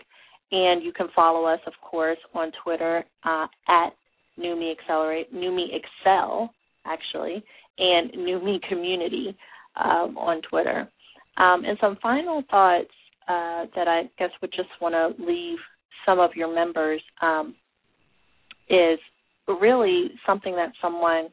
And 0.51 0.83
you 0.83 0.91
can 0.91 1.07
follow 1.15 1.45
us, 1.45 1.59
of 1.65 1.73
course, 1.81 2.17
on 2.33 2.51
Twitter 2.63 3.03
uh, 3.23 3.47
at 3.67 3.89
New 4.37 4.55
Me 4.55 4.71
Accelerate, 4.71 5.33
New 5.33 5.51
Me 5.51 5.71
Excel, 5.71 6.53
actually, 6.85 7.43
and 7.77 8.11
New 8.13 8.43
Me 8.43 8.59
Community 8.67 9.35
um, 9.83 10.17
on 10.17 10.41
Twitter. 10.49 10.87
Um, 11.37 11.63
and 11.65 11.77
some 11.81 11.97
final 12.01 12.43
thoughts 12.49 12.91
uh, 13.27 13.65
that 13.75 13.87
I 13.87 14.03
guess 14.19 14.29
would 14.41 14.51
just 14.51 14.69
want 14.81 14.93
to 14.93 15.23
leave 15.23 15.57
some 16.05 16.19
of 16.19 16.31
your 16.35 16.53
members 16.53 17.01
um, 17.21 17.55
is 18.69 18.99
really 19.47 20.11
something 20.25 20.55
that 20.55 20.71
someone 20.81 21.29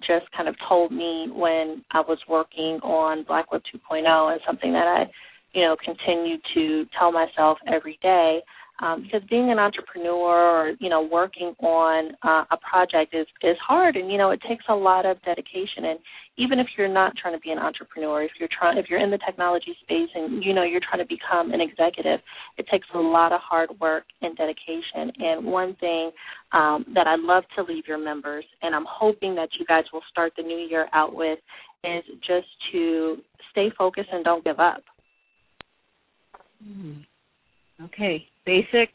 just 0.00 0.30
kind 0.36 0.48
of 0.48 0.56
told 0.68 0.92
me 0.92 1.28
when 1.32 1.84
I 1.92 2.00
was 2.00 2.18
working 2.28 2.78
on 2.82 3.24
Black 3.24 3.52
Web 3.52 3.62
2.0 3.74 4.32
and 4.32 4.40
something 4.46 4.72
that 4.72 4.86
I, 4.86 5.10
you 5.52 5.62
know, 5.62 5.76
continue 5.84 6.36
to 6.54 6.86
tell 6.98 7.12
myself 7.12 7.58
every 7.66 7.98
day. 8.02 8.40
Um, 8.80 9.02
because 9.02 9.22
being 9.28 9.50
an 9.50 9.58
entrepreneur 9.58 10.12
or 10.12 10.72
you 10.80 10.88
know 10.88 11.02
working 11.10 11.54
on 11.60 12.12
uh, 12.22 12.44
a 12.50 12.56
project 12.58 13.14
is 13.14 13.26
is 13.42 13.56
hard 13.66 13.96
and 13.96 14.10
you 14.10 14.18
know 14.18 14.30
it 14.30 14.40
takes 14.48 14.64
a 14.68 14.74
lot 14.74 15.06
of 15.06 15.20
dedication 15.22 15.86
and 15.86 15.98
even 16.38 16.58
if 16.58 16.66
you're 16.76 16.92
not 16.92 17.12
trying 17.16 17.34
to 17.34 17.40
be 17.40 17.50
an 17.50 17.58
entrepreneur 17.58 18.22
if 18.22 18.32
you're 18.38 18.48
trying 18.56 18.78
if 18.78 18.86
you're 18.88 19.02
in 19.02 19.10
the 19.10 19.18
technology 19.18 19.74
space 19.82 20.10
and 20.14 20.44
you 20.44 20.52
know 20.52 20.62
you're 20.62 20.80
trying 20.80 21.06
to 21.06 21.08
become 21.08 21.52
an 21.52 21.60
executive 21.60 22.20
it 22.58 22.66
takes 22.70 22.86
a 22.94 22.98
lot 22.98 23.32
of 23.32 23.40
hard 23.40 23.70
work 23.80 24.04
and 24.22 24.36
dedication 24.36 25.10
and 25.18 25.44
one 25.44 25.74
thing 25.76 26.10
um, 26.52 26.84
that 26.94 27.06
I'd 27.06 27.20
love 27.20 27.44
to 27.56 27.62
leave 27.62 27.86
your 27.86 27.98
members 27.98 28.44
and 28.62 28.74
I'm 28.74 28.86
hoping 28.88 29.34
that 29.36 29.48
you 29.58 29.64
guys 29.66 29.84
will 29.92 30.02
start 30.10 30.32
the 30.36 30.42
new 30.42 30.58
year 30.58 30.86
out 30.92 31.14
with 31.14 31.38
is 31.84 32.04
just 32.26 32.48
to 32.72 33.16
stay 33.50 33.70
focused 33.76 34.08
and 34.12 34.24
don't 34.24 34.44
give 34.44 34.58
up. 34.58 34.82
Hmm. 36.62 36.92
Okay, 37.82 38.26
basic, 38.44 38.90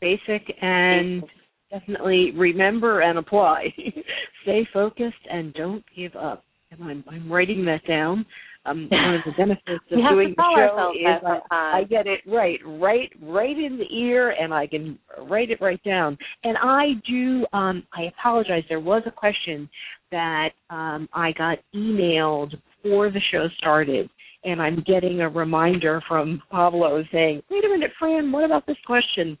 basic, 0.00 0.42
and 0.60 1.22
basic. 1.22 1.36
definitely 1.70 2.32
remember 2.36 3.00
and 3.00 3.18
apply. 3.18 3.74
stay 4.42 4.66
focused 4.72 5.14
and 5.30 5.52
don't 5.54 5.84
give 5.96 6.14
up. 6.16 6.44
And 6.70 6.82
I'm 6.82 7.04
I'm 7.08 7.30
writing 7.30 7.64
that 7.66 7.86
down. 7.86 8.24
Um, 8.66 8.88
one 8.90 9.14
of 9.14 9.20
the 9.26 9.32
benefits 9.36 9.84
of 9.90 9.98
doing 10.10 10.34
the 10.36 10.42
show 10.56 10.92
is 10.94 11.40
I, 11.50 11.80
I 11.80 11.84
get 11.84 12.06
it 12.06 12.20
right, 12.26 12.58
right, 12.64 13.10
right 13.22 13.56
in 13.56 13.78
the 13.78 13.94
ear, 13.94 14.30
and 14.30 14.54
I 14.54 14.66
can 14.66 14.98
write 15.28 15.50
it 15.50 15.60
right 15.60 15.82
down. 15.84 16.16
And 16.44 16.56
I 16.58 16.92
do. 17.08 17.46
Um, 17.52 17.84
I 17.92 18.04
apologize. 18.18 18.62
There 18.68 18.80
was 18.80 19.02
a 19.06 19.10
question 19.10 19.68
that 20.10 20.50
um, 20.70 21.08
I 21.12 21.32
got 21.36 21.58
emailed 21.74 22.54
before 22.82 23.10
the 23.10 23.20
show 23.32 23.48
started, 23.58 24.08
and 24.44 24.60
I'm 24.60 24.82
getting 24.86 25.20
a 25.20 25.28
reminder 25.28 26.02
from 26.08 26.42
Pablo 26.50 27.02
saying, 27.12 27.42
"Wait 27.50 27.64
a 27.64 27.68
minute, 27.68 27.92
Fran, 27.98 28.30
what 28.32 28.44
about 28.44 28.66
this 28.66 28.76
question?" 28.86 29.38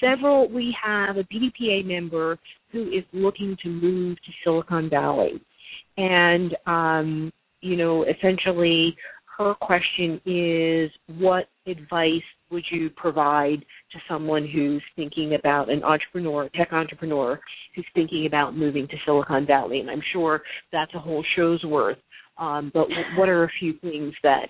Several. 0.00 0.48
We 0.48 0.74
have 0.82 1.16
a 1.16 1.24
BDPA 1.24 1.84
member 1.84 2.38
who 2.70 2.88
is 2.88 3.04
looking 3.12 3.56
to 3.62 3.68
move 3.68 4.16
to 4.16 4.32
Silicon 4.44 4.88
Valley, 4.88 5.40
and 5.96 6.56
um, 6.66 7.32
you 7.60 7.76
know, 7.76 8.04
essentially 8.04 8.96
her 9.38 9.54
question 9.54 10.20
is 10.26 10.90
what 11.18 11.46
advice 11.66 12.22
would 12.50 12.64
you 12.70 12.90
provide 12.90 13.60
to 13.92 13.98
someone 14.08 14.46
who's 14.52 14.82
thinking 14.96 15.34
about 15.34 15.70
an 15.70 15.84
entrepreneur, 15.84 16.48
tech 16.54 16.72
entrepreneur, 16.72 17.38
who's 17.74 17.86
thinking 17.94 18.26
about 18.26 18.56
moving 18.56 18.88
to 18.88 18.96
Silicon 19.04 19.46
Valley? 19.46 19.80
And 19.80 19.90
I'm 19.90 20.02
sure 20.12 20.42
that's 20.72 20.92
a 20.94 20.98
whole 20.98 21.24
show's 21.36 21.62
worth. 21.64 21.98
Um, 22.38 22.70
but 22.72 22.86
what 23.16 23.28
are 23.28 23.44
a 23.44 23.50
few 23.58 23.74
things 23.80 24.14
that, 24.22 24.48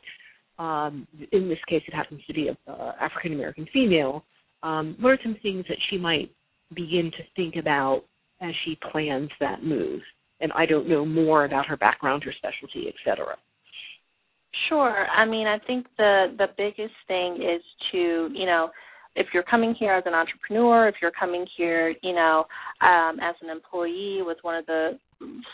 um, 0.63 1.07
in 1.33 1.49
this 1.49 1.59
case, 1.69 1.83
it 1.89 1.95
happens 1.95 2.21
to 2.27 2.35
be 2.35 2.49
a 2.49 2.71
uh, 2.71 2.93
African 3.01 3.33
American 3.33 3.67
female. 3.73 4.25
Um, 4.63 4.97
what 5.01 5.11
are 5.11 5.19
some 5.23 5.37
things 5.43 5.65
that 5.69 5.79
she 5.89 5.99
might 5.99 6.31
begin 6.75 7.11
to 7.17 7.23
think 7.37 7.57
about 7.57 8.03
as 8.41 8.53
she 8.65 8.79
plans 8.93 9.31
that 9.41 9.65
move? 9.65 10.01
And 10.41 10.53
I 10.53 10.67
don't 10.67 10.89
know 10.89 11.05
more 11.05 11.45
about 11.45 11.67
her 11.67 11.77
background, 11.77 12.25
her 12.25 12.33
specialty, 12.37 12.89
et 12.89 12.95
cetera. 13.05 13.37
Sure. 14.69 15.07
I 15.09 15.25
mean, 15.25 15.47
I 15.47 15.59
think 15.67 15.87
the 15.97 16.35
the 16.37 16.49
biggest 16.57 16.95
thing 17.07 17.37
is 17.37 17.63
to, 17.93 18.29
you 18.35 18.47
know, 18.47 18.71
if 19.17 19.27
you're 19.33 19.43
coming 19.43 19.75
here 19.79 19.93
as 19.93 20.05
an 20.07 20.15
entrepreneur, 20.15 20.89
if 20.89 20.97
you're 21.01 21.11
coming 21.11 21.47
here, 21.57 21.95
you 22.03 22.15
know, 22.15 22.45
um, 22.81 23.19
as 23.21 23.35
an 23.43 23.51
employee 23.51 24.21
with 24.23 24.39
one 24.43 24.57
of 24.57 24.67
the 24.67 24.99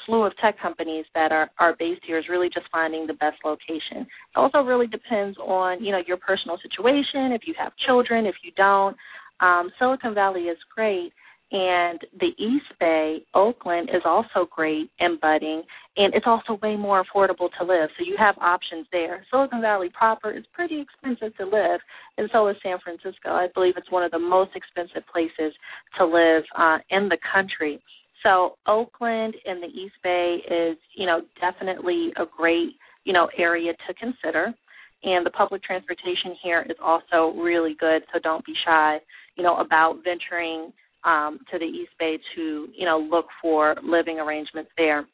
slew 0.05 0.25
of 0.25 0.33
tech 0.39 0.61
companies 0.61 1.07
that 1.15 1.33
are 1.33 1.51
are 1.59 1.75
based 1.79 2.03
here, 2.07 2.19
is 2.19 2.29
really 2.29 2.49
just 2.49 2.67
finding 2.71 3.07
the 3.07 3.15
best 3.15 3.39
location. 3.45 4.03
It 4.03 4.37
also 4.37 4.59
really 4.59 4.87
depends 4.87 5.39
on, 5.39 5.83
you 5.83 5.93
know, 5.93 6.03
your 6.07 6.19
personal 6.19 6.59
situation. 6.63 7.33
If 7.33 7.43
you 7.47 7.55
have 7.59 7.73
children, 7.87 8.27
if 8.27 8.37
you 8.43 8.53
don't, 8.57 8.97
um, 9.41 9.71
Silicon 9.79 10.15
Valley 10.15 10.43
is 10.43 10.59
great 10.75 11.13
and 11.53 12.01
the 12.19 12.33
East 12.37 12.67
Bay, 12.81 13.19
Oakland 13.35 13.89
is 13.91 14.03
also 14.05 14.49
great 14.51 14.91
and 14.99 15.21
budding, 15.21 15.63
and 15.97 16.13
it's 16.13 16.27
also 16.27 16.59
way 16.63 16.75
more 16.75 17.05
affordable 17.05 17.49
to 17.59 17.65
live. 17.65 17.91
So 17.97 18.05
you 18.05 18.17
have 18.19 18.37
options 18.39 18.87
there. 18.91 19.25
Silicon 19.31 19.61
Valley 19.61 19.89
proper 19.97 20.33
is 20.33 20.45
pretty 20.53 20.81
expensive 20.81 21.37
to 21.37 21.45
live, 21.45 21.81
and 22.19 22.29
so 22.33 22.49
is 22.49 22.57
San 22.63 22.79
Francisco. 22.83 23.31
I 23.31 23.47
believe 23.55 23.75
it's 23.77 23.91
one 23.91 24.03
of 24.03 24.11
the 24.11 24.19
most 24.19 24.51
expensive 24.57 25.03
places 25.13 25.55
to 25.99 26.05
live 26.05 26.43
uh, 26.59 26.79
in 26.91 27.09
the 27.09 27.19
country. 27.33 27.81
So 28.25 28.57
Oakland 28.67 29.35
and 29.45 29.63
the 29.63 29.69
East 29.69 29.95
Bay 30.03 30.39
is, 30.51 30.79
you 30.97 31.07
know, 31.07 31.21
definitely 31.41 32.11
a 32.17 32.25
great, 32.37 32.71
you 33.05 33.13
know, 33.13 33.29
area 33.39 33.73
to 33.87 33.95
consider. 33.95 34.53
And 35.05 35.27
the 35.27 35.31
public 35.31 35.63
transportation 35.63 36.35
here 36.43 36.65
is 36.69 36.77
also 36.83 37.39
really 37.39 37.77
good, 37.79 38.03
so 38.13 38.19
don't 38.19 38.45
be 38.47 38.55
shy, 38.65 38.99
you 39.37 39.45
know, 39.45 39.59
about 39.59 39.99
venturing 40.03 40.73
um, 41.05 41.39
to 41.53 41.59
the 41.59 41.67
East 41.67 41.93
Bay 41.99 42.19
to, 42.35 42.69
you 42.75 42.87
know, 42.87 42.99
look 42.99 43.27
for 43.43 43.77
living 43.85 44.19
arrangements 44.19 44.71
there, 44.79 45.07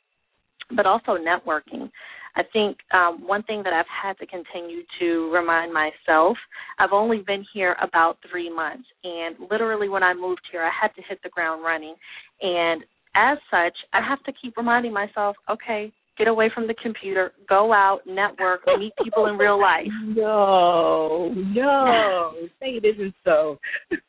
but 0.76 0.86
also 0.86 1.16
networking. 1.18 1.90
I 2.36 2.42
think 2.52 2.78
um, 2.94 3.26
one 3.26 3.42
thing 3.42 3.64
that 3.64 3.72
I've 3.72 3.86
had 3.90 4.16
to 4.18 4.26
continue 4.26 4.82
to 5.00 5.32
remind 5.34 5.72
myself, 5.72 6.36
I've 6.78 6.92
only 6.92 7.24
been 7.26 7.44
here 7.52 7.74
about 7.82 8.18
three 8.30 8.54
months, 8.54 8.86
and 9.02 9.34
literally 9.50 9.88
when 9.88 10.04
I 10.04 10.14
moved 10.14 10.42
here, 10.52 10.62
I 10.62 10.70
had 10.70 10.94
to 10.94 11.02
hit 11.08 11.18
the 11.24 11.30
ground 11.30 11.64
running. 11.64 11.96
And 12.40 12.84
as 13.14 13.38
such, 13.50 13.76
I 13.92 14.00
have 14.06 14.22
to 14.24 14.32
keep 14.40 14.56
reminding 14.56 14.92
myself, 14.92 15.36
okay, 15.50 15.92
get 16.18 16.28
away 16.28 16.50
from 16.54 16.66
the 16.66 16.74
computer, 16.82 17.32
go 17.48 17.72
out, 17.72 18.00
network, 18.06 18.60
meet 18.78 18.92
people 19.02 19.26
in 19.26 19.36
real 19.36 19.60
life. 19.60 19.86
No, 20.16 21.32
no, 21.34 22.32
say 22.60 22.78
it 22.82 22.84
isn't 22.84 23.14
so. 23.24 23.58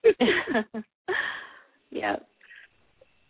Yeah. 1.91 2.16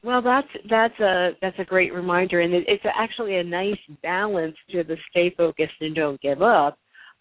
Well, 0.04 0.22
that's 0.22 0.48
that's 0.70 1.00
a 1.00 1.32
that's 1.42 1.60
a 1.60 1.66
great 1.66 1.94
reminder, 1.94 2.42
and 2.42 2.54
it, 2.54 2.64
it's 2.68 2.84
actually 2.98 3.38
a 3.38 3.44
nice 3.44 3.78
balance 4.02 4.56
to 4.72 4.84
the 4.84 4.96
stay 5.10 5.34
focused 5.36 5.74
and 5.80 5.96
don't 5.96 6.22
give 6.22 6.42
up. 6.42 6.78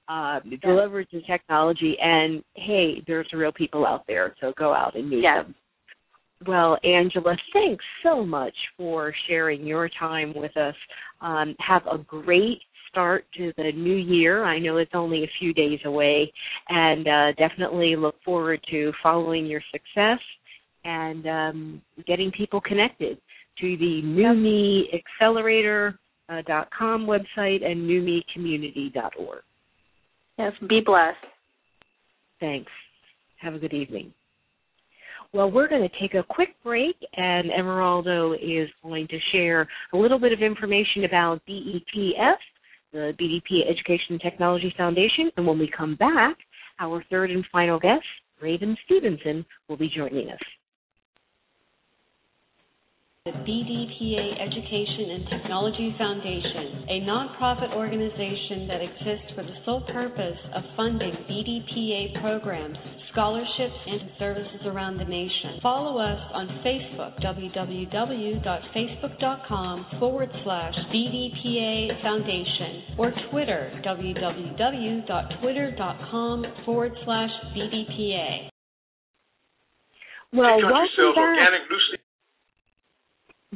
Uh, 0.09 0.41
yeah. 0.45 0.57
Deliver 0.63 1.05
the 1.13 1.21
technology, 1.27 1.97
and 2.01 2.43
hey, 2.55 3.03
there's 3.07 3.29
real 3.33 3.53
people 3.53 3.87
out 3.87 4.05
there, 4.07 4.35
so 4.41 4.53
go 4.59 4.73
out 4.73 4.97
and 4.97 5.11
meet 5.11 5.23
yes. 5.23 5.45
them. 5.45 5.55
Well, 6.47 6.79
Angela, 6.85 7.37
thanks 7.53 7.85
so 8.03 8.25
much 8.25 8.55
for 8.77 9.13
sharing 9.29 9.67
your 9.67 9.91
time 9.99 10.33
with 10.35 10.57
us. 10.57 10.75
Um, 11.21 11.55
have 11.59 11.83
a 11.87 11.99
great 11.99 12.61
start 12.89 13.25
to 13.37 13.53
the 13.57 13.73
new 13.73 13.95
year. 13.95 14.45
I 14.45 14.59
know 14.59 14.79
it's 14.79 14.91
only 14.95 15.23
a 15.25 15.31
few 15.39 15.53
days 15.53 15.81
away, 15.85 16.33
and 16.69 17.07
uh, 17.07 17.33
definitely 17.33 17.95
look 17.95 18.17
forward 18.25 18.61
to 18.71 18.93
following 19.03 19.47
your 19.47 19.61
success 19.71 20.19
and 20.85 21.27
um, 21.27 21.83
getting 22.07 22.33
people 22.33 22.61
connected 22.61 23.19
to 23.61 23.77
the 23.77 24.01
New 24.03 24.33
Me 24.35 24.89
Accelerator 24.95 25.99
uh, 26.31 26.41
dot 26.47 26.69
com 26.77 27.07
website 27.07 27.65
and 27.65 27.89
newmecommunity.org. 27.89 29.43
Yes, 30.39 30.53
be 30.69 30.81
blessed. 30.85 31.17
Thanks. 32.41 32.73
Have 33.41 33.55
a 33.55 33.59
good 33.59 33.75
evening. 33.75 34.15
Well, 35.33 35.49
we're 35.49 35.69
going 35.69 35.89
to 35.89 36.01
take 36.01 36.15
a 36.15 36.25
quick 36.25 36.49
break, 36.65 36.97
and 37.17 37.51
Everaldo 37.53 38.35
is 38.35 38.69
going 38.83 39.07
to 39.09 39.19
share 39.31 39.69
a 39.93 39.97
little 39.97 40.19
bit 40.19 40.33
of 40.33 40.43
information 40.43 41.05
about 41.05 41.41
BETF, 41.49 42.35
the 42.93 43.15
BDP 43.21 43.71
Education 43.71 44.11
and 44.11 44.21
Technology 44.21 44.75
Foundation. 44.77 45.31
And 45.37 45.47
when 45.47 45.59
we 45.59 45.71
come 45.77 45.95
back, 45.95 46.37
our 46.81 47.05
third 47.11 47.31
and 47.31 47.45
final 47.53 47.79
guest, 47.79 48.03
Raven 48.43 48.77
Stevenson, 48.85 49.47
will 49.69 49.77
be 49.77 49.89
joining 49.95 50.31
us. 50.31 50.41
The 53.27 53.33
BDPA 53.33 54.41
Education 54.41 55.11
and 55.13 55.29
Technology 55.29 55.95
Foundation, 55.99 56.89
a 56.89 57.03
nonprofit 57.05 57.77
organization 57.77 58.65
that 58.67 58.81
exists 58.81 59.35
for 59.37 59.43
the 59.43 59.53
sole 59.67 59.83
purpose 59.93 60.39
of 60.57 60.63
funding 60.75 61.13
BDPA 61.29 62.19
programs, 62.23 62.79
scholarships, 63.13 63.77
and 63.87 64.01
services 64.19 64.63
around 64.65 64.97
the 64.97 65.05
nation. 65.05 65.61
Follow 65.63 66.01
us 66.01 66.19
on 66.33 66.49
Facebook, 66.65 67.21
www.facebook.com 67.21 69.87
forward 70.01 70.31
slash 70.43 70.73
BDPA 70.89 72.01
Foundation, 72.01 72.97
or 72.97 73.13
Twitter, 73.31 73.71
www.twitter.com 73.85 76.45
forward 76.65 76.93
slash 77.05 77.31
BDPA. 77.55 78.49
Well, 80.33 80.57
welcome 80.57 81.13
back. 81.15 81.37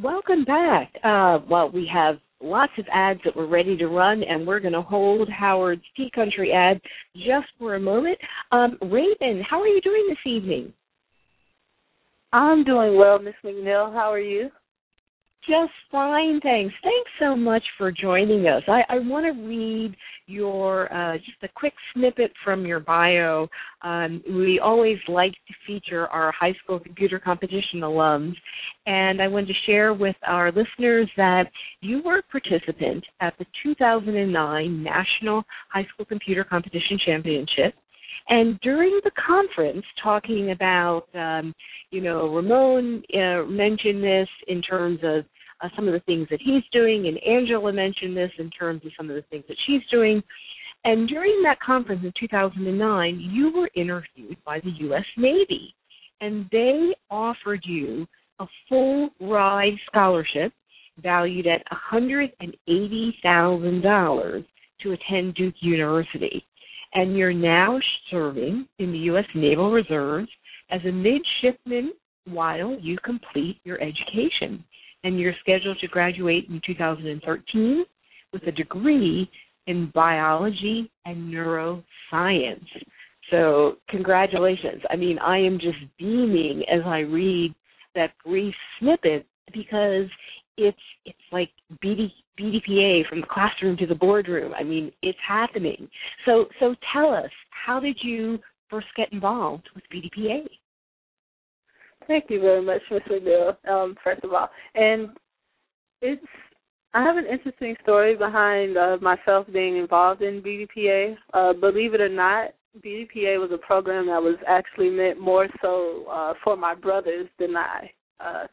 Welcome 0.03 0.45
back. 0.45 0.92
Uh, 1.05 1.38
well, 1.49 1.70
we 1.70 1.88
have 1.92 2.16
lots 2.40 2.72
of 2.78 2.84
ads 2.92 3.20
that 3.24 3.36
we're 3.36 3.47
ready 3.47 3.76
to 3.76 3.86
run, 3.86 4.24
and 4.24 4.45
we're 4.45 4.59
going 4.59 4.72
to 4.72 4.82
hold 4.82 5.28
Howard's 5.28 5.84
Tea 5.97 6.11
Country 6.12 6.53
ad 6.53 6.80
just 7.14 7.47
for 7.61 7.76
a 7.76 7.80
moment. 7.80 8.18
Um, 8.51 8.76
Raven, 8.82 9.40
how 9.49 9.61
are 9.61 9.68
you 9.68 9.80
doing 9.80 10.05
this 10.09 10.32
evening? 10.32 10.72
I'm 12.32 12.64
doing 12.64 12.97
well, 12.97 13.20
Miss 13.20 13.34
McNeal. 13.45 13.92
How 13.92 14.12
are 14.12 14.18
you? 14.18 14.51
Just 15.47 15.72
fine, 15.92 16.40
thanks. 16.40 16.74
Thanks 16.82 17.11
so 17.20 17.36
much 17.36 17.62
for 17.78 17.92
joining 17.92 18.49
us. 18.49 18.64
I, 18.66 18.82
I 18.88 18.99
want 18.99 19.26
to 19.26 19.47
read 19.47 19.95
your 20.27 20.93
uh, 20.93 21.16
just 21.18 21.43
a 21.43 21.49
quick 21.55 21.75
snippet 21.93 22.33
from 22.45 22.66
your 22.66 22.81
bio. 22.81 23.49
Um, 23.83 24.22
we 24.29 24.61
always 24.62 24.99
like 25.09 25.33
to 25.33 25.55
feature 25.66 26.07
our 26.09 26.33
high 26.33 26.55
school 26.62 26.81
computer 26.81 27.18
competition 27.18 27.81
alums, 27.81 28.35
and 28.87 29.20
I 29.20 29.29
wanted 29.29 29.49
to 29.49 29.55
share 29.66 29.95
with 29.95 30.16
our 30.27 30.51
listeners 30.51 31.09
that 31.16 31.45
you 31.81 32.03
were 32.05 32.18
a 32.18 32.22
participant 32.22 33.05
at 33.20 33.35
the 33.39 33.47
2009 33.62 34.83
National 34.83 35.45
High 35.70 35.87
School 35.93 36.07
Computer 36.07 36.45
Competition 36.45 36.99
Championship. 37.05 37.75
And 38.29 38.59
during 38.61 39.01
the 39.05 39.11
conference, 39.27 39.85
talking 40.03 40.53
about, 40.53 41.05
um, 41.14 41.55
you 41.91 42.01
know, 42.01 42.29
Ramon 42.29 43.03
uh, 43.12 43.45
mentioned 43.45 44.03
this 44.03 44.29
in 44.49 44.62
terms 44.62 45.01
of 45.03 45.25
uh, 45.64 45.68
some 45.74 45.88
of 45.88 45.94
the 45.94 46.00
things 46.00 46.28
that 46.30 46.40
he's 46.44 46.62
doing, 46.72 47.06
and 47.08 47.16
Angela 47.26 47.72
mentioned 47.72 48.14
this 48.16 48.30
in 48.38 48.50
terms 48.50 48.82
of 48.84 48.92
some 48.96 49.08
of 49.08 49.16
the 49.16 49.22
things 49.30 49.44
that 49.48 49.56
she's 49.66 49.80
doing. 49.90 50.22
And 50.84 51.08
during 51.08 51.42
that 51.42 51.58
conference 51.60 52.02
in 52.04 52.12
2009, 52.18 53.30
you 53.32 53.52
were 53.56 53.70
interviewed 53.74 54.36
by 54.44 54.60
the 54.60 54.70
U.S. 54.80 55.06
Navy, 55.16 55.74
and 56.20 56.46
they 56.52 56.94
offered 57.10 57.62
you 57.64 58.06
a 58.40 58.46
full 58.68 59.08
ride 59.20 59.78
scholarship 59.86 60.52
valued 61.02 61.46
at 61.46 61.62
$180,000 61.92 64.44
to 64.82 64.92
attend 64.92 65.34
Duke 65.34 65.54
University. 65.60 66.44
And 66.92 67.16
you're 67.16 67.32
now 67.32 67.78
serving 68.10 68.68
in 68.78 68.92
the 68.92 68.98
U.S. 68.98 69.24
Naval 69.34 69.72
Reserves 69.72 70.28
as 70.70 70.82
a 70.84 70.92
midshipman 70.92 71.94
while 72.26 72.78
you 72.78 72.98
complete 73.04 73.58
your 73.64 73.80
education 73.80 74.62
and 75.05 75.20
you're 75.20 75.34
scheduled 75.40 75.78
to 75.78 75.86
graduate 75.86 76.48
in 76.48 76.61
2013 76.66 77.84
with 78.32 78.42
a 78.46 78.52
degree 78.52 79.30
in 79.66 79.90
biology 79.94 80.90
and 81.05 81.32
neuroscience. 81.32 82.66
So, 83.30 83.76
congratulations. 83.88 84.82
I 84.90 84.96
mean, 84.96 85.18
I 85.18 85.38
am 85.38 85.59
just 85.59 85.78
beaming 85.98 86.62
as 86.70 86.80
I 86.84 87.00
read 87.00 87.55
that 87.94 88.12
brief 88.24 88.55
snippet 88.78 89.26
because 89.52 90.09
it's 90.57 90.76
it's 91.05 91.18
like 91.32 91.50
BD, 91.82 92.11
BDPA 92.38 93.09
from 93.09 93.20
the 93.20 93.26
classroom 93.26 93.76
to 93.78 93.86
the 93.86 93.94
boardroom. 93.94 94.52
I 94.59 94.62
mean, 94.62 94.92
it's 95.02 95.18
happening. 95.26 95.88
So, 96.26 96.46
so 96.61 96.74
tell 96.92 97.12
us, 97.12 97.30
how 97.50 97.80
did 97.80 97.98
you 98.02 98.38
first 98.68 98.86
get 98.96 99.12
involved 99.12 99.68
with 99.74 99.84
BDPA? 99.92 100.46
Thank 102.07 102.26
you 102.28 102.40
very 102.40 102.62
much, 102.62 102.82
Ms. 102.90 103.00
McNeal, 103.11 103.57
um, 103.68 103.96
first 104.02 104.24
of 104.24 104.32
all. 104.32 104.48
And 104.74 105.11
it's 106.00 106.24
I 106.94 107.02
have 107.02 107.16
an 107.16 107.26
interesting 107.26 107.74
story 107.82 108.14
behind 108.16 108.76
uh, 108.76 108.98
myself 109.00 109.48
being 109.52 109.76
involved 109.76 110.22
in 110.22 110.40
BDPA. 110.40 111.16
Uh, 111.32 111.52
believe 111.52 111.92
it 111.92 112.00
or 112.00 112.09
not, 112.09 112.50
BDPA 112.84 113.40
was 113.40 113.50
a 113.52 113.59
program 113.59 114.07
that 114.07 114.22
was 114.22 114.36
actually 114.46 114.90
meant 114.90 115.20
more 115.20 115.48
so 115.61 116.05
uh, 116.09 116.34
for 116.44 116.57
my 116.57 116.74
brothers 116.74 117.28
than 117.40 117.57
I. 117.57 117.90
Uh, 118.20 118.46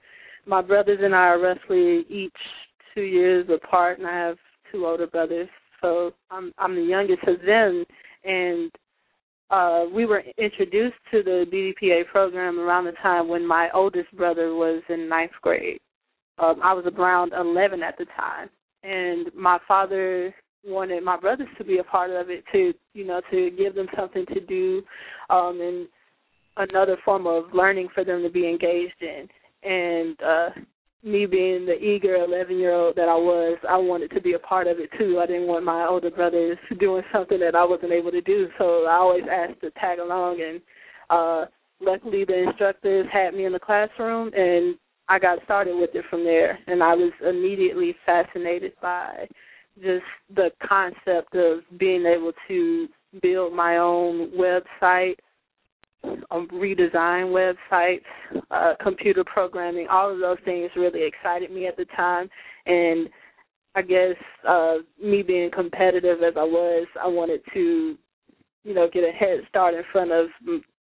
my 0.48 0.62
brothers 0.62 1.00
and 1.04 1.14
I 1.14 1.20
are 1.20 1.40
roughly 1.40 2.04
each 2.10 2.34
two 2.96 3.02
years 3.02 3.48
apart, 3.54 4.00
and 4.00 4.08
I 4.08 4.18
have 4.28 4.38
two 4.72 4.88
older 4.88 5.06
brothers. 5.06 5.50
So 5.82 6.14
I'm 6.32 6.52
I'm 6.58 6.76
the 6.76 6.82
youngest 6.82 7.24
of 7.28 7.42
them, 7.46 7.86
and 8.24 8.72
uh, 9.52 9.86
we 9.94 10.06
were 10.06 10.24
introduced 10.38 10.96
to 11.12 11.22
the 11.24 11.46
BDPA 11.52 12.08
program 12.08 12.60
around 12.60 12.86
the 12.86 12.94
time 13.04 13.28
when 13.28 13.46
my 13.46 13.70
oldest 13.74 14.12
brother 14.16 14.54
was 14.56 14.82
in 14.90 15.10
ninth 15.10 15.32
grade. 15.42 15.80
Um, 16.40 16.60
I 16.64 16.74
was 16.74 16.86
around 16.98 17.34
11 17.34 17.84
at 17.84 17.98
the 17.98 18.06
time, 18.18 18.50
and 18.84 19.30
my 19.36 19.60
father 19.68 20.34
wanted 20.66 21.04
my 21.04 21.18
brothers 21.18 21.50
to 21.58 21.64
be 21.64 21.80
a 21.80 21.84
part 21.84 22.12
of 22.12 22.30
it 22.30 22.44
to, 22.54 22.74
you 22.94 23.06
know, 23.06 23.22
to 23.30 23.52
give 23.58 23.76
them 23.76 23.88
something 23.98 24.26
to 24.28 24.40
do, 24.40 24.84
um, 25.30 25.60
and 25.62 25.88
another 26.70 26.98
form 27.04 27.28
of 27.28 27.46
learning 27.54 27.90
for 27.94 28.06
them 28.06 28.24
to 28.24 28.30
be 28.30 28.48
engaged 28.48 29.02
in. 29.02 29.28
And 29.64 30.18
uh, 30.22 30.50
me 31.04 31.26
being 31.26 31.66
the 31.66 31.78
eager 31.78 32.16
11 32.16 32.58
year 32.58 32.74
old 32.74 32.96
that 32.96 33.10
I 33.10 33.16
was, 33.16 33.58
I 33.68 33.78
wanted 33.78 34.12
to 34.12 34.22
be 34.22 34.34
a 34.34 34.40
part 34.40 34.68
of 34.68 34.80
it 34.80 34.90
too. 34.98 35.20
I 35.22 35.26
didn't 35.26 35.48
want 35.48 35.66
my 35.66 35.88
older 35.88 36.12
brothers 36.12 36.58
doing 36.80 37.04
something 37.12 37.40
that 37.40 37.56
I 37.56 37.66
wasn't 37.66 37.92
able 37.92 38.12
to 38.12 38.22
do, 38.22 38.48
so 38.58 38.86
I 38.86 38.96
always 38.96 39.24
asked 39.32 39.62
to 39.62 39.72
tag 39.72 40.00
along. 40.00 40.42
And 40.42 40.62
uh, 41.10 41.46
luckily, 41.80 42.24
the 42.26 42.44
instructors 42.48 43.08
had 43.12 43.34
me 43.34 43.46
in 43.46 43.54
the 43.54 43.60
classroom, 43.60 44.32
and 44.36 44.78
I 45.10 45.18
got 45.18 45.44
started 45.44 45.76
with 45.76 45.90
it 45.94 46.06
from 46.10 46.24
there. 46.24 46.60
And 46.68 46.84
I 46.84 46.94
was 46.94 47.12
immediately 47.28 47.96
fascinated 48.06 48.74
by 48.82 49.28
just 49.82 50.06
the 50.36 50.52
concept 50.68 51.36
of 51.36 51.62
being 51.80 52.06
able 52.06 52.34
to 52.48 52.88
build 53.22 53.54
my 53.54 53.78
own 53.78 54.32
website 54.38 55.16
um, 56.04 56.48
redesign 56.54 57.32
websites, 57.32 58.02
uh, 58.50 58.74
computer 58.82 59.24
programming, 59.24 59.88
all 59.90 60.12
of 60.12 60.20
those 60.20 60.38
things 60.46 60.70
really 60.76 61.04
excited 61.04 61.52
me 61.52 61.68
at 61.68 61.78
the 61.78 61.86
time. 61.96 62.30
And 62.66 63.10
I 63.76 63.82
guess 63.82 64.16
uh, 64.48 64.78
me 65.02 65.24
being 65.24 65.52
competitive 65.52 66.24
as 66.24 66.34
I 66.38 66.44
was, 66.44 66.88
I 67.02 67.08
wanted 67.08 67.42
to, 67.54 67.98
you 68.64 68.74
know, 68.74 68.90
get 68.92 69.04
a 69.04 69.12
head 69.12 69.40
start 69.50 69.74
in 69.74 69.84
front 69.92 70.12
of 70.12 70.28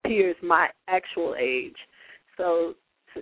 peers 0.05 0.37
my 0.43 0.69
actual 0.89 1.35
age. 1.39 1.77
So 2.37 2.75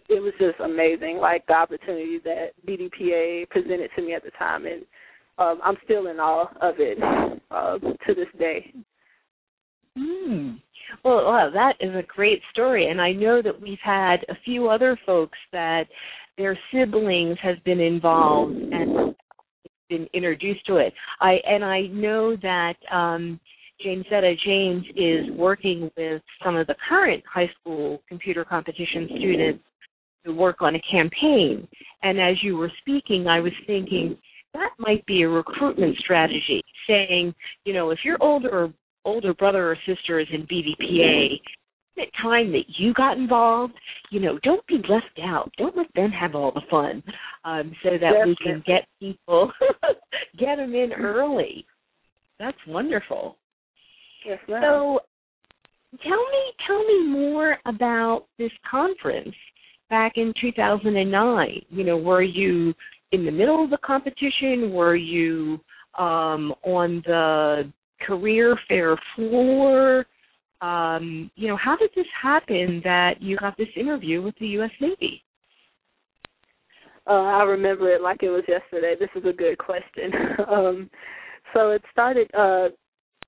it 0.09 0.23
was 0.23 0.33
just 0.39 0.61
amazing, 0.61 1.19
like 1.19 1.47
the 1.47 1.55
opportunity 1.55 2.19
that 2.25 2.51
BDPA 2.67 3.49
presented 3.51 3.91
to 3.97 4.03
me 4.03 4.15
at 4.15 4.23
the 4.23 4.31
time, 4.39 4.67
and 4.67 4.83
um, 5.39 5.61
I'm 5.65 5.77
still 5.85 6.09
in 6.09 6.19
awe 6.19 6.49
of 6.61 6.75
it 6.79 6.99
uh, 7.51 7.79
to 7.79 8.15
this 8.15 8.29
day. 8.39 8.73
Mm. 9.97 10.61
Well, 11.05 11.25
wow, 11.25 11.51
that 11.53 11.75
is 11.81 11.95
a 11.95 12.07
great 12.07 12.41
story, 12.51 12.91
and 12.91 13.01
I 13.01 13.13
know 13.13 13.43
that 13.43 13.61
we've 13.61 13.79
had 13.83 14.25
a 14.29 14.35
few 14.45 14.69
other 14.69 14.99
folks 15.07 15.39
that 15.53 15.85
their 16.37 16.59
siblings 16.73 17.37
have 17.43 17.63
been 17.65 17.81
involved 17.81 18.55
and 18.57 19.15
been 19.89 20.07
introduced 20.13 20.65
to 20.67 20.77
it. 20.77 20.93
I 21.21 21.37
and 21.47 21.65
I 21.65 21.83
know 21.89 22.37
that 22.37 22.75
um, 22.93 23.41
James 23.83 24.05
Jamesetta 24.11 24.35
James 24.45 24.85
is 24.97 25.31
working 25.37 25.91
with 25.97 26.23
some 26.45 26.57
of 26.57 26.67
the 26.67 26.75
current 26.89 27.23
high 27.33 27.51
school 27.61 28.03
computer 28.09 28.45
competition 28.45 29.09
students 29.19 29.65
to 30.27 30.33
work 30.33 30.61
on 30.61 30.75
a 30.75 30.83
campaign. 30.91 31.67
And 32.03 32.21
as 32.21 32.37
you 32.43 32.57
were 32.57 32.73
speaking, 32.81 33.27
I 33.29 33.41
was 33.41 33.53
thinking 33.67 34.17
that 34.55 34.71
might 34.79 35.05
be 35.07 35.23
a 35.23 35.29
recruitment 35.29 35.97
strategy, 35.99 36.63
saying, 36.89 37.35
you 37.65 37.73
know, 37.73 37.91
if 37.91 37.99
you're 38.05 38.19
older 38.21 38.73
older 39.05 39.35
brother 39.35 39.71
or 39.71 39.79
sister 39.87 40.21
is 40.21 40.29
in 40.33 40.43
BDPA, 40.43 41.41
the 41.97 42.07
time 42.23 42.53
that 42.53 42.65
you 42.79 42.95
got 42.95 43.19
involved, 43.19 43.75
you 44.11 44.21
know, 44.21 44.39
don't 44.43 44.65
be 44.67 44.81
left 44.89 45.19
out. 45.23 45.51
Don't 45.59 45.77
let 45.77 45.93
them 45.95 46.11
have 46.11 46.35
all 46.35 46.53
the 46.53 46.63
fun, 46.71 47.03
um, 47.45 47.73
so 47.83 47.91
that 47.91 48.01
Definitely. 48.01 48.31
we 48.31 48.37
can 48.45 48.63
get 48.67 48.87
people, 49.01 49.53
get 50.39 50.57
them 50.57 50.75
in 50.75 50.93
early. 50.93 51.67
That's 52.39 52.59
wonderful. 52.67 53.37
Yes, 54.25 54.39
ma'am. 54.49 54.63
So, 54.63 55.01
tell 56.03 56.11
me, 56.11 56.53
tell 56.67 56.85
me 56.85 57.09
more 57.09 57.59
about 57.67 58.27
this 58.39 58.53
conference 58.71 59.35
back 59.91 60.13
in 60.17 60.33
2009. 60.41 61.63
You 61.71 61.85
know, 61.85 61.97
were 61.97 62.23
you 62.23 62.75
in 63.13 63.25
the 63.25 63.33
middle 63.33 63.65
of 63.65 63.71
the 63.71 63.79
competition? 63.79 64.73
Were 64.73 64.97
you 64.97 65.61
um, 65.99 66.55
on 66.63 67.03
the 67.07 67.73
career 68.07 68.59
fair 68.69 68.97
floor? 69.15 70.07
Um, 70.61 71.31
you 71.37 71.49
know, 71.49 71.57
how 71.57 71.77
did 71.77 71.91
this 71.95 72.07
happen 72.21 72.81
that 72.85 73.21
you 73.23 73.37
got 73.37 73.57
this 73.57 73.69
interview 73.77 74.23
with 74.23 74.35
the 74.41 74.47
U.S. 74.49 74.71
Navy? 74.81 75.23
Uh, 77.07 77.13
I 77.13 77.43
remember 77.45 77.91
it 77.91 78.03
like 78.03 78.23
it 78.23 78.29
was 78.29 78.45
yesterday. 78.47 78.95
This 78.99 79.09
is 79.15 79.27
a 79.27 79.33
good 79.33 79.57
question. 79.59 80.13
um, 80.49 80.91
so 81.55 81.71
it 81.71 81.83
started 81.91 82.29
uh, 82.35 82.69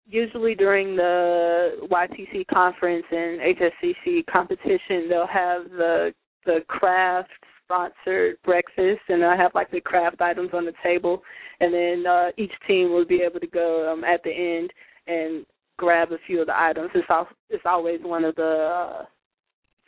usually 0.06 0.54
during 0.54 0.96
the 0.96 1.86
YTC 1.90 2.46
conference 2.52 3.06
and 3.10 3.40
HSCC 3.40 4.26
competition. 4.30 5.08
They'll 5.08 5.26
have 5.26 5.64
the 5.70 6.12
the 6.46 6.60
craft 6.68 7.30
sponsored 7.70 8.36
breakfast, 8.44 9.00
and 9.08 9.24
I 9.24 9.36
have 9.36 9.54
like 9.54 9.70
the 9.70 9.80
craft 9.80 10.20
items 10.20 10.50
on 10.52 10.64
the 10.64 10.72
table, 10.82 11.22
and 11.60 11.72
then 11.72 12.04
uh, 12.06 12.28
each 12.36 12.52
team 12.66 12.92
will 12.92 13.04
be 13.04 13.22
able 13.22 13.40
to 13.40 13.46
go 13.46 13.92
um, 13.92 14.02
at 14.04 14.22
the 14.24 14.30
end 14.30 14.72
and 15.06 15.46
grab 15.76 16.10
a 16.12 16.18
few 16.26 16.40
of 16.40 16.48
the 16.48 16.60
items. 16.60 16.90
It's 16.94 17.08
al- 17.08 17.28
it's 17.48 17.64
always 17.64 18.00
one 18.02 18.24
of 18.24 18.34
the 18.34 18.42
uh, 18.42 19.04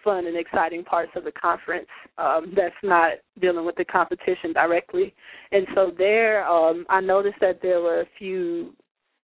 fun 0.05 0.27
and 0.27 0.37
exciting 0.37 0.85
parts 0.85 1.13
of 1.17 1.25
the 1.25 1.33
conference 1.33 1.89
um, 2.19 2.53
that's 2.57 2.75
not 2.83 3.15
dealing 3.41 3.67
with 3.67 3.77
the 3.77 3.85
competition 3.85 4.53
directly. 4.53 5.15
And 5.51 5.67
so 5.75 5.93
there, 5.97 6.47
um, 6.47 6.87
I 6.89 7.01
noticed 7.01 7.39
that 7.41 7.61
there 7.63 7.81
were 7.81 8.03
a 8.03 8.09
few 8.19 8.75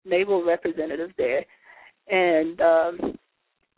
naval 0.04 0.44
representatives 0.44 1.12
there, 1.16 1.44
and 2.09 2.61
um, 2.61 3.17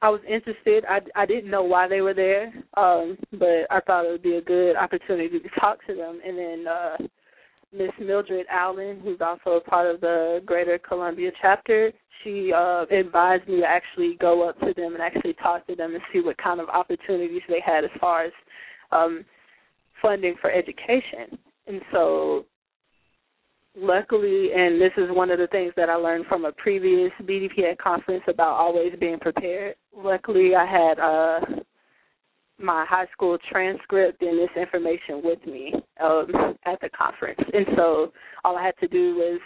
I 0.02 0.08
was 0.08 0.20
interested. 0.28 0.84
I 0.88 1.00
I 1.14 1.26
didn't 1.26 1.50
know 1.50 1.62
why 1.62 1.86
they 1.86 2.00
were 2.00 2.14
there, 2.14 2.52
um, 2.76 3.18
but 3.32 3.66
I 3.70 3.80
thought 3.86 4.06
it 4.06 4.10
would 4.10 4.22
be 4.22 4.36
a 4.36 4.42
good 4.42 4.76
opportunity 4.76 5.38
to 5.38 5.60
talk 5.60 5.84
to 5.86 5.94
them. 5.94 6.20
And 6.26 6.38
then 6.38 6.64
uh, 6.66 6.96
Miss 7.72 7.90
Mildred 8.00 8.46
Allen, 8.50 9.00
who's 9.04 9.20
also 9.20 9.58
a 9.58 9.60
part 9.60 9.94
of 9.94 10.00
the 10.00 10.40
Greater 10.46 10.78
Columbia 10.78 11.30
chapter, 11.40 11.92
she 12.24 12.52
uh, 12.52 12.84
advised 12.90 13.46
me 13.46 13.60
to 13.60 13.66
actually 13.66 14.16
go 14.20 14.48
up 14.48 14.58
to 14.60 14.72
them 14.74 14.94
and 14.94 15.02
actually 15.02 15.34
talk 15.34 15.66
to 15.66 15.76
them 15.76 15.94
and 15.94 16.02
see 16.12 16.20
what 16.20 16.38
kind 16.38 16.60
of 16.60 16.68
opportunities 16.68 17.42
they 17.48 17.62
had 17.64 17.84
as 17.84 17.90
far 18.00 18.24
as 18.24 18.32
um, 18.92 19.24
funding 20.00 20.34
for 20.40 20.50
education. 20.50 21.38
And 21.66 21.80
so 21.92 22.46
luckily, 23.76 24.50
and 24.54 24.80
this 24.80 24.92
is 24.96 25.08
one 25.10 25.30
of 25.30 25.38
the 25.38 25.46
things 25.48 25.72
that 25.76 25.88
I 25.88 25.94
learned 25.94 26.26
from 26.26 26.44
a 26.44 26.52
previous 26.52 27.12
BDPA 27.22 27.78
conference 27.78 28.24
about 28.28 28.54
always 28.54 28.92
being 28.98 29.18
prepared. 29.18 29.76
Luckily, 29.96 30.52
I 30.54 30.66
had 30.66 30.98
uh, 30.98 31.40
my 32.58 32.84
high 32.88 33.06
school 33.12 33.38
transcript 33.50 34.22
and 34.22 34.38
this 34.38 34.50
information 34.56 35.22
with 35.22 35.44
me 35.46 35.74
um, 36.02 36.56
at 36.66 36.80
the 36.80 36.90
conference, 36.90 37.40
and 37.52 37.66
so 37.76 38.12
all 38.44 38.56
I 38.56 38.64
had 38.64 38.78
to 38.80 38.88
do 38.88 39.16
was 39.16 39.40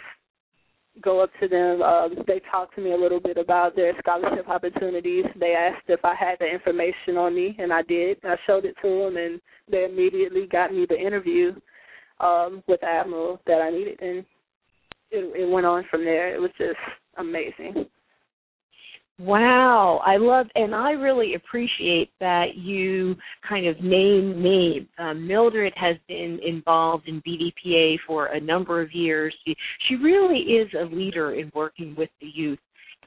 go 1.01 1.21
up 1.21 1.29
to 1.41 1.47
them. 1.47 1.81
Um, 1.81 2.15
they 2.27 2.41
talked 2.51 2.75
to 2.75 2.81
me 2.81 2.93
a 2.93 2.97
little 2.97 3.19
bit 3.19 3.37
about 3.37 3.75
their 3.75 3.93
scholarship 3.99 4.47
opportunities. 4.47 5.25
They 5.39 5.53
asked 5.53 5.83
if 5.87 5.99
I 6.03 6.15
had 6.15 6.37
the 6.39 6.45
information 6.45 7.17
on 7.17 7.35
me, 7.35 7.55
and 7.59 7.73
I 7.73 7.81
did. 7.81 8.17
I 8.23 8.35
showed 8.47 8.65
it 8.65 8.75
to 8.81 8.87
them, 8.87 9.17
and 9.17 9.41
they 9.69 9.85
immediately 9.85 10.47
got 10.49 10.73
me 10.73 10.85
the 10.87 10.97
interview 10.97 11.53
um, 12.19 12.63
with 12.67 12.83
Admiral 12.83 13.39
that 13.47 13.61
I 13.61 13.69
needed, 13.69 13.99
and 14.01 14.25
it, 15.11 15.41
it 15.41 15.49
went 15.49 15.65
on 15.65 15.85
from 15.89 16.03
there. 16.03 16.33
It 16.33 16.39
was 16.39 16.51
just 16.57 16.77
amazing. 17.17 17.85
Wow, 19.17 20.01
I 20.05 20.17
love, 20.17 20.47
and 20.55 20.75
I 20.75 20.91
really 20.91 21.35
appreciate 21.35 22.11
that 22.19 22.55
you 22.55 23.15
kind 23.47 23.65
of 23.65 23.79
name 23.81 24.43
names. 24.43 24.87
Um, 24.99 25.25
Mildred 25.25 25.71
has 25.77 25.95
been 26.09 26.37
involved 26.45 27.07
in 27.07 27.21
BDPA 27.21 27.95
for 28.05 28.25
a 28.27 28.41
number 28.41 28.81
of 28.81 28.93
years. 28.93 29.33
She, 29.45 29.55
she 29.87 29.95
really 29.95 30.39
is 30.39 30.69
a 30.77 30.93
leader 30.93 31.33
in 31.33 31.49
working 31.55 31.95
with 31.97 32.09
the 32.19 32.27
youth, 32.27 32.59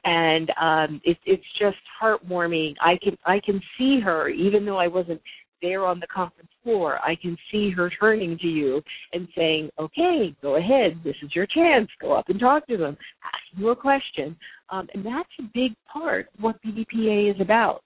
and 0.03 0.49
um, 0.59 0.99
it, 1.03 1.17
it's 1.27 1.43
just 1.59 1.77
heartwarming. 2.01 2.73
I 2.83 2.97
can 3.03 3.15
I 3.25 3.39
can 3.45 3.61
see 3.77 3.99
her, 3.99 4.29
even 4.29 4.65
though 4.65 4.77
I 4.77 4.87
wasn't 4.87 5.21
there 5.61 5.85
on 5.85 5.99
the 5.99 6.07
conference 6.07 6.49
floor, 6.63 6.99
I 6.99 7.15
can 7.15 7.37
see 7.51 7.71
her 7.71 7.89
turning 7.99 8.37
to 8.39 8.47
you 8.47 8.81
and 9.13 9.27
saying, 9.35 9.69
okay, 9.79 10.35
go 10.41 10.55
ahead. 10.55 10.99
This 11.03 11.15
is 11.23 11.35
your 11.35 11.45
chance. 11.47 11.89
Go 12.01 12.13
up 12.13 12.29
and 12.29 12.39
talk 12.39 12.67
to 12.67 12.77
them. 12.77 12.97
Ask 13.23 13.57
them 13.57 13.67
a 13.67 13.75
question. 13.75 14.35
Um, 14.69 14.87
and 14.93 15.05
that's 15.05 15.29
a 15.39 15.43
big 15.53 15.73
part 15.91 16.29
of 16.37 16.43
what 16.43 16.61
BDPA 16.63 17.33
is 17.33 17.41
about. 17.41 17.81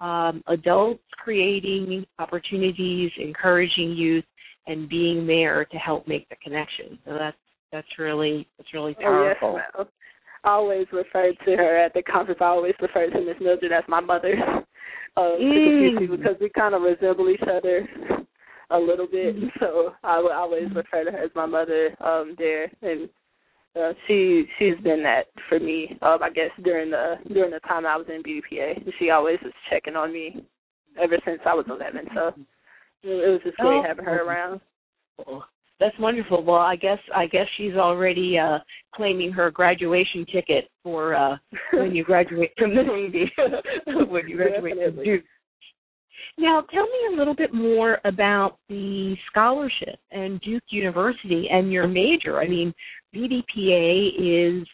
Um, 0.00 0.42
adults 0.46 1.02
creating 1.12 2.06
opportunities, 2.18 3.10
encouraging 3.18 3.92
youth, 3.92 4.24
and 4.66 4.88
being 4.88 5.26
there 5.26 5.64
to 5.66 5.76
help 5.76 6.08
make 6.08 6.28
the 6.28 6.36
connection. 6.36 6.98
So 7.04 7.16
that's 7.18 7.36
that's 7.72 7.98
really 7.98 8.48
that's 8.56 8.72
really 8.72 8.94
powerful. 8.94 9.48
Oh, 9.50 9.56
yes, 9.56 9.66
well, 9.76 9.88
always 10.44 10.86
refer 10.92 11.32
to 11.32 11.56
her 11.56 11.76
at 11.76 11.92
the 11.92 12.02
conference. 12.02 12.40
I 12.40 12.46
always 12.46 12.74
refer 12.80 13.10
to 13.10 13.20
Miss 13.20 13.36
Mildred 13.40 13.72
as 13.72 13.84
my 13.88 14.00
mother 14.00 14.34
uh, 15.16 15.36
mm. 15.40 16.10
because 16.10 16.36
we 16.40 16.48
kind 16.50 16.74
of 16.74 16.82
resemble 16.82 17.28
each 17.28 17.42
other 17.42 17.88
a 18.70 18.78
little 18.78 19.06
bit. 19.06 19.36
Mm. 19.36 19.50
So 19.58 19.94
I 20.02 20.20
would 20.20 20.32
always 20.32 20.68
refer 20.74 21.04
to 21.04 21.10
her 21.10 21.24
as 21.24 21.30
my 21.34 21.46
mother 21.46 21.94
um, 22.00 22.34
there, 22.38 22.70
and 22.82 23.08
uh, 23.78 23.92
she 24.06 24.44
she's 24.58 24.76
been 24.82 25.02
that 25.02 25.26
for 25.48 25.60
me. 25.60 25.98
Um, 26.02 26.18
I 26.22 26.30
guess 26.30 26.50
during 26.64 26.90
the 26.90 27.16
during 27.32 27.50
the 27.50 27.60
time 27.60 27.86
I 27.86 27.96
was 27.96 28.06
in 28.08 28.22
BDPA, 28.22 28.92
she 28.98 29.10
always 29.10 29.38
was 29.42 29.52
checking 29.70 29.96
on 29.96 30.12
me 30.12 30.44
ever 31.00 31.18
since 31.24 31.40
I 31.46 31.54
was 31.54 31.66
11. 31.68 32.08
So 32.14 32.34
it 33.02 33.30
was 33.30 33.40
just 33.44 33.56
great 33.58 33.78
oh. 33.78 33.84
having 33.86 34.04
her 34.04 34.24
around. 34.24 34.60
That's 35.80 35.98
wonderful. 35.98 36.44
Well, 36.44 36.56
I 36.56 36.76
guess 36.76 36.98
I 37.14 37.26
guess 37.26 37.46
she's 37.56 37.74
already 37.74 38.38
uh 38.38 38.58
claiming 38.94 39.32
her 39.32 39.50
graduation 39.50 40.26
ticket 40.26 40.68
for 40.82 41.14
uh 41.14 41.36
when 41.72 41.94
you 41.94 42.04
graduate 42.04 42.52
from 42.58 42.76
the 42.76 42.82
Navy. 42.82 43.32
when 44.08 44.28
you 44.28 44.36
graduate 44.36 44.74
Definitely. 44.76 44.94
from 44.94 45.04
Duke. 45.04 45.24
Now, 46.38 46.62
tell 46.72 46.84
me 46.84 47.14
a 47.14 47.16
little 47.16 47.34
bit 47.34 47.52
more 47.52 47.98
about 48.04 48.58
the 48.68 49.16
scholarship 49.30 49.98
and 50.10 50.40
Duke 50.42 50.62
University 50.70 51.48
and 51.50 51.72
your 51.72 51.88
major. 51.88 52.38
I 52.38 52.46
mean, 52.46 52.72
BDPA 53.14 54.60
is 54.60 54.66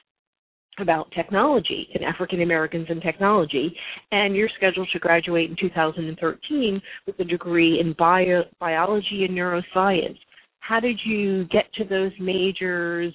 about 0.79 1.11
technology 1.13 1.89
and 1.95 2.05
African 2.05 2.43
Americans 2.43 2.87
in 2.91 3.01
technology, 3.01 3.75
and 4.13 4.37
you're 4.37 4.51
scheduled 4.57 4.89
to 4.93 4.99
graduate 4.99 5.51
in 5.51 5.57
2013 5.57 6.83
with 7.07 7.19
a 7.19 7.25
degree 7.25 7.81
in 7.81 7.95
bio, 7.99 8.43
biology 8.61 9.25
and 9.25 9.37
neuroscience 9.37 10.19
how 10.67 10.81
did 10.81 10.99
you 11.05 11.45
get 11.47 11.73
to 11.75 11.85
those 11.85 12.13
majors? 12.21 13.15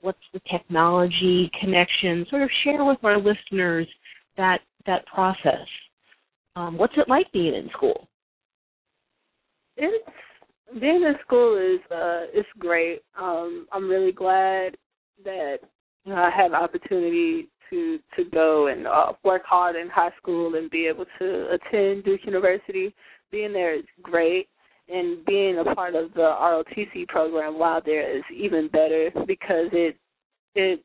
What's 0.00 0.18
the 0.32 0.40
technology 0.50 1.50
connection? 1.60 2.26
Sort 2.30 2.42
of 2.42 2.50
share 2.64 2.84
with 2.84 2.98
our 3.02 3.18
listeners 3.18 3.86
that 4.36 4.60
that 4.86 5.06
process. 5.06 5.66
Um, 6.56 6.78
what's 6.78 6.94
it 6.96 7.08
like 7.08 7.30
being 7.32 7.54
in 7.54 7.68
school? 7.76 8.08
It's 9.76 10.10
being 10.80 11.02
in 11.02 11.14
school 11.24 11.56
is 11.56 11.80
uh, 11.90 12.26
it's 12.32 12.48
great. 12.58 13.02
Um, 13.18 13.66
I'm 13.72 13.88
really 13.88 14.12
glad 14.12 14.76
that 15.24 15.58
I 16.06 16.30
had 16.34 16.52
the 16.52 16.56
opportunity 16.56 17.48
to 17.70 17.98
to 18.16 18.24
go 18.32 18.68
and 18.68 18.86
uh, 18.86 19.12
work 19.24 19.42
hard 19.44 19.76
in 19.76 19.88
high 19.88 20.12
school 20.20 20.54
and 20.54 20.70
be 20.70 20.86
able 20.86 21.06
to 21.18 21.48
attend 21.54 22.04
Duke 22.04 22.24
University. 22.24 22.94
Being 23.30 23.52
there 23.52 23.74
is 23.74 23.84
great 24.02 24.48
and 24.88 25.24
being 25.24 25.58
a 25.58 25.74
part 25.74 25.94
of 25.94 26.12
the 26.14 26.20
ROTC 26.20 27.06
program 27.08 27.58
while 27.58 27.80
there 27.84 28.16
is 28.16 28.22
even 28.34 28.68
better 28.68 29.10
because 29.26 29.68
it 29.72 29.96
it 30.54 30.82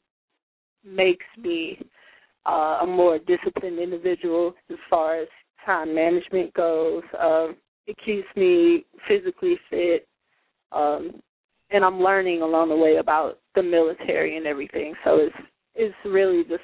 makes 0.85 1.25
me 1.37 1.79
uh, 2.45 2.79
a 2.81 2.85
more 2.85 3.19
disciplined 3.19 3.79
individual 3.79 4.53
as 4.69 4.77
far 4.89 5.21
as 5.21 5.27
time 5.65 5.95
management 5.95 6.53
goes. 6.53 7.03
Um, 7.19 7.55
it 7.87 7.95
keeps 8.05 8.27
me 8.35 8.85
physically 9.07 9.57
fit, 9.69 10.07
um, 10.71 11.21
and 11.71 11.83
I'm 11.83 11.99
learning 11.99 12.41
along 12.41 12.69
the 12.69 12.75
way 12.75 12.97
about 12.97 13.39
the 13.55 13.63
military 13.63 14.37
and 14.37 14.45
everything. 14.45 14.93
So 15.03 15.17
it's 15.17 15.35
it's 15.75 15.95
really 16.05 16.43
just 16.43 16.63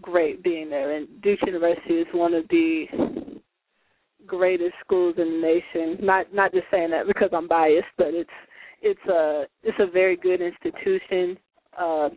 great 0.00 0.42
being 0.42 0.70
there. 0.70 0.96
And 0.96 1.08
Duke 1.22 1.40
University 1.46 1.94
is 1.94 2.06
one 2.12 2.34
of 2.34 2.44
the 2.48 2.86
greatest 4.26 4.74
schools 4.84 5.14
in 5.18 5.40
the 5.40 5.46
nation. 5.74 6.04
Not 6.04 6.32
not 6.32 6.52
just 6.52 6.66
saying 6.70 6.90
that 6.90 7.06
because 7.06 7.30
I'm 7.32 7.48
biased, 7.48 7.86
but 7.96 8.08
it's 8.08 8.30
it's 8.82 9.04
a 9.08 9.44
it's 9.62 9.78
a 9.80 9.90
very 9.90 10.16
good 10.16 10.40
institution. 10.40 11.38
Uh, 11.78 12.10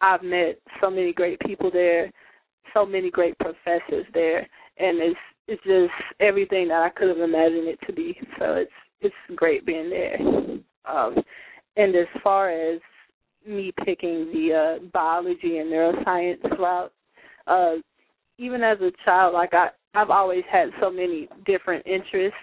I've 0.00 0.22
met 0.22 0.58
so 0.80 0.90
many 0.90 1.12
great 1.12 1.40
people 1.40 1.70
there, 1.70 2.10
so 2.74 2.84
many 2.84 3.10
great 3.10 3.38
professors 3.38 4.06
there, 4.12 4.40
and 4.78 4.98
it's 5.00 5.20
it's 5.48 5.62
just 5.62 5.92
everything 6.20 6.68
that 6.68 6.82
I 6.82 6.90
could 6.90 7.08
have 7.08 7.18
imagined 7.18 7.68
it 7.68 7.78
to 7.86 7.92
be. 7.92 8.18
So 8.38 8.54
it's 8.54 8.70
it's 9.00 9.14
great 9.34 9.64
being 9.64 9.90
there. 9.90 10.18
Um, 10.84 11.16
and 11.76 11.94
as 11.94 12.06
far 12.22 12.50
as 12.50 12.80
me 13.46 13.72
picking 13.84 14.30
the 14.32 14.78
uh, 14.82 14.84
biology 14.92 15.58
and 15.58 15.70
neuroscience 15.72 16.58
route, 16.58 16.92
uh, 17.46 17.74
even 18.38 18.62
as 18.62 18.78
a 18.80 18.90
child, 19.04 19.34
like 19.34 19.52
I 19.52 19.68
I've 19.96 20.10
always 20.10 20.44
had 20.52 20.68
so 20.78 20.90
many 20.90 21.26
different 21.46 21.86
interests, 21.86 22.38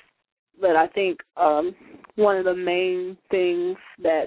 but 0.60 0.76
I 0.76 0.88
think 0.88 1.20
um 1.38 1.76
one 2.16 2.38
of 2.38 2.46
the 2.46 2.56
main 2.56 3.16
things 3.30 3.78
that 4.02 4.26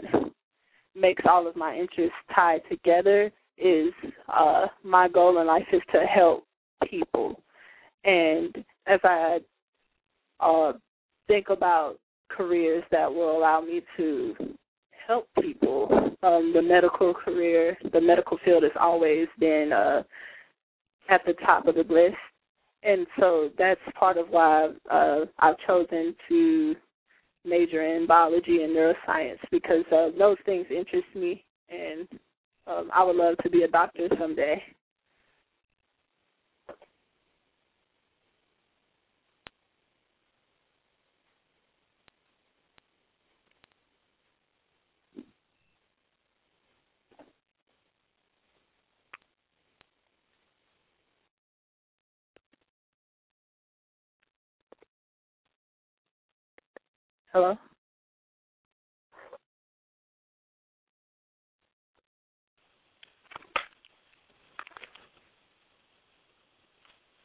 makes 0.94 1.24
all 1.28 1.46
of 1.48 1.56
my 1.56 1.74
interests 1.74 2.16
tied 2.34 2.60
together 2.70 3.32
is 3.58 3.92
uh 4.32 4.66
my 4.84 5.08
goal 5.08 5.40
in 5.40 5.46
life 5.48 5.66
is 5.72 5.82
to 5.92 6.04
help 6.06 6.44
people. 6.88 7.42
And 8.04 8.64
as 8.86 9.00
I 9.02 9.40
uh 10.38 10.74
think 11.26 11.48
about 11.48 11.96
careers 12.28 12.84
that 12.92 13.12
will 13.12 13.36
allow 13.36 13.60
me 13.60 13.82
to 13.96 14.34
help 15.04 15.28
people, 15.42 15.88
um 16.22 16.52
the 16.54 16.62
medical 16.62 17.12
career, 17.12 17.76
the 17.92 18.00
medical 18.00 18.38
field 18.44 18.62
has 18.62 18.76
always 18.78 19.26
been 19.40 19.72
uh 19.72 20.04
at 21.08 21.22
the 21.26 21.32
top 21.44 21.66
of 21.66 21.74
the 21.74 21.84
list 21.92 22.16
and 22.86 23.06
so 23.18 23.50
that's 23.58 23.80
part 23.98 24.16
of 24.16 24.28
why 24.28 24.68
uh, 24.90 25.20
I've 25.40 25.56
chosen 25.66 26.14
to 26.28 26.74
major 27.44 27.82
in 27.82 28.06
biology 28.06 28.62
and 28.62 28.74
neuroscience 28.74 29.38
because 29.50 29.84
uh, 29.92 30.08
those 30.18 30.36
things 30.44 30.66
interest 30.70 31.06
me, 31.14 31.44
and 31.68 32.08
um, 32.66 32.90
I 32.94 33.02
would 33.04 33.16
love 33.16 33.36
to 33.42 33.50
be 33.50 33.62
a 33.62 33.68
doctor 33.68 34.08
someday. 34.18 34.62
Hello? 57.32 57.56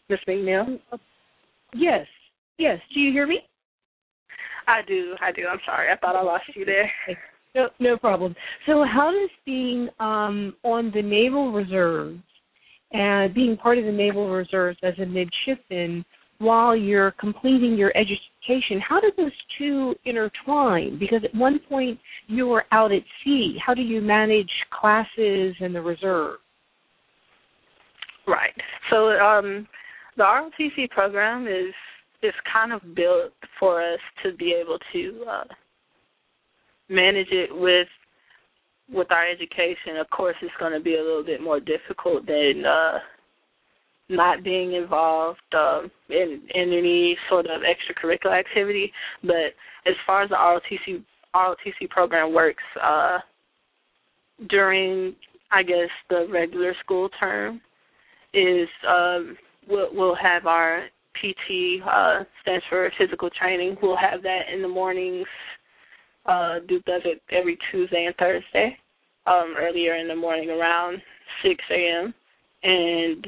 Miss 0.09 0.19
McNeal? 0.27 0.79
Yes. 1.73 2.05
Yes. 2.57 2.79
Do 2.93 2.99
you 2.99 3.11
hear 3.11 3.25
me? 3.25 3.39
I 4.67 4.81
do. 4.87 5.15
I 5.21 5.31
do. 5.31 5.47
I'm 5.47 5.59
sorry. 5.65 5.91
I 5.91 5.97
thought 5.97 6.15
I 6.15 6.21
lost 6.21 6.43
you 6.55 6.65
there. 6.65 6.91
No, 7.53 7.67
no 7.79 7.97
problem. 7.97 8.33
So, 8.65 8.85
how 8.85 9.11
does 9.11 9.29
being 9.45 9.89
um, 9.99 10.55
on 10.63 10.89
the 10.95 11.01
Naval 11.01 11.51
Reserves 11.51 12.21
and 12.93 13.33
being 13.33 13.57
part 13.57 13.77
of 13.77 13.83
the 13.83 13.91
Naval 13.91 14.29
Reserves 14.29 14.79
as 14.83 14.93
a 14.99 15.05
midshipman 15.05 16.05
while 16.41 16.75
you're 16.75 17.11
completing 17.11 17.77
your 17.77 17.95
education, 17.95 18.81
how 18.87 18.99
do 18.99 19.11
those 19.15 19.31
two 19.57 19.93
intertwine? 20.05 20.97
Because 20.99 21.21
at 21.23 21.33
one 21.35 21.59
point 21.69 21.99
you 22.27 22.47
were 22.47 22.65
out 22.71 22.91
at 22.91 23.03
sea. 23.23 23.57
How 23.63 23.73
do 23.73 23.81
you 23.81 24.01
manage 24.01 24.49
classes 24.77 25.55
and 25.59 25.75
the 25.75 25.81
reserve? 25.81 26.37
Right. 28.27 28.53
So 28.89 29.09
um, 29.19 29.67
the 30.17 30.23
ROTC 30.23 30.89
program 30.89 31.47
is 31.47 31.73
is 32.23 32.33
kind 32.51 32.71
of 32.71 32.81
built 32.95 33.33
for 33.59 33.81
us 33.81 33.99
to 34.23 34.33
be 34.35 34.53
able 34.53 34.77
to 34.93 35.23
uh, 35.27 35.43
manage 36.89 37.29
it 37.31 37.49
with 37.51 37.87
with 38.91 39.11
our 39.11 39.29
education. 39.29 39.97
Of 39.99 40.09
course, 40.09 40.35
it's 40.41 40.51
going 40.59 40.73
to 40.73 40.79
be 40.79 40.95
a 40.95 41.01
little 41.01 41.23
bit 41.23 41.41
more 41.41 41.59
difficult 41.59 42.25
than 42.25 42.63
uh, 42.65 42.99
not 44.12 44.43
being 44.43 44.74
involved 44.74 45.39
um, 45.53 45.89
in 46.09 46.41
in 46.53 46.74
any 46.74 47.18
sort 47.30 47.45
of 47.45 47.62
extracurricular 47.62 48.38
activity. 48.38 48.91
But 49.24 49.55
as 49.86 49.95
far 50.05 50.24
as 50.24 50.30
the 50.30 50.36
ROTC 50.36 51.03
ROTC 51.36 51.89
program 51.89 52.34
works, 52.34 52.64
uh, 52.82 53.20
during 54.49 55.16
I 55.51 55.64
guess 55.64 55.89
the 56.09 56.28
regular 56.32 56.74
school 56.84 57.09
term 57.20 57.62
is 58.34 58.68
um, 58.88 59.38
we'll, 59.68 59.89
we'll 59.93 60.16
have 60.16 60.45
our 60.45 60.88
PT 61.16 61.82
uh, 61.86 62.24
stands 62.41 62.64
for 62.70 62.89
physical 62.97 63.30
training. 63.30 63.78
We'll 63.82 63.97
have 63.97 64.24
that 64.24 64.43
in 64.53 64.62
the 64.62 64.68
mornings. 64.68 65.28
Uh, 66.26 66.59
Duke 66.68 66.86
does 66.86 67.01
it 67.05 67.22
every 67.32 67.57
Tuesday 67.72 68.05
and 68.05 68.16
Thursday, 68.16 68.78
um, 69.26 69.55
earlier 69.57 69.95
in 69.95 70.07
the 70.07 70.16
morning 70.16 70.49
around 70.49 71.01
6 71.43 71.55
a.m. 71.72 72.14
And 72.64 73.28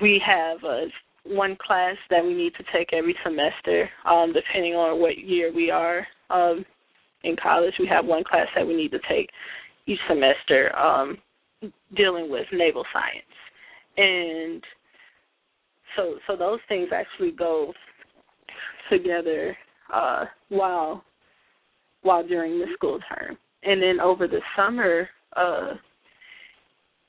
we 0.00 0.22
have 0.24 0.58
uh, 0.64 0.86
one 1.24 1.56
class 1.64 1.96
that 2.10 2.24
we 2.24 2.34
need 2.34 2.52
to 2.54 2.64
take 2.72 2.92
every 2.92 3.14
semester, 3.24 3.88
um, 4.06 4.32
depending 4.32 4.74
on 4.74 5.00
what 5.00 5.18
year 5.18 5.52
we 5.52 5.70
are 5.70 6.06
um, 6.30 6.64
in 7.24 7.36
college. 7.42 7.74
We 7.78 7.86
have 7.88 8.06
one 8.06 8.24
class 8.24 8.46
that 8.54 8.66
we 8.66 8.74
need 8.74 8.90
to 8.92 9.00
take 9.08 9.28
each 9.86 9.98
semester 10.08 10.76
um, 10.76 11.18
dealing 11.96 12.30
with 12.30 12.46
naval 12.52 12.84
science, 12.92 13.24
and 13.96 14.62
so 15.96 16.14
so 16.26 16.36
those 16.36 16.60
things 16.68 16.88
actually 16.94 17.32
go 17.32 17.72
together 18.90 19.56
uh, 19.92 20.24
while 20.48 21.04
while 22.02 22.26
during 22.26 22.58
the 22.58 22.66
school 22.74 22.98
term, 23.08 23.36
and 23.64 23.82
then 23.82 24.00
over 24.00 24.26
the 24.26 24.40
summer, 24.56 25.08
uh, 25.36 25.74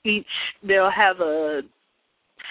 each 0.04 0.26
they'll 0.68 0.92
have 0.92 1.20
a 1.22 1.62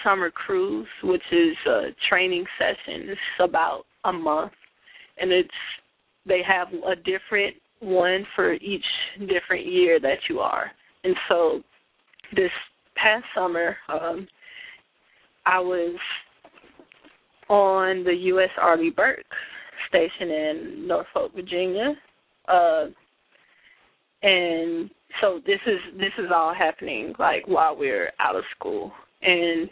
summer 0.03 0.31
cruise, 0.31 0.87
which 1.03 1.23
is 1.31 1.55
a 1.67 1.81
training 2.09 2.45
session. 2.57 3.09
It's 3.09 3.19
about 3.39 3.83
a 4.05 4.13
month, 4.13 4.53
and 5.19 5.31
it's 5.31 5.49
they 6.25 6.41
have 6.47 6.67
a 6.69 6.95
different 6.95 7.55
one 7.79 8.25
for 8.35 8.53
each 8.53 8.85
different 9.19 9.65
year 9.65 9.99
that 9.99 10.19
you 10.29 10.39
are. 10.39 10.71
And 11.03 11.15
so, 11.27 11.61
this 12.35 12.51
past 12.95 13.25
summer, 13.35 13.75
um, 13.89 14.27
I 15.45 15.59
was 15.59 15.97
on 17.49 18.03
the 18.03 18.13
U.S. 18.13 18.49
Arleigh 18.61 18.91
Burke 18.95 19.25
station 19.89 20.29
in 20.29 20.87
Norfolk, 20.87 21.33
Virginia, 21.35 21.93
uh, 22.47 22.85
and 24.23 24.89
so 25.19 25.39
this 25.45 25.59
is 25.65 25.79
this 25.97 26.11
is 26.17 26.31
all 26.33 26.53
happening 26.53 27.13
like 27.17 27.47
while 27.47 27.75
we're 27.75 28.11
out 28.19 28.35
of 28.35 28.43
school, 28.57 28.91
and 29.21 29.69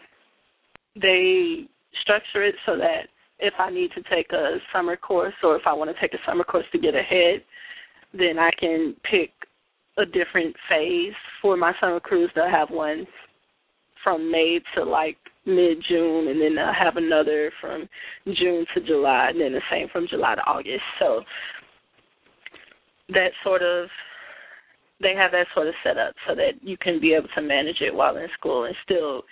they 1.01 1.67
structure 2.01 2.43
it 2.43 2.55
so 2.65 2.77
that 2.77 3.07
if 3.39 3.53
I 3.57 3.69
need 3.69 3.91
to 3.95 4.03
take 4.13 4.31
a 4.31 4.57
summer 4.73 4.97
course 4.97 5.33
or 5.43 5.55
if 5.55 5.63
I 5.65 5.73
want 5.73 5.89
to 5.93 6.01
take 6.01 6.13
a 6.13 6.23
summer 6.27 6.43
course 6.43 6.65
to 6.71 6.79
get 6.79 6.95
ahead, 6.95 7.43
then 8.13 8.37
I 8.37 8.51
can 8.59 8.95
pick 9.09 9.31
a 9.97 10.05
different 10.05 10.55
phase 10.69 11.13
for 11.41 11.55
my 11.57 11.73
summer 11.79 11.99
cruise. 11.99 12.29
They'll 12.35 12.49
have 12.49 12.69
one 12.69 13.05
from 14.03 14.31
May 14.31 14.59
to 14.75 14.83
like 14.83 15.17
mid 15.45 15.83
June, 15.87 16.27
and 16.27 16.41
then 16.41 16.55
they'll 16.55 16.73
have 16.73 16.97
another 16.97 17.51
from 17.59 17.87
June 18.25 18.65
to 18.73 18.81
July, 18.85 19.29
and 19.29 19.41
then 19.41 19.53
the 19.53 19.61
same 19.71 19.87
from 19.91 20.07
July 20.09 20.35
to 20.35 20.41
August. 20.41 20.83
So 20.99 21.21
that 23.09 23.31
sort 23.43 23.61
of 23.61 23.87
they 25.01 25.13
have 25.15 25.31
that 25.31 25.47
sort 25.53 25.67
of 25.67 25.73
set 25.83 25.97
up 25.97 26.13
so 26.27 26.35
that 26.35 26.61
you 26.61 26.77
can 26.77 26.99
be 26.99 27.13
able 27.13 27.29
to 27.33 27.41
manage 27.41 27.79
it 27.79 27.93
while 27.93 28.17
in 28.17 28.27
school 28.37 28.65
and 28.65 28.75
still 28.83 29.23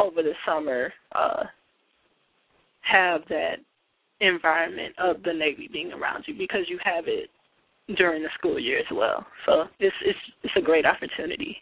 over 0.00 0.22
the 0.22 0.32
summer 0.46 0.92
uh, 1.14 1.44
have 2.82 3.22
that 3.28 3.56
environment 4.20 4.94
of 4.98 5.22
the 5.22 5.32
Navy 5.32 5.68
being 5.72 5.92
around 5.92 6.24
you 6.26 6.34
because 6.36 6.66
you 6.68 6.78
have 6.84 7.04
it 7.06 7.30
during 7.96 8.22
the 8.22 8.28
school 8.38 8.58
year 8.58 8.78
as 8.78 8.86
well. 8.92 9.26
So 9.46 9.64
it's 9.78 9.94
it's 10.04 10.18
it's 10.42 10.54
a 10.56 10.62
great 10.62 10.84
opportunity. 10.86 11.56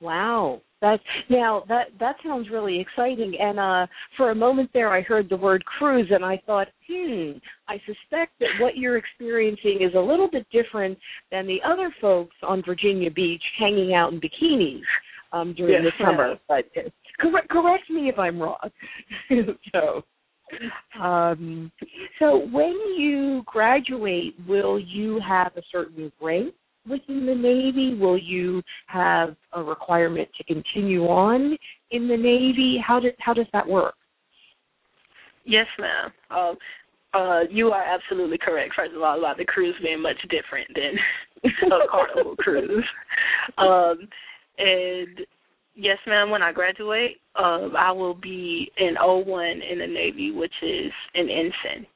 Wow. 0.00 0.60
That 0.80 1.00
now 1.28 1.64
that 1.68 1.88
that 1.98 2.16
sounds 2.24 2.48
really 2.50 2.80
exciting. 2.80 3.36
And 3.38 3.58
uh 3.58 3.86
for 4.16 4.30
a 4.30 4.34
moment 4.34 4.70
there 4.72 4.90
I 4.90 5.02
heard 5.02 5.28
the 5.28 5.36
word 5.36 5.64
cruise 5.64 6.08
and 6.10 6.24
I 6.24 6.40
thought, 6.46 6.68
hmm, 6.88 7.32
I 7.68 7.78
suspect 7.78 8.32
that 8.38 8.48
what 8.60 8.76
you're 8.76 8.96
experiencing 8.96 9.80
is 9.80 9.94
a 9.96 10.00
little 10.00 10.30
bit 10.30 10.46
different 10.52 10.96
than 11.32 11.46
the 11.46 11.58
other 11.66 11.92
folks 12.00 12.36
on 12.42 12.62
Virginia 12.64 13.10
Beach 13.10 13.42
hanging 13.58 13.94
out 13.94 14.12
in 14.12 14.20
bikinis 14.20 14.80
um 15.32 15.52
during 15.54 15.84
yes. 15.84 15.92
the 15.98 16.04
summer. 16.04 16.36
But 16.46 16.66
correct 17.20 17.48
correct 17.50 17.90
me 17.90 18.08
if 18.08 18.18
I'm 18.18 18.40
wrong. 18.40 18.58
so 19.72 20.04
um, 21.00 21.70
so 22.18 22.46
when 22.50 22.74
you 22.96 23.42
graduate, 23.46 24.34
will 24.46 24.78
you 24.78 25.20
have 25.26 25.52
a 25.56 25.62
certain 25.70 26.10
rank 26.20 26.54
within 26.88 27.26
the 27.26 27.34
Navy? 27.34 27.94
Will 27.94 28.18
you 28.18 28.62
have 28.86 29.36
a 29.52 29.62
requirement 29.62 30.28
to 30.38 30.44
continue 30.44 31.04
on 31.04 31.56
in 31.90 32.08
the 32.08 32.16
Navy? 32.16 32.82
How 32.84 33.00
does 33.00 33.12
how 33.18 33.34
does 33.34 33.46
that 33.52 33.66
work? 33.66 33.94
Yes, 35.44 35.66
ma'am. 35.78 36.12
Um, 36.30 36.56
uh, 37.14 37.40
you 37.50 37.70
are 37.70 37.82
absolutely 37.82 38.38
correct. 38.38 38.74
First 38.76 38.94
of 38.94 39.02
all, 39.02 39.18
about 39.18 39.38
the 39.38 39.44
cruise 39.44 39.74
being 39.82 40.02
much 40.02 40.20
different 40.28 40.68
than 40.74 41.50
a 41.72 41.88
carnival 41.90 42.36
cruise. 42.38 42.84
Um, 43.56 44.08
and 44.58 45.20
yes, 45.78 45.98
ma'am. 46.06 46.30
When 46.30 46.42
I 46.42 46.52
graduate, 46.52 47.16
uh, 47.36 47.68
I 47.78 47.92
will 47.92 48.14
be 48.14 48.70
an 48.78 48.96
O1 49.00 49.72
in 49.72 49.78
the 49.78 49.86
Navy, 49.86 50.32
which 50.32 50.52
is 50.62 50.92
an 51.14 51.28
ensign. 51.30 51.86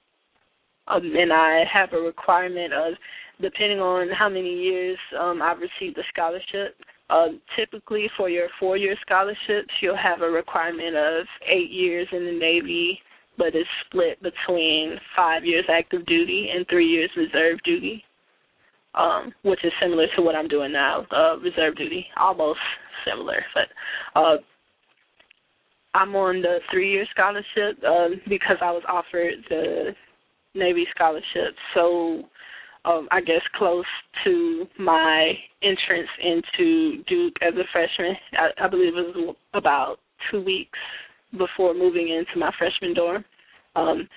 Um, 0.88 1.12
and 1.16 1.32
I 1.32 1.64
have 1.72 1.92
a 1.92 2.00
requirement 2.00 2.72
of, 2.72 2.94
depending 3.40 3.80
on 3.80 4.08
how 4.10 4.28
many 4.28 4.54
years 4.54 4.98
um, 5.20 5.42
I've 5.42 5.58
received 5.58 5.98
a 5.98 6.02
scholarship. 6.12 6.76
Uh, 7.10 7.28
typically, 7.56 8.08
for 8.16 8.28
your 8.28 8.48
four-year 8.58 8.96
scholarships, 9.04 9.72
you'll 9.80 9.96
have 9.96 10.22
a 10.22 10.30
requirement 10.30 10.96
of 10.96 11.26
eight 11.46 11.70
years 11.70 12.08
in 12.12 12.24
the 12.24 12.32
Navy, 12.32 12.98
but 13.36 13.48
it's 13.54 13.68
split 13.86 14.22
between 14.22 14.96
five 15.14 15.44
years 15.44 15.64
active 15.70 16.06
duty 16.06 16.48
and 16.54 16.66
three 16.68 16.86
years 16.86 17.10
reserve 17.16 17.62
duty, 17.64 18.02
um, 18.94 19.32
which 19.42 19.64
is 19.64 19.72
similar 19.80 20.06
to 20.16 20.22
what 20.22 20.34
I'm 20.34 20.48
doing 20.48 20.72
now, 20.72 21.06
uh, 21.10 21.38
reserve 21.38 21.76
duty, 21.76 22.06
almost 22.16 22.60
similar. 23.06 23.44
But 23.54 24.20
uh, 24.20 24.36
I'm 25.94 26.14
on 26.16 26.42
the 26.42 26.58
three-year 26.70 27.06
scholarship 27.10 27.82
um, 27.84 28.20
because 28.28 28.56
I 28.60 28.70
was 28.70 28.82
offered 28.88 29.34
the 29.48 29.94
Navy 30.54 30.86
scholarship. 30.94 31.54
So 31.74 32.24
um, 32.84 33.08
I 33.10 33.20
guess 33.20 33.42
close 33.56 33.84
to 34.24 34.66
my 34.78 35.32
entrance 35.62 36.08
into 36.22 37.02
Duke 37.08 37.34
as 37.42 37.54
a 37.54 37.64
freshman. 37.72 38.16
I, 38.32 38.64
I 38.64 38.68
believe 38.68 38.96
it 38.96 39.16
was 39.16 39.36
about 39.54 39.96
two 40.30 40.42
weeks 40.42 40.78
before 41.36 41.74
moving 41.74 42.08
into 42.08 42.38
my 42.38 42.52
freshman 42.58 42.94
dorm. 42.94 43.24
Um, 43.76 44.08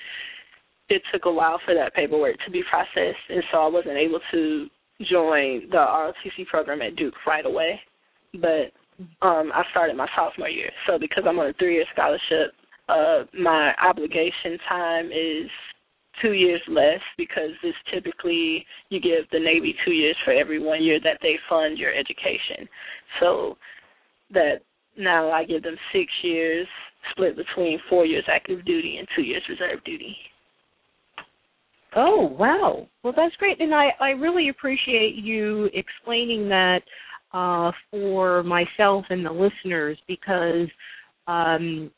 it 0.89 1.01
took 1.11 1.25
a 1.25 1.31
while 1.31 1.59
for 1.65 1.73
that 1.73 1.95
paperwork 1.95 2.35
to 2.45 2.51
be 2.51 2.63
processed, 2.69 3.23
and 3.29 3.43
so 3.51 3.59
I 3.59 3.67
wasn't 3.67 3.97
able 3.97 4.19
to 4.31 4.67
join 5.09 5.69
the 5.71 5.77
ROTC 5.77 6.45
program 6.47 6.81
at 6.81 6.95
Duke 6.95 7.13
right 7.25 7.45
away. 7.45 7.79
But 8.41 8.71
um, 9.25 9.51
I 9.53 9.63
started 9.71 9.95
my 9.95 10.07
sophomore 10.15 10.49
year. 10.49 10.71
So 10.87 10.97
because 10.99 11.23
I'm 11.27 11.39
on 11.39 11.47
a 11.47 11.53
three-year 11.53 11.85
scholarship, 11.93 12.53
uh, 12.87 13.23
my 13.37 13.73
obligation 13.83 14.57
time 14.69 15.07
is 15.07 15.49
two 16.21 16.33
years 16.33 16.61
less 16.67 17.01
because 17.17 17.51
it's 17.63 17.77
typically 17.93 18.65
you 18.89 19.01
give 19.01 19.29
the 19.31 19.39
Navy 19.39 19.75
two 19.83 19.91
years 19.91 20.15
for 20.23 20.31
every 20.31 20.59
one 20.59 20.83
year 20.83 20.99
that 21.03 21.19
they 21.21 21.35
fund 21.49 21.77
your 21.77 21.93
education. 21.93 22.67
So 23.19 23.57
that 24.33 24.61
now 24.97 25.31
I 25.31 25.43
give 25.43 25.63
them 25.63 25.75
six 25.91 26.11
years 26.23 26.67
split 27.11 27.35
between 27.35 27.79
four 27.89 28.05
years 28.05 28.23
active 28.31 28.65
duty 28.65 28.97
and 28.97 29.07
two 29.15 29.23
years 29.23 29.43
reserve 29.49 29.83
duty. 29.83 30.15
Oh 31.97 32.35
wow! 32.37 32.87
Well, 33.03 33.13
that's 33.15 33.35
great, 33.37 33.61
and 33.61 33.73
I 33.73 33.87
I 34.01 34.09
really 34.09 34.49
appreciate 34.49 35.15
you 35.15 35.69
explaining 35.73 36.49
that 36.49 36.81
uh, 37.35 37.71
for 37.91 38.43
myself 38.43 39.03
and 39.09 39.25
the 39.25 39.31
listeners 39.31 39.97
because 40.07 40.67
um, 41.27 41.91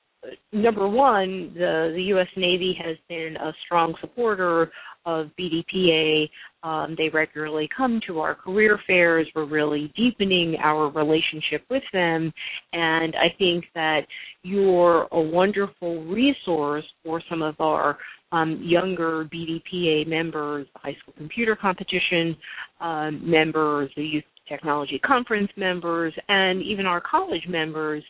number 0.51 0.88
one, 0.88 1.53
the 1.53 1.91
the 1.95 2.03
U.S. 2.07 2.27
Navy 2.35 2.75
has 2.83 2.97
been 3.07 3.35
a 3.38 3.51
strong 3.63 3.93
supporter 4.01 4.71
of 5.05 5.27
BDPA. 5.39 6.27
Um, 6.63 6.95
they 6.97 7.09
regularly 7.09 7.69
come 7.75 8.01
to 8.07 8.19
our 8.19 8.33
career 8.33 8.79
fairs. 8.88 9.27
We're 9.35 9.45
really 9.45 9.93
deepening 9.95 10.57
our 10.61 10.89
relationship 10.89 11.63
with 11.69 11.83
them, 11.93 12.33
and 12.73 13.15
I 13.15 13.27
think 13.38 13.65
that 13.75 14.01
you're 14.41 15.07
a 15.11 15.21
wonderful 15.21 16.03
resource 16.05 16.85
for 17.03 17.21
some 17.29 17.43
of 17.43 17.55
our 17.59 17.99
um, 18.31 18.59
younger 18.61 19.23
BDPA 19.25 20.07
members, 20.07 20.67
high 20.75 20.97
school 21.01 21.13
computer 21.15 21.55
competition 21.55 22.35
um, 22.81 23.21
members, 23.23 23.91
the 23.95 24.03
youth 24.03 24.23
technology 24.47 24.99
conference 24.99 25.49
members, 25.57 26.13
and 26.29 26.61
even 26.61 26.85
our 26.85 27.01
college 27.01 27.45
members 27.47 28.03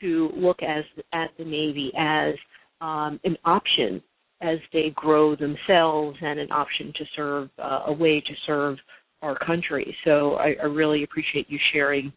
to 0.00 0.30
look 0.36 0.58
as, 0.62 0.84
at 1.12 1.30
the 1.38 1.44
Navy 1.44 1.92
as 1.98 2.34
um, 2.80 3.20
an 3.24 3.36
option 3.44 4.02
as 4.40 4.58
they 4.72 4.92
grow 4.94 5.36
themselves 5.36 6.18
and 6.20 6.38
an 6.38 6.50
option 6.50 6.92
to 6.96 7.04
serve, 7.16 7.48
uh, 7.58 7.80
a 7.86 7.92
way 7.92 8.20
to 8.20 8.34
serve 8.46 8.76
our 9.22 9.38
country. 9.38 9.96
So 10.04 10.34
I, 10.34 10.54
I 10.62 10.66
really 10.66 11.02
appreciate 11.02 11.46
you 11.48 11.58
sharing 11.72 12.12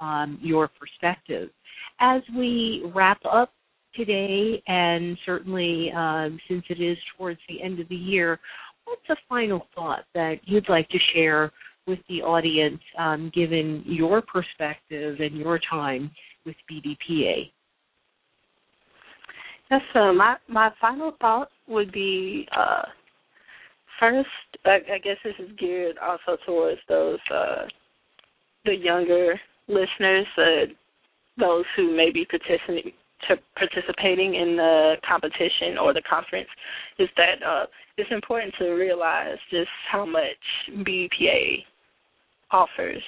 um, 0.00 0.38
your 0.42 0.68
perspective. 0.68 1.50
As 2.00 2.22
we 2.36 2.90
wrap 2.94 3.20
up 3.30 3.52
today, 3.94 4.62
and 4.66 5.16
certainly 5.26 5.92
um, 5.94 6.38
since 6.48 6.64
it 6.70 6.80
is 6.80 6.96
towards 7.16 7.38
the 7.48 7.62
end 7.62 7.78
of 7.80 7.88
the 7.88 7.94
year, 7.94 8.40
what's 8.84 9.02
a 9.10 9.16
final 9.28 9.66
thought 9.74 10.04
that 10.14 10.36
you'd 10.44 10.68
like 10.68 10.88
to 10.88 10.98
share 11.14 11.52
with 11.90 11.98
the 12.08 12.22
audience, 12.22 12.80
um, 12.98 13.30
given 13.34 13.82
your 13.84 14.22
perspective 14.22 15.20
and 15.20 15.36
your 15.36 15.60
time 15.68 16.10
with 16.46 16.56
BDPA? 16.70 17.50
Yes, 19.70 19.82
my 19.94 20.36
my 20.48 20.70
final 20.80 21.12
thought 21.20 21.48
would 21.68 21.92
be 21.92 22.46
uh, 22.56 22.82
first. 24.00 24.28
I, 24.64 24.78
I 24.94 24.98
guess 24.98 25.16
this 25.22 25.34
is 25.38 25.50
geared 25.58 25.96
also 25.98 26.40
towards 26.44 26.80
those 26.88 27.18
uh, 27.32 27.66
the 28.64 28.74
younger 28.74 29.40
listeners, 29.68 30.26
uh, 30.36 30.66
those 31.38 31.64
who 31.76 31.96
may 31.96 32.10
be 32.10 32.24
participating 32.24 32.92
participating 33.54 34.34
in 34.34 34.56
the 34.56 34.94
competition 35.06 35.76
or 35.80 35.92
the 35.92 36.02
conference 36.08 36.48
is 36.98 37.08
that 37.18 37.46
uh, 37.46 37.66
it's 37.98 38.10
important 38.10 38.52
to 38.58 38.70
realize 38.70 39.36
just 39.50 39.68
how 39.92 40.06
much 40.06 40.40
BDPA 40.78 41.62
offers 42.52 43.02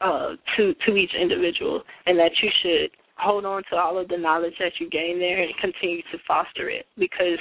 uh, 0.00 0.30
to 0.56 0.74
to 0.86 0.96
each 0.96 1.12
individual, 1.20 1.82
and 2.06 2.18
that 2.18 2.32
you 2.42 2.50
should 2.62 2.90
hold 3.18 3.44
on 3.44 3.62
to 3.70 3.76
all 3.76 3.98
of 3.98 4.08
the 4.08 4.16
knowledge 4.16 4.54
that 4.58 4.72
you 4.78 4.90
gain 4.90 5.18
there 5.18 5.42
and 5.42 5.52
continue 5.60 6.02
to 6.12 6.18
foster 6.26 6.68
it 6.68 6.84
because 6.98 7.38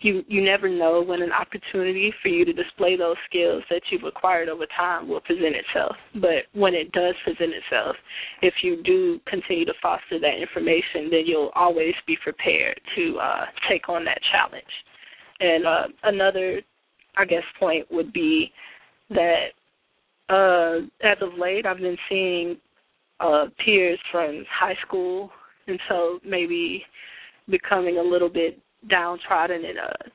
you 0.00 0.22
you 0.28 0.44
never 0.44 0.68
know 0.68 1.02
when 1.02 1.22
an 1.22 1.32
opportunity 1.32 2.12
for 2.22 2.28
you 2.28 2.44
to 2.44 2.52
display 2.52 2.96
those 2.96 3.16
skills 3.28 3.62
that 3.70 3.80
you've 3.90 4.04
acquired 4.04 4.48
over 4.48 4.66
time 4.76 5.08
will 5.08 5.20
present 5.20 5.56
itself. 5.56 5.96
But 6.14 6.48
when 6.52 6.74
it 6.74 6.92
does 6.92 7.14
present 7.24 7.52
itself, 7.54 7.96
if 8.42 8.54
you 8.62 8.82
do 8.82 9.18
continue 9.26 9.64
to 9.64 9.72
foster 9.82 10.20
that 10.20 10.40
information, 10.40 11.10
then 11.10 11.24
you'll 11.26 11.52
always 11.54 11.94
be 12.06 12.16
prepared 12.22 12.80
to 12.96 13.18
uh, 13.18 13.44
take 13.68 13.88
on 13.88 14.04
that 14.04 14.20
challenge. 14.30 14.64
And 15.40 15.66
uh, 15.66 15.86
another, 16.04 16.60
I 17.16 17.24
guess, 17.24 17.42
point 17.58 17.86
would 17.90 18.12
be 18.12 18.52
that 19.10 19.52
uh, 20.28 20.78
as 21.02 21.18
of 21.20 21.38
late, 21.38 21.66
I've 21.66 21.78
been 21.78 21.98
seeing 22.08 22.56
uh, 23.20 23.46
peers 23.64 23.98
from 24.10 24.44
high 24.50 24.76
school, 24.86 25.30
and 25.66 25.78
so 25.88 26.18
maybe 26.24 26.82
becoming 27.48 27.98
a 27.98 28.02
little 28.02 28.28
bit 28.28 28.58
downtrodden 28.88 29.64
and 29.64 29.78
uh 29.78 30.10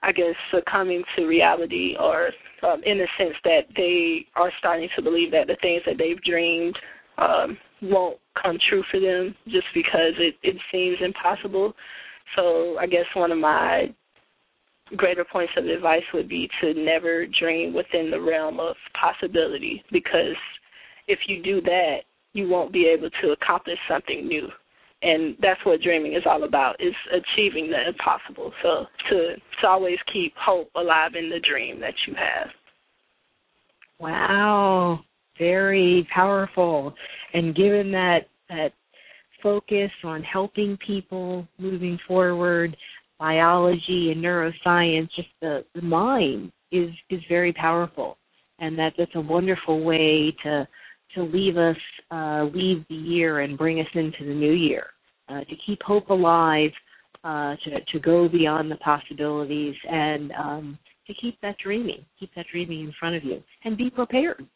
I 0.00 0.12
guess 0.12 0.34
succumbing 0.52 1.02
to 1.16 1.26
reality 1.26 1.96
or 1.98 2.30
um, 2.62 2.82
in 2.84 2.98
the 2.98 3.08
sense 3.18 3.34
that 3.42 3.62
they 3.76 4.26
are 4.36 4.52
starting 4.58 4.88
to 4.94 5.02
believe 5.02 5.32
that 5.32 5.48
the 5.48 5.56
things 5.60 5.82
that 5.86 5.96
they've 5.98 6.22
dreamed 6.22 6.78
um, 7.18 7.58
won't 7.82 8.18
come 8.40 8.58
true 8.68 8.84
for 8.90 9.00
them 9.00 9.34
just 9.46 9.66
because 9.74 10.14
it, 10.18 10.36
it 10.44 10.56
seems 10.70 10.98
impossible. 11.00 11.74
So 12.36 12.76
I 12.78 12.86
guess 12.86 13.06
one 13.14 13.32
of 13.32 13.38
my 13.38 13.92
greater 14.96 15.24
points 15.24 15.52
of 15.56 15.66
advice 15.66 16.02
would 16.14 16.28
be 16.28 16.48
to 16.60 16.74
never 16.74 17.26
dream 17.26 17.74
within 17.74 18.10
the 18.10 18.20
realm 18.20 18.60
of 18.60 18.76
possibility 19.00 19.82
because 19.92 20.36
if 21.06 21.18
you 21.26 21.42
do 21.42 21.60
that, 21.62 21.98
you 22.32 22.48
won't 22.48 22.72
be 22.72 22.86
able 22.86 23.10
to 23.22 23.30
accomplish 23.30 23.78
something 23.88 24.26
new. 24.26 24.48
And 25.02 25.36
that's 25.40 25.60
what 25.64 25.80
dreaming 25.80 26.14
is 26.14 26.24
all 26.26 26.42
about 26.44 26.76
is 26.80 26.94
achieving 27.12 27.70
the 27.70 27.88
impossible. 27.88 28.52
So 28.62 28.86
to 29.10 29.34
to 29.60 29.66
always 29.66 29.98
keep 30.12 30.34
hope 30.36 30.70
alive 30.74 31.12
in 31.16 31.30
the 31.30 31.40
dream 31.40 31.80
that 31.80 31.94
you 32.06 32.14
have. 32.14 32.48
Wow. 34.00 35.00
Very 35.38 36.06
powerful. 36.12 36.94
And 37.32 37.54
given 37.54 37.92
that 37.92 38.28
that 38.48 38.72
focus 39.40 39.90
on 40.02 40.22
helping 40.22 40.76
people 40.84 41.46
moving 41.58 41.98
forward 42.08 42.76
biology 43.18 44.12
and 44.12 44.22
neuroscience 44.22 45.08
just 45.16 45.28
the, 45.40 45.64
the 45.74 45.82
mind 45.82 46.52
is 46.70 46.90
is 47.10 47.20
very 47.28 47.52
powerful 47.52 48.16
and 48.58 48.78
that 48.78 48.92
that's 48.98 49.14
a 49.14 49.20
wonderful 49.20 49.82
way 49.82 50.34
to 50.42 50.66
to 51.14 51.22
leave 51.22 51.56
us 51.56 51.76
uh, 52.10 52.44
leave 52.54 52.84
the 52.88 52.94
year 52.94 53.40
and 53.40 53.58
bring 53.58 53.80
us 53.80 53.86
into 53.94 54.24
the 54.24 54.34
new 54.34 54.52
year. 54.52 54.86
Uh, 55.28 55.40
to 55.40 55.54
keep 55.66 55.82
hope 55.82 56.08
alive, 56.08 56.70
uh, 57.24 57.54
to 57.64 57.80
to 57.92 57.98
go 58.00 58.28
beyond 58.28 58.70
the 58.70 58.76
possibilities, 58.76 59.74
and 59.90 60.32
um, 60.32 60.78
to 61.06 61.14
keep 61.14 61.38
that 61.42 61.56
dreaming, 61.62 62.04
keep 62.18 62.30
that 62.34 62.46
dreaming 62.50 62.80
in 62.80 62.92
front 62.98 63.14
of 63.14 63.24
you, 63.24 63.42
and 63.64 63.76
be 63.76 63.90
prepared. 63.90 64.46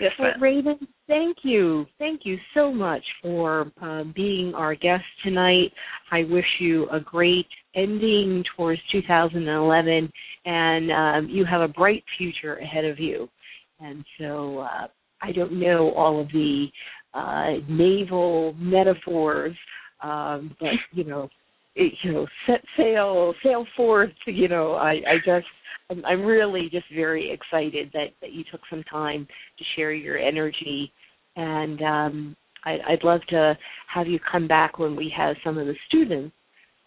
Yes, 0.00 0.12
well, 0.18 0.30
Raven, 0.40 0.78
thank 1.08 1.38
you, 1.42 1.86
thank 1.98 2.20
you 2.24 2.36
so 2.54 2.72
much 2.72 3.02
for 3.20 3.72
uh, 3.82 4.04
being 4.14 4.54
our 4.54 4.74
guest 4.74 5.04
tonight. 5.24 5.72
I 6.12 6.22
wish 6.24 6.44
you 6.60 6.88
a 6.90 7.00
great 7.00 7.46
ending 7.74 8.44
towards 8.56 8.80
2011, 8.92 10.12
and 10.44 10.92
um, 10.92 11.28
you 11.28 11.44
have 11.44 11.62
a 11.62 11.68
bright 11.68 12.04
future 12.16 12.56
ahead 12.56 12.84
of 12.84 13.00
you. 13.00 13.28
And 13.80 14.04
so 14.18 14.58
uh, 14.58 14.86
I 15.20 15.32
don't 15.32 15.58
know 15.58 15.92
all 15.92 16.20
of 16.20 16.28
the 16.28 16.66
uh, 17.14 17.54
naval 17.68 18.54
metaphors, 18.58 19.56
um, 20.02 20.54
but 20.60 20.70
you 20.92 21.04
know, 21.04 21.28
it, 21.74 21.92
you 22.02 22.12
know, 22.12 22.26
set 22.46 22.60
sail, 22.76 23.34
sail 23.42 23.66
forth. 23.76 24.10
You 24.26 24.48
know, 24.48 24.74
I, 24.74 24.92
I 24.92 25.16
just, 25.24 25.46
I'm, 25.90 26.04
I'm 26.04 26.22
really 26.22 26.68
just 26.70 26.86
very 26.94 27.30
excited 27.30 27.90
that 27.92 28.08
that 28.20 28.32
you 28.32 28.44
took 28.50 28.60
some 28.70 28.82
time 28.84 29.26
to 29.58 29.64
share 29.76 29.92
your 29.92 30.18
energy, 30.18 30.92
and 31.36 31.82
um, 31.82 32.36
I, 32.64 32.78
I'd 32.88 33.04
love 33.04 33.20
to 33.30 33.56
have 33.92 34.06
you 34.06 34.18
come 34.30 34.46
back 34.48 34.78
when 34.78 34.96
we 34.96 35.12
have 35.16 35.36
some 35.44 35.58
of 35.58 35.66
the 35.66 35.76
students 35.88 36.34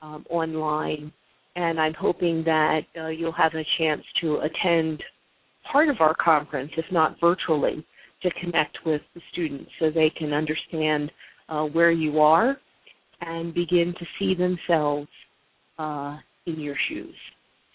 um, 0.01 0.25
online, 0.29 1.11
and 1.55 1.79
I'm 1.79 1.93
hoping 1.93 2.43
that 2.45 2.81
uh, 2.99 3.07
you'll 3.07 3.31
have 3.33 3.53
a 3.53 3.65
chance 3.77 4.03
to 4.21 4.39
attend 4.39 5.03
part 5.71 5.89
of 5.89 5.97
our 5.99 6.15
conference, 6.15 6.71
if 6.77 6.85
not 6.91 7.19
virtually, 7.19 7.85
to 8.23 8.29
connect 8.39 8.77
with 8.85 9.01
the 9.15 9.21
students 9.31 9.71
so 9.79 9.89
they 9.89 10.11
can 10.15 10.33
understand 10.33 11.11
uh, 11.49 11.63
where 11.63 11.91
you 11.91 12.19
are 12.19 12.57
and 13.21 13.53
begin 13.53 13.93
to 13.99 14.05
see 14.17 14.33
themselves 14.35 15.07
uh, 15.77 16.17
in 16.45 16.59
your 16.59 16.75
shoes. 16.89 17.15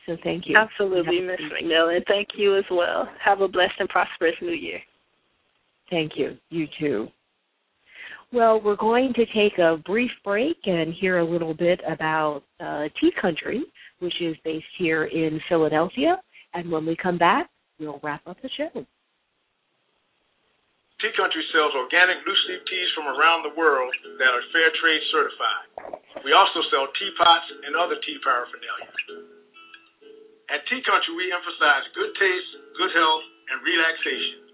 So 0.07 0.17
thank 0.23 0.45
you. 0.47 0.55
Absolutely, 0.57 1.21
Miss 1.21 1.41
McNeal, 1.53 1.95
and 1.95 2.05
thank 2.07 2.29
you 2.37 2.57
as 2.57 2.65
well. 2.71 3.09
Have 3.23 3.41
a 3.41 3.49
blessed 3.49 3.75
and 3.81 3.89
prosperous 3.89 4.37
new 4.41 4.53
year. 4.53 4.79
Thank 5.91 6.13
you. 6.17 6.37
You 6.51 6.67
too. 6.79 7.09
Well, 8.33 8.61
we're 8.61 8.77
going 8.77 9.15
to 9.15 9.27
take 9.27 9.59
a 9.59 9.77
brief 9.85 10.11
break 10.25 10.57
and 10.65 10.93
hear 10.95 11.19
a 11.19 11.25
little 11.25 11.55
bit 11.55 11.81
about 11.87 12.43
uh, 12.59 12.85
Tea 13.01 13.11
Country, 13.21 13.63
which 14.01 14.15
is 14.21 14.37
based 14.45 14.67
here 14.79 15.05
in 15.05 15.41
Philadelphia. 15.49 16.21
And 16.55 16.71
when 16.71 16.87
we 16.87 16.97
come 16.97 17.19
back, 17.19 17.51
we'll 17.79 18.01
wrap 18.03 18.23
up 18.27 18.37
the 18.43 18.51
show. 18.57 18.71
Tea 21.01 21.13
Country 21.17 21.45
sells 21.53 21.73
organic 21.77 22.25
loose 22.27 22.45
leaf 22.49 22.63
teas 22.67 22.91
from 22.97 23.07
around 23.07 23.45
the 23.45 23.55
world 23.55 23.95
that 24.19 24.33
are 24.33 24.43
fair 24.51 24.71
trade 24.81 25.03
certified. 25.13 25.69
We 26.25 26.33
also 26.33 26.63
sell 26.73 26.89
teapots 26.99 27.47
and 27.67 27.77
other 27.77 28.01
tea 28.03 28.19
paraphernalia. 28.25 29.36
At 30.47 30.63
Tea 30.71 30.79
Country, 30.87 31.13
we 31.19 31.27
emphasize 31.35 31.91
good 31.99 32.13
taste, 32.15 32.51
good 32.79 32.93
health, 32.95 33.27
and 33.51 33.59
relaxation. 33.67 34.47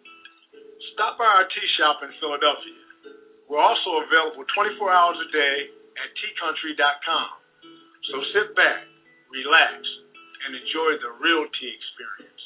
Stop 0.97 1.21
by 1.21 1.29
our 1.29 1.45
tea 1.53 1.69
shop 1.77 2.01
in 2.01 2.09
Philadelphia. 2.17 2.81
We're 3.45 3.61
also 3.61 4.01
available 4.01 4.45
24 4.57 4.89
hours 4.89 5.21
a 5.21 5.29
day 5.29 5.57
at 6.01 6.09
teacountry.com. 6.17 7.29
So 8.09 8.17
sit 8.33 8.57
back, 8.57 8.89
relax, 9.29 9.85
and 10.49 10.57
enjoy 10.57 10.97
the 11.05 11.13
real 11.21 11.45
tea 11.61 11.73
experience. 11.77 12.43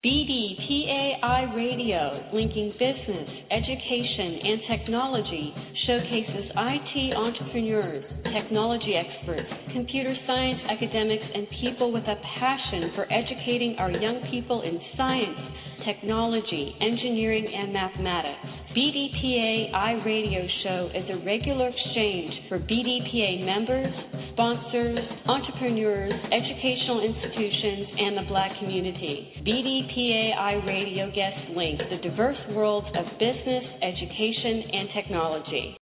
BDPA 0.00 1.20
iRadio, 1.20 2.32
linking 2.32 2.72
business, 2.80 3.28
education, 3.50 4.40
and 4.48 4.60
technology, 4.72 5.52
showcases 5.86 6.48
IT 6.56 7.16
entrepreneurs, 7.16 8.04
technology 8.32 8.96
experts, 8.96 9.46
computer 9.74 10.16
science 10.26 10.60
academics, 10.72 11.24
and 11.34 11.46
people 11.60 11.92
with 11.92 12.04
a 12.04 12.16
passion 12.40 12.92
for 12.96 13.12
educating 13.12 13.76
our 13.78 13.90
young 13.90 14.24
people 14.30 14.62
in 14.62 14.80
science, 14.96 15.36
technology, 15.84 16.72
engineering, 16.80 17.44
and 17.44 17.70
mathematics. 17.70 18.40
BDPA 18.72 19.74
iRadio 19.74 20.46
Show 20.64 20.90
is 20.96 21.04
a 21.10 21.24
regular 21.26 21.68
exchange 21.68 22.32
for 22.48 22.58
BDPA 22.58 23.44
members, 23.44 23.92
sponsors, 24.32 24.96
entrepreneurs, 25.26 26.12
educational 26.32 27.04
institutions, 27.04 27.84
and 27.98 28.16
the 28.16 28.26
black 28.28 28.52
community. 28.60 29.34
BDPA 29.42 29.89
iRadio 29.96 31.14
guest 31.14 31.56
link 31.56 31.80
the 31.90 32.08
diverse 32.08 32.38
worlds 32.50 32.88
of 32.88 33.04
business, 33.18 33.64
education, 33.82 34.62
and 34.72 34.88
technology. 34.94 35.79